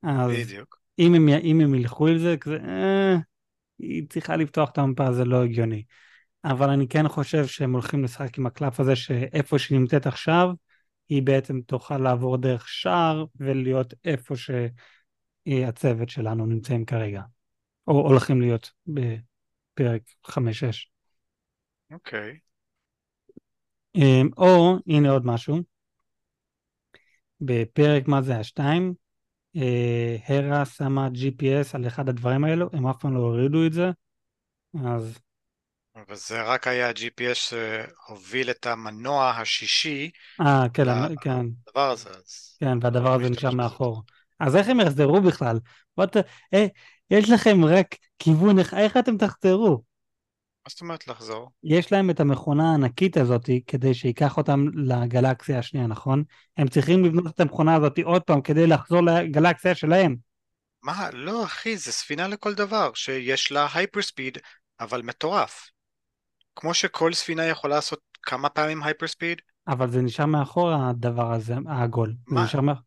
בדיוק. 0.04 0.78
אם 0.98 1.14
הם, 1.14 1.28
אם 1.28 1.60
הם 1.60 1.74
ילכו 1.74 2.06
על 2.06 2.18
זה, 2.18 2.36
כזה, 2.40 2.56
אה, 2.56 3.16
היא 3.78 4.08
צריכה 4.08 4.36
לפתוח 4.36 4.70
את 4.70 4.78
המפה, 4.78 5.12
זה 5.12 5.24
לא 5.24 5.42
הגיוני. 5.42 5.82
אבל 6.44 6.70
אני 6.70 6.88
כן 6.88 7.08
חושב 7.08 7.46
שהם 7.46 7.72
הולכים 7.72 8.04
לשחק 8.04 8.38
עם 8.38 8.46
הקלף 8.46 8.80
הזה, 8.80 8.96
שאיפה 8.96 9.58
שהיא 9.58 9.78
נמצאת 9.78 10.06
עכשיו, 10.06 10.48
היא 11.08 11.22
בעצם 11.22 11.60
תוכל 11.60 11.98
לעבור 11.98 12.36
דרך 12.36 12.68
שער 12.68 13.24
ולהיות 13.36 13.94
איפה 14.04 14.34
שהצוות 15.46 16.08
שלנו 16.08 16.46
נמצאים 16.46 16.84
כרגע. 16.84 17.22
או 17.86 18.08
הולכים 18.08 18.40
להיות 18.40 18.70
בפרק 18.86 20.02
5-6. 20.26 20.90
אוקיי. 21.92 22.30
אמ, 22.30 22.47
או, 24.36 24.76
הנה 24.86 25.10
עוד 25.10 25.26
משהו. 25.26 25.56
בפרק, 27.40 28.08
מה 28.08 28.22
זה, 28.22 28.36
השתיים, 28.38 28.94
אה, 29.56 30.16
הרה 30.28 30.64
שמה 30.66 31.08
GPS 31.14 31.74
על 31.76 31.86
אחד 31.86 32.08
הדברים 32.08 32.44
האלו, 32.44 32.70
הם 32.72 32.86
אף 32.86 32.96
פעם 33.00 33.14
לא 33.14 33.20
הורידו 33.20 33.66
את 33.66 33.72
זה, 33.72 33.90
אז 34.86 35.18
וזה 36.08 36.42
רק 36.42 36.66
היה 36.66 36.88
ה-GPS 36.88 37.34
שהוביל 37.34 38.50
את 38.50 38.66
המנוע 38.66 39.30
השישי 39.30 40.10
אה, 40.40 40.66
כן, 40.74 40.84
כן, 41.20 41.46
לדבר 41.66 41.90
הזה, 41.90 42.10
אז... 42.10 42.58
כן, 42.60 42.78
והדבר 42.82 43.12
הזה 43.14 43.28
נשאר. 43.30 43.50
מאחור. 43.50 44.02
אז 44.40 44.56
איך 44.56 44.68
הם 44.68 44.80
יחזרו 44.80 45.20
בכלל? 45.20 45.58
בוא 45.96 46.06
ת... 46.06 46.16
אה, 46.54 46.66
יש 47.10 47.30
לכם 47.30 47.64
רק 47.64 47.94
כיוון, 48.18 48.58
איך- 48.58 48.74
איך 48.74 48.96
אתם 48.96 49.16
תחזרו? 49.16 49.82
מה 50.64 50.70
זאת 50.70 50.80
אומרת 50.80 51.08
לחזור? 51.08 51.50
יש 51.64 51.92
להם 51.92 52.10
את 52.10 52.20
המכונה 52.20 52.70
הענקית 52.70 53.16
הזאת 53.16 53.50
כדי 53.66 53.94
שייקח 53.94 54.36
אותם 54.36 54.66
לגלקסיה 54.74 55.58
השנייה, 55.58 55.86
נכון? 55.86 56.24
הם 56.56 56.68
צריכים 56.68 57.04
לבנות 57.04 57.34
את 57.34 57.40
המכונה 57.40 57.74
הזאת 57.74 57.98
עוד 58.04 58.22
פעם 58.22 58.40
כדי 58.40 58.66
לחזור 58.66 59.02
לגלקסיה 59.02 59.74
שלהם. 59.74 60.16
מה? 60.82 61.10
לא, 61.12 61.44
אחי, 61.44 61.76
זה 61.76 61.92
ספינה 61.92 62.28
לכל 62.28 62.54
דבר, 62.54 62.90
שיש 62.94 63.52
לה 63.52 63.66
הייפרספיד, 63.74 64.38
אבל 64.80 65.02
מטורף. 65.02 65.70
כמו 66.56 66.74
שכל 66.74 67.12
ספינה 67.12 67.44
יכולה 67.44 67.74
לעשות 67.74 68.00
כמה 68.22 68.48
פעמים 68.48 68.82
הייפרספיד? 68.82 69.40
אבל 69.68 69.90
זה 69.90 70.02
נשאר 70.02 70.26
מאחור 70.26 70.70
הדבר 70.72 71.32
הזה, 71.32 71.54
העגול. 71.68 72.14
זה 72.28 72.34
מה? 72.34 72.44
נשאר, 72.44 72.60
מאח... 72.60 72.78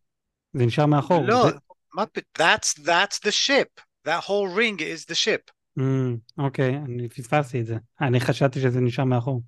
זה 0.53 0.65
נשאר 0.65 0.86
מאחור. 0.86 1.24
לא, 1.28 1.43
זה... 1.43 1.57
מה. 1.93 2.03
That's, 2.38 2.74
that's 2.74 3.19
the 3.26 3.32
ship. 3.32 3.82
That 4.07 4.24
whole 4.24 4.47
ring 4.47 4.80
is 4.80 5.05
the 5.05 5.15
ship. 5.15 5.51
Mm, 5.80 6.17
אוקיי, 6.38 6.78
אני 6.78 7.09
פספסתי 7.09 7.61
את 7.61 7.65
זה. 7.65 7.76
אני 8.01 8.19
חשבתי 8.19 8.61
שזה 8.61 8.80
נשאר 8.80 9.03
מאחור. 9.03 9.41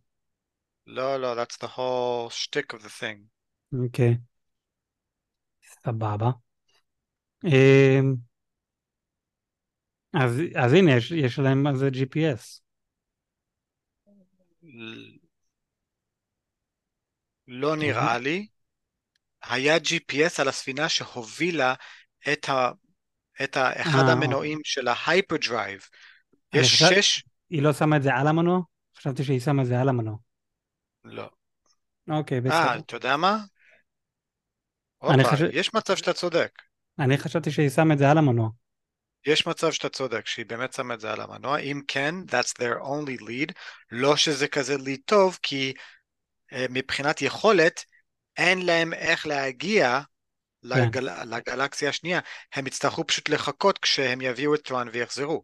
לא, 0.88 1.20
לא, 1.20 1.44
that's 1.44 1.58
the 1.58 1.68
whole 1.68 2.30
shtick 2.32 2.78
of 2.78 2.82
the 2.84 3.02
thing. 3.02 3.20
אוקיי. 3.86 4.18
סבבה. 5.86 6.32
אמ, 7.46 8.16
אז, 10.14 10.42
אז 10.56 10.74
הנה, 10.74 10.92
יש, 10.98 11.12
יש 11.12 11.40
להם 11.40 11.68
על 11.68 11.76
זה 11.76 11.90
GPS. 11.90 12.62
לא 17.48 17.76
נראה 17.76 18.18
לי. 18.18 18.48
היה 19.44 19.78
GPS 19.78 20.42
על 20.42 20.48
הספינה 20.48 20.90
שהובילה 20.90 21.74
את, 22.34 22.50
ה... 22.50 22.72
את 23.44 23.58
ה... 23.58 23.82
אחד 23.82 24.04
אה, 24.08 24.12
המנועים 24.12 24.60
של 24.64 24.88
hyperdrive 24.88 25.66
ה. 25.66 25.82
אני 25.82 26.13
יש 26.54 26.84
חשב- 26.84 27.02
שש... 27.02 27.24
היא 27.50 27.62
לא 27.62 27.74
שמה 27.74 27.98
את 27.98 28.04
זה 28.04 28.14
על 28.14 28.28
המנוע? 28.28 28.60
חשבתי 28.98 29.24
שהיא 29.24 29.40
שמה 29.40 29.62
את 29.62 29.68
זה 29.68 29.82
על 29.82 29.90
המנוע. 29.90 30.16
לא. 31.04 31.30
אוקיי, 32.10 32.38
אה, 32.38 32.42
בסדר. 32.42 32.80
אתה 32.80 32.96
יודע 32.96 33.18
מה? 33.18 33.38
הופה, 34.98 35.24
חושב- 35.24 35.50
יש 35.52 35.74
מצב 35.74 35.96
שאתה 35.96 36.14
צודק. 36.14 36.52
אני 37.00 37.18
חשבתי 37.18 37.52
שהיא 37.52 37.70
שמה 37.70 37.94
את 37.94 38.00
זה 38.00 38.12
על 38.12 38.18
המנוע. 38.18 38.50
יש 39.26 39.48
מצב 39.48 39.72
שאתה 39.72 39.90
צודק, 39.90 40.28
שהיא 40.28 40.46
באמת 40.46 40.74
שמה 40.74 40.94
את 40.94 41.00
זה 41.00 41.12
על 41.14 41.22
המנוע. 41.22 41.60
אם 41.60 41.82
כן, 41.88 42.16
that's 42.28 42.54
their 42.62 42.82
only 42.84 43.22
lead. 43.22 43.54
לא 43.92 44.16
שזה 44.16 44.48
כזה 44.48 44.76
lead 44.76 45.00
טוב, 45.06 45.40
כי 45.44 45.74
אה, 46.54 46.66
מבחינת 46.70 47.22
יכולת, 47.22 47.84
אין 48.38 48.66
להם 48.66 48.94
איך 48.94 49.28
להגיע 49.28 50.00
לגל... 50.64 51.10
לגלקסיה 51.26 51.90
השנייה. 51.90 52.20
הם 52.54 52.68
יצטרכו 52.68 53.08
פשוט 53.08 53.30
לחכות 53.30 53.78
כשהם 53.78 54.22
יביאו 54.22 54.56
את 54.56 54.62
טראן 54.62 54.88
ויחזרו. 54.92 55.44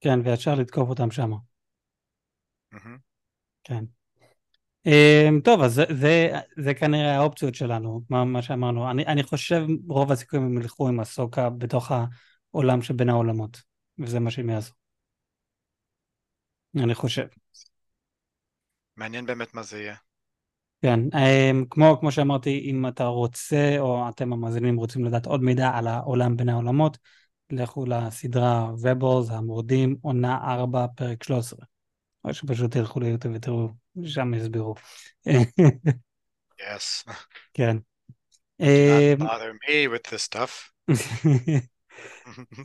כן, 0.00 0.20
וישר 0.24 0.54
לתקוף 0.54 0.88
אותם 0.88 1.10
שמה. 1.10 1.36
מהמם. 2.72 2.98
כן. 3.64 3.84
Um, 4.88 5.40
טוב, 5.44 5.60
אז 5.60 5.74
זה, 5.74 5.84
זה, 5.94 6.30
זה 6.56 6.74
כנראה 6.74 7.16
האופציות 7.16 7.54
שלנו, 7.54 8.02
מה, 8.10 8.24
מה 8.24 8.42
שאמרנו. 8.42 8.90
אני, 8.90 9.06
אני 9.06 9.22
חושב 9.22 9.66
רוב 9.88 10.12
הסיכויים 10.12 10.44
הם 10.44 10.58
ילכו 10.58 10.88
עם 10.88 11.00
הסוקה 11.00 11.50
בתוך 11.50 11.92
העולם 12.52 12.82
שבין 12.82 13.08
העולמות, 13.08 13.62
וזה 13.98 14.20
מה 14.20 14.30
שהם 14.30 14.50
יעשו. 14.50 14.72
אני 16.76 16.94
חושב. 16.94 17.26
מעניין 18.96 19.26
באמת 19.26 19.54
מה 19.54 19.62
זה 19.62 19.78
יהיה. 19.78 19.96
כן, 20.82 21.00
um, 21.12 21.66
כמו, 21.70 21.96
כמו 22.00 22.12
שאמרתי, 22.12 22.58
אם 22.70 22.88
אתה 22.88 23.04
רוצה, 23.04 23.76
או 23.78 24.08
אתם 24.08 24.32
המאזינים 24.32 24.76
רוצים 24.76 25.04
לדעת 25.04 25.26
עוד 25.26 25.42
מידע 25.42 25.68
על 25.68 25.86
העולם 25.86 26.36
בין 26.36 26.48
העולמות, 26.48 26.98
לכו 27.50 27.84
לסדרה 27.86 28.70
Rebels, 28.82 29.32
המורדים, 29.32 29.96
עונה 30.02 30.38
4, 30.44 30.86
פרק 30.96 31.22
13. 31.22 31.60
או 32.24 32.34
שפשוט 32.34 32.70
תלכו 32.70 33.00
ליוטיוב 33.00 33.34
ותראו, 33.34 33.68
שם 34.04 34.34
יסבירו. 34.34 34.74
Yes. 36.60 37.12
כן. 37.54 37.76
Stuff. 40.16 40.70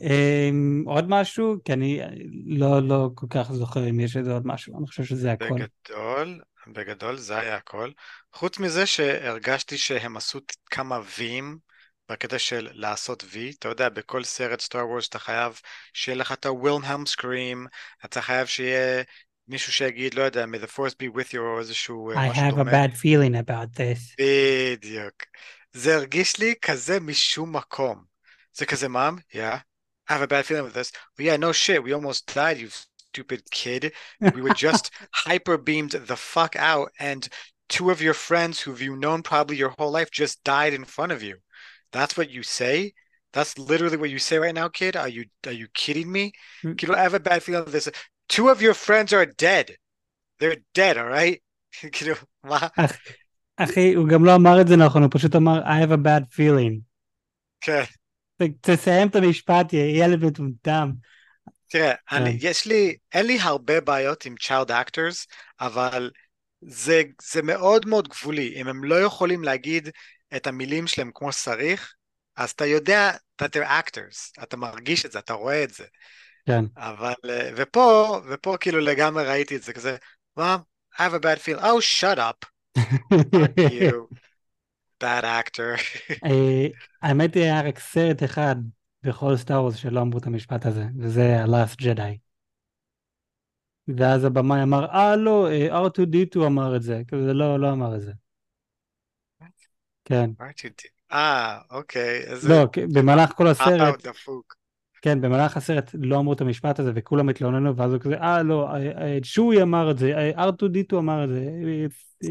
אמ, 0.02 0.82
עוד 0.86 1.04
משהו? 1.08 1.56
כי 1.64 1.72
אני 1.72 2.00
לא, 2.46 2.82
לא 2.82 3.10
כל 3.14 3.26
כך 3.30 3.52
זוכר 3.52 3.90
אם 3.90 4.00
יש 4.00 4.16
איזה 4.16 4.32
עוד 4.32 4.46
משהו, 4.46 4.78
אני 4.78 4.86
חושב 4.86 5.04
שזה 5.04 5.32
הכל. 5.32 5.44
בגדול, 5.44 6.40
בגדול 6.66 7.16
זה 7.16 7.38
היה 7.38 7.56
הכל. 7.56 7.90
חוץ 8.32 8.58
מזה 8.58 8.86
שהרגשתי 8.86 9.78
שהם 9.78 10.16
עשו 10.16 10.38
כמה 10.70 11.00
ויים 11.18 11.58
בקטע 12.09 12.39
של 12.39 12.69
לעשות 12.71 13.23
וי, 13.31 13.53
אתה 13.59 13.67
יודע, 13.67 13.89
בכל 13.89 14.23
סרט 14.23 14.61
סטאר 14.61 14.87
וורס 14.87 15.07
אתה 15.07 15.19
חייב 15.19 15.59
שיהיה 15.93 16.17
לך 16.17 16.31
את 16.31 16.45
הווילנהלם 16.45 17.05
סקרים, 17.05 17.67
אתה 18.05 18.21
חייב 18.21 18.47
שיהיה 18.47 19.03
מישהו 19.47 19.73
שיגיד, 19.73 20.13
לא 20.13 20.23
יודע, 20.23 20.45
may 20.45 20.65
the 20.65 20.69
force 20.69 20.93
be 21.03 21.17
with 21.17 21.33
you 21.33 21.37
או 21.37 21.59
איזשהו 21.59 22.13
I 22.13 22.35
have 22.35 22.57
a 22.57 22.63
bad 22.63 22.93
feeling 23.03 23.35
about 23.47 23.77
this. 23.77 24.15
בדיוק. 24.19 25.23
זה 25.73 25.95
הרגיש 25.95 26.39
לי 26.39 26.53
כזה 26.61 26.99
משום 26.99 27.55
מקום. 27.55 28.03
זה 28.53 28.65
כזה, 28.65 28.87
מom, 28.87 29.19
yeah, 29.33 29.57
I 30.09 30.13
have 30.13 30.21
a 30.21 30.27
bad 30.27 30.45
feeling 30.45 30.65
with 30.65 30.75
this. 30.75 30.91
Well, 31.17 31.27
yeah, 31.27 31.37
no 31.37 31.51
shit, 31.51 31.83
we 31.83 31.93
almost 31.93 32.33
died, 32.35 32.57
you 32.57 32.69
stupid 33.15 33.41
kid. 33.51 33.91
We 34.35 34.41
were 34.41 34.53
just 34.67 34.91
hyper 35.25 35.57
beamed 35.57 35.93
the 36.11 36.19
fuck 36.33 36.55
out, 36.55 36.87
and 36.99 37.27
two 37.69 37.89
of 37.89 38.01
your 38.01 38.13
friends 38.13 38.55
who 38.61 38.71
you've 38.75 38.99
known 39.05 39.21
probably 39.23 39.57
your 39.57 39.73
whole 39.77 39.91
life 39.91 40.11
just 40.11 40.43
died 40.43 40.73
in 40.73 40.85
front 40.95 41.11
of 41.11 41.23
you. 41.23 41.35
That's 41.92 42.16
what 42.16 42.30
you 42.30 42.42
say? 42.42 42.92
That's 43.32 43.58
literally 43.58 43.96
what 43.96 44.10
you 44.10 44.18
say 44.18 44.38
right 44.38 44.54
now, 44.54 44.68
kid? 44.68 44.96
Are 44.96 45.08
you 45.08 45.24
are 45.46 45.52
you 45.52 45.68
kidding 45.74 46.10
me? 46.10 46.32
Mm. 46.64 46.76
Kid, 46.76 46.90
I 46.90 47.02
have 47.02 47.14
a 47.14 47.20
bad 47.20 47.42
feeling 47.42 47.64
this. 47.66 47.88
Two 48.28 48.48
of 48.48 48.62
your 48.62 48.74
friends 48.74 49.12
are 49.12 49.26
dead. 49.26 49.76
They're 50.38 50.62
dead, 50.74 50.98
all 50.98 51.08
right? 51.08 51.40
אחי, 53.56 53.94
הוא 53.94 54.08
גם 54.08 54.24
לא 54.24 54.34
אמר 54.34 54.60
את 54.60 54.68
זה 54.68 54.76
נכון, 54.76 55.02
הוא 55.02 55.10
פשוט 55.12 55.36
אמר 55.36 55.62
I 55.62 55.86
have 55.86 55.92
a 55.92 55.96
bad 55.96 56.24
feeling. 56.34 56.80
כן. 57.60 57.82
תסיים 58.60 59.08
את 59.08 59.16
המשפט, 59.16 59.72
ילד 59.72 60.24
מטומטם. 60.24 60.90
תראה, 61.68 61.94
אני, 62.12 62.38
יש 62.40 62.66
לי, 62.66 62.96
אין 63.12 63.26
לי 63.26 63.38
הרבה 63.40 63.80
בעיות 63.80 64.26
עם 64.26 64.34
child 64.40 64.70
actors, 64.70 65.26
אבל 65.60 66.10
זה, 66.60 67.02
זה 67.22 67.42
מאוד 67.42 67.86
מאוד 67.86 68.08
גבולי. 68.08 68.60
אם 68.60 68.68
הם 68.68 68.84
לא 68.84 69.00
יכולים 69.00 69.44
להגיד 69.44 69.88
את 70.36 70.46
המילים 70.46 70.86
שלהם 70.86 71.10
כמו 71.14 71.32
שצריך, 71.32 71.94
אז 72.36 72.50
אתה 72.50 72.66
יודע, 72.66 73.10
they're 73.42 73.68
actors, 73.68 74.42
אתה 74.42 74.56
מרגיש 74.56 75.06
את 75.06 75.12
זה, 75.12 75.18
אתה 75.18 75.32
רואה 75.32 75.64
את 75.64 75.70
זה. 75.70 75.84
כן. 76.46 76.64
אבל, 76.76 77.14
ופה, 77.56 78.20
ופה 78.30 78.56
כאילו 78.60 78.80
לגמרי 78.80 79.26
ראיתי 79.26 79.56
את 79.56 79.62
זה 79.62 79.72
כזה, 79.72 79.96
well, 80.38 80.58
I 80.94 81.02
have 81.02 81.14
a 81.14 81.20
bad 81.20 81.40
feeling, 81.40 81.62
oh, 81.62 81.80
shut 81.80 82.18
up. 82.18 82.46
you, 83.80 84.08
bad 85.00 85.24
actor. 85.24 85.76
האמת 87.02 87.34
היא, 87.34 87.42
היה 87.42 87.62
רק 87.62 87.78
סרט 87.78 88.22
אחד 88.22 88.56
בכל 89.02 89.36
סטאר 89.36 89.70
שלא 89.70 90.00
אמרו 90.00 90.18
את 90.18 90.26
המשפט 90.26 90.66
הזה, 90.66 90.84
וזה 90.98 91.42
ה-Last 91.42 91.80
Jedi. 91.82 92.18
ואז 93.96 94.24
הבמאי 94.24 94.62
אמר, 94.62 94.86
אה 94.86 95.16
לא, 95.16 95.48
R2D2 95.70 96.46
אמר 96.46 96.76
את 96.76 96.82
זה, 96.82 97.02
כאילו 97.08 97.24
זה 97.24 97.32
לא, 97.32 97.60
לא 97.60 97.72
אמר 97.72 97.96
את 97.96 98.00
זה. 98.00 98.12
כן. 100.10 100.30
אה, 101.12 101.58
אוקיי. 101.70 102.22
לא, 102.48 102.66
במהלך 102.92 103.32
כל 103.32 103.46
הסרט, 103.46 104.06
כן, 105.02 105.20
במהלך 105.20 105.56
הסרט 105.56 105.90
לא 105.94 106.18
אמרו 106.18 106.32
את 106.32 106.40
המשפט 106.40 106.78
הזה 106.78 106.92
וכולם 106.94 107.28
התלוננו 107.28 107.76
ואז 107.76 107.92
הוא 107.92 108.00
כזה, 108.00 108.14
אה 108.14 108.42
לא, 108.42 108.68
שוי 109.22 109.62
אמר 109.62 109.90
את 109.90 109.98
זה, 109.98 110.30
R2D2 110.36 110.96
אמר 110.98 111.24
את 111.24 111.28
זה. 111.28 111.46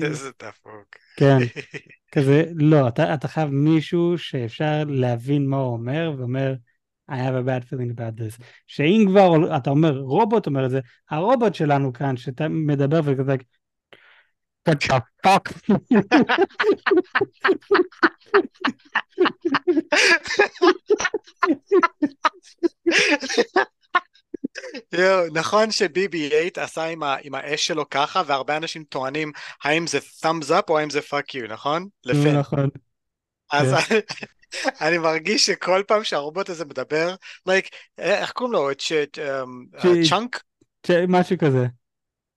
איזה 0.05 0.29
דפוק. 0.41 0.95
כן, 1.15 1.37
כזה, 2.13 2.43
לא, 2.55 2.87
אתה, 2.87 3.13
אתה 3.13 3.27
חייב 3.27 3.49
מישהו 3.49 4.17
שאפשר 4.17 4.83
להבין 4.87 5.47
מה 5.47 5.57
הוא 5.57 5.73
אומר 5.73 6.13
ואומר, 6.17 6.55
I 7.11 7.13
have 7.13 7.35
a 7.35 7.43
bad 7.43 7.63
feeling 7.63 7.91
about 7.95 8.19
this. 8.19 8.43
שאם 8.67 9.05
כבר 9.07 9.57
אתה 9.57 9.69
אומר, 9.69 9.99
רובוט 9.99 10.47
אומר 10.47 10.65
את 10.65 10.69
זה, 10.69 10.79
הרובוט 11.09 11.55
שלנו 11.55 11.93
כאן 11.93 12.17
שאתה 12.17 12.47
מדבר 12.47 12.99
וכזה, 13.03 13.35
What 14.69 14.77
the 14.87 15.01
fuck? 15.25 15.45
יו, 24.93 25.25
נכון 25.33 25.71
שביבי 25.71 26.29
8 26.29 26.63
עשה 26.63 26.83
עם, 26.83 27.03
ה, 27.03 27.15
עם 27.21 27.35
האש 27.35 27.67
שלו 27.67 27.89
ככה, 27.89 28.21
והרבה 28.25 28.57
אנשים 28.57 28.83
טוענים 28.83 29.31
האם 29.63 29.87
זה 29.87 29.97
thumbs 29.97 30.49
up 30.49 30.63
או 30.69 30.79
האם 30.79 30.89
זה 30.89 30.99
fuck 30.99 31.35
you, 31.35 31.51
נכון? 31.51 31.87
לפן. 32.05 32.37
נכון. 32.37 32.69
אז 33.51 33.73
אני 34.81 34.97
מרגיש 34.97 35.45
שכל 35.45 35.83
פעם 35.87 36.03
שהרובוט 36.03 36.49
הזה 36.49 36.65
מדבר, 36.65 37.15
like, 37.49 37.69
איך 37.97 38.31
קוראים 38.31 38.53
לו? 38.53 38.69
צ'אנק? 40.09 40.43
משהו 41.07 41.37
כזה. 41.37 41.65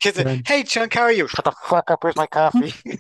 כזה, 0.02 0.22
היי 0.48 0.64
צ'אנק, 0.64 0.96
how 0.96 1.00
are 1.00 1.18
you? 1.18 1.28
shut 1.28 1.44
the 1.44 1.52
fuck 1.68 1.90
up, 1.90 2.04
my 2.16 2.26
coffee? 2.34 2.92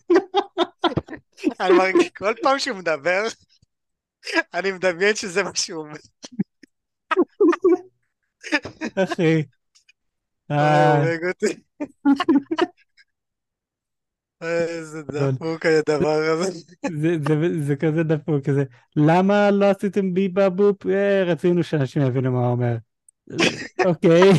אני 1.60 1.72
מרגיש, 1.78 2.10
כל 2.16 2.34
פעם 2.42 2.58
שהוא 2.58 2.78
מדבר, 2.78 3.22
אני 4.54 4.72
מדמיין 4.72 5.14
שזה 5.14 5.42
מה 5.42 5.50
שהוא 5.54 5.84
אומר. 5.84 5.96
אחי. 8.94 9.42
איזה 14.42 15.02
דפוק 15.12 15.66
הדבר 15.66 16.08
הזה. 16.08 16.58
זה 17.66 17.76
כזה 17.76 18.02
דפוק, 18.02 18.44
כזה, 18.44 18.64
למה 18.96 19.50
לא 19.50 19.70
עשיתם 19.70 20.14
ביבה 20.14 20.48
בופ? 20.48 20.86
רצינו 21.26 21.62
שאנשים 21.62 22.02
יבינו 22.02 22.32
מה 22.32 22.38
הוא 22.38 22.52
אומר. 22.52 22.76
אוקיי. 23.86 24.32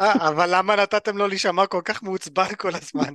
אבל 0.00 0.48
למה 0.58 0.76
נתתם 0.76 1.16
לו 1.16 1.28
להישמע 1.28 1.66
כל 1.66 1.80
כך 1.84 2.02
מעוצבן 2.02 2.54
כל 2.58 2.70
הזמן? 2.74 3.14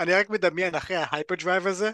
אני 0.00 0.12
רק 0.14 0.30
מדמיין 0.30 0.74
אחרי 0.74 0.96
ה 0.96 1.34
hyperdrive 1.34 1.66
הזה, 1.66 1.90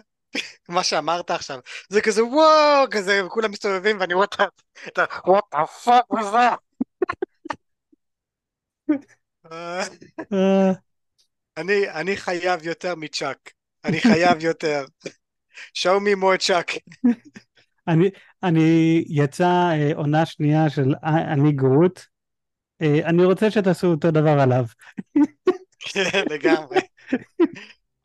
מה 0.69 0.83
שאמרת 0.83 1.31
עכשיו, 1.31 1.59
זה 1.89 2.01
כזה 2.01 2.25
וואו, 2.25 2.85
כזה, 2.91 3.21
כולם 3.29 3.51
מסתובבים 3.51 3.99
ואני 3.99 4.13
רואה 4.13 4.27
את 4.87 4.97
ה... 4.97 5.03
what 5.03 5.41
the 5.53 5.67
fuck 5.85 6.05
was 6.13 6.25
that? 6.33 6.59
אני, 11.57 11.89
אני 11.89 12.17
חייב 12.17 12.59
יותר 12.63 12.95
מצ'אק. 12.95 13.51
אני 13.85 14.01
חייב 14.01 14.43
יותר. 14.49 14.85
show 15.77 15.99
me 15.99 16.21
more 16.21 16.37
צ'אק. 16.37 16.71
אני, 17.87 18.09
אני 18.43 19.03
יצא 19.07 19.71
אה, 19.71 19.91
עונה 19.95 20.25
שנייה 20.25 20.69
של 20.69 20.93
אני 21.03 21.51
גרוט. 21.51 21.99
אה, 22.81 22.99
אני 23.05 23.25
רוצה 23.25 23.51
שתעשו 23.51 23.87
אותו 23.87 24.11
דבר 24.11 24.39
עליו. 24.39 24.65
כן, 25.79 26.23
לגמרי. 26.29 26.79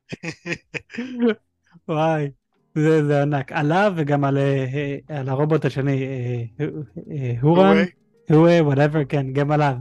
וואי, 1.88 2.30
זה, 2.74 3.07
זה 3.07 3.22
ענק. 3.22 3.53
עליו 3.53 3.92
וגם 3.96 4.24
על, 4.24 4.38
אה, 4.38 4.96
על 5.09 5.28
הרובוט 5.28 5.64
השני, 5.64 6.07
הורן, 7.40 7.76
הואה, 8.30 8.64
whatever, 8.64 9.05
כן, 9.09 9.32
גם 9.32 9.51
עליו. 9.51 9.74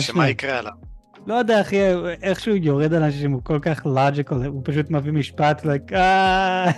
שמה 0.00 0.28
יקרה 0.28 0.58
עליו? 0.58 0.87
לא 1.28 1.34
יודע, 1.34 1.60
אחי, 1.60 1.76
איכשהו 2.22 2.56
יורד 2.56 2.94
על 2.94 3.02
אנשים, 3.02 3.32
הוא 3.32 3.40
כל 3.44 3.58
כך 3.62 3.86
logical, 3.86 4.46
הוא 4.46 4.62
פשוט 4.64 4.90
מביא 4.90 5.12
משפט, 5.12 5.66
like, 5.66 5.94
אה... 5.94 6.70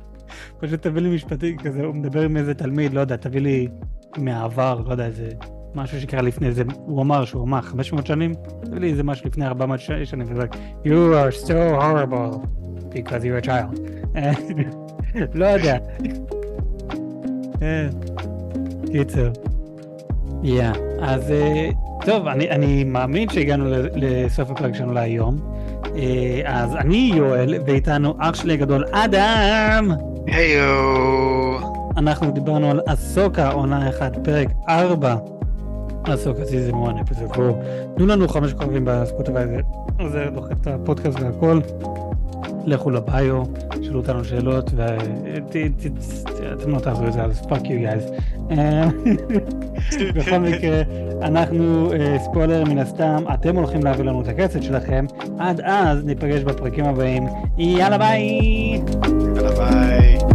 פשוט 0.60 0.82
תביא 0.82 1.02
לי 1.02 1.14
משפטים 1.14 1.58
כזה, 1.58 1.84
הוא 1.84 1.94
מדבר 1.94 2.22
עם 2.22 2.36
איזה 2.36 2.54
תלמיד, 2.54 2.94
לא 2.94 3.00
יודע, 3.00 3.16
תביא 3.16 3.40
לי 3.40 3.68
מהעבר, 4.16 4.82
לא 4.86 4.92
יודע, 4.92 5.06
איזה 5.06 5.28
משהו 5.74 6.00
שקרה 6.00 6.22
לפני 6.22 6.52
זה, 6.52 6.62
הוא 6.76 7.02
אמר 7.02 7.24
שהוא 7.24 7.44
אמר 7.44 7.60
500 7.60 8.06
שנים, 8.06 8.32
תביא 8.64 8.80
לי 8.80 8.90
איזה 8.90 9.02
משהו 9.02 9.26
לפני 9.26 9.46
400 9.46 9.80
שנים, 9.80 10.26
וזה 10.28 10.42
you 10.84 11.14
are 11.14 11.46
so 11.46 11.80
horrible 11.80 12.46
because 12.90 13.24
you're 13.24 13.44
a 13.44 13.46
child. 13.46 13.80
לא 15.40 15.46
יודע. 15.46 15.78
אה, 17.62 17.88
קיצר. 18.92 19.32
יא, 20.46 20.70
אז... 21.00 21.30
אה, 21.30 21.70
טוב, 22.04 22.26
אני, 22.26 22.50
אני 22.50 22.84
מאמין 22.84 23.28
שהגענו 23.28 23.64
לסוף 23.94 24.50
הפרק 24.50 24.74
שלנו 24.74 24.92
להיום. 24.92 25.36
אה, 25.96 26.40
אז 26.44 26.76
אני 26.76 27.12
יואל, 27.14 27.54
ואיתנו 27.66 28.14
אח 28.18 28.34
שלי 28.34 28.52
הגדול 28.52 28.84
אדם. 28.92 29.90
היו. 30.26 31.58
אנחנו 31.96 32.30
דיברנו 32.30 32.70
על 32.70 32.80
אסוקה, 32.86 33.50
עונה 33.50 33.88
1, 33.88 34.16
פרק 34.24 34.48
4. 34.68 35.16
אסוקה 36.14 36.44
season 36.44 36.82
1, 36.82 36.94
episode 37.00 37.30
4. 37.36 37.52
תנו 37.96 38.06
לנו 38.06 38.28
חמש 38.28 38.52
כוכבים 38.52 38.84
בספוטיפיי, 38.84 39.46
זה 40.12 40.26
דוחף 40.34 40.52
את 40.62 40.66
הפודקאסט 40.66 41.20
והכל. 41.20 41.60
לכו 42.66 42.90
לביו, 42.90 43.42
שאלו 43.82 43.98
אותנו 43.98 44.24
שאלות, 44.24 44.70
ואם 44.76 46.70
לא 46.70 46.78
תעשו 46.78 47.06
את 47.06 47.12
זה, 47.12 47.22
אז 47.22 47.46
fuck 47.46 47.70
you 47.70 47.78
guys. 47.78 48.10
בכל 50.14 50.38
מקרה, 50.38 50.82
אנחנו, 51.22 51.92
אה, 51.92 52.18
ספוילר 52.18 52.64
מן 52.64 52.78
הסתם, 52.78 53.24
אתם 53.34 53.56
הולכים 53.56 53.84
להביא 53.84 54.04
לנו 54.04 54.20
את 54.22 54.28
הכסף 54.28 54.60
שלכם. 54.62 55.06
עד 55.38 55.60
אז 55.60 56.04
ניפגש 56.04 56.42
בפרקים 56.42 56.84
הבאים. 56.84 57.26
יאללה 57.58 57.98
ביי! 57.98 58.40
יאללה 59.36 59.50
ביי. 59.50 60.25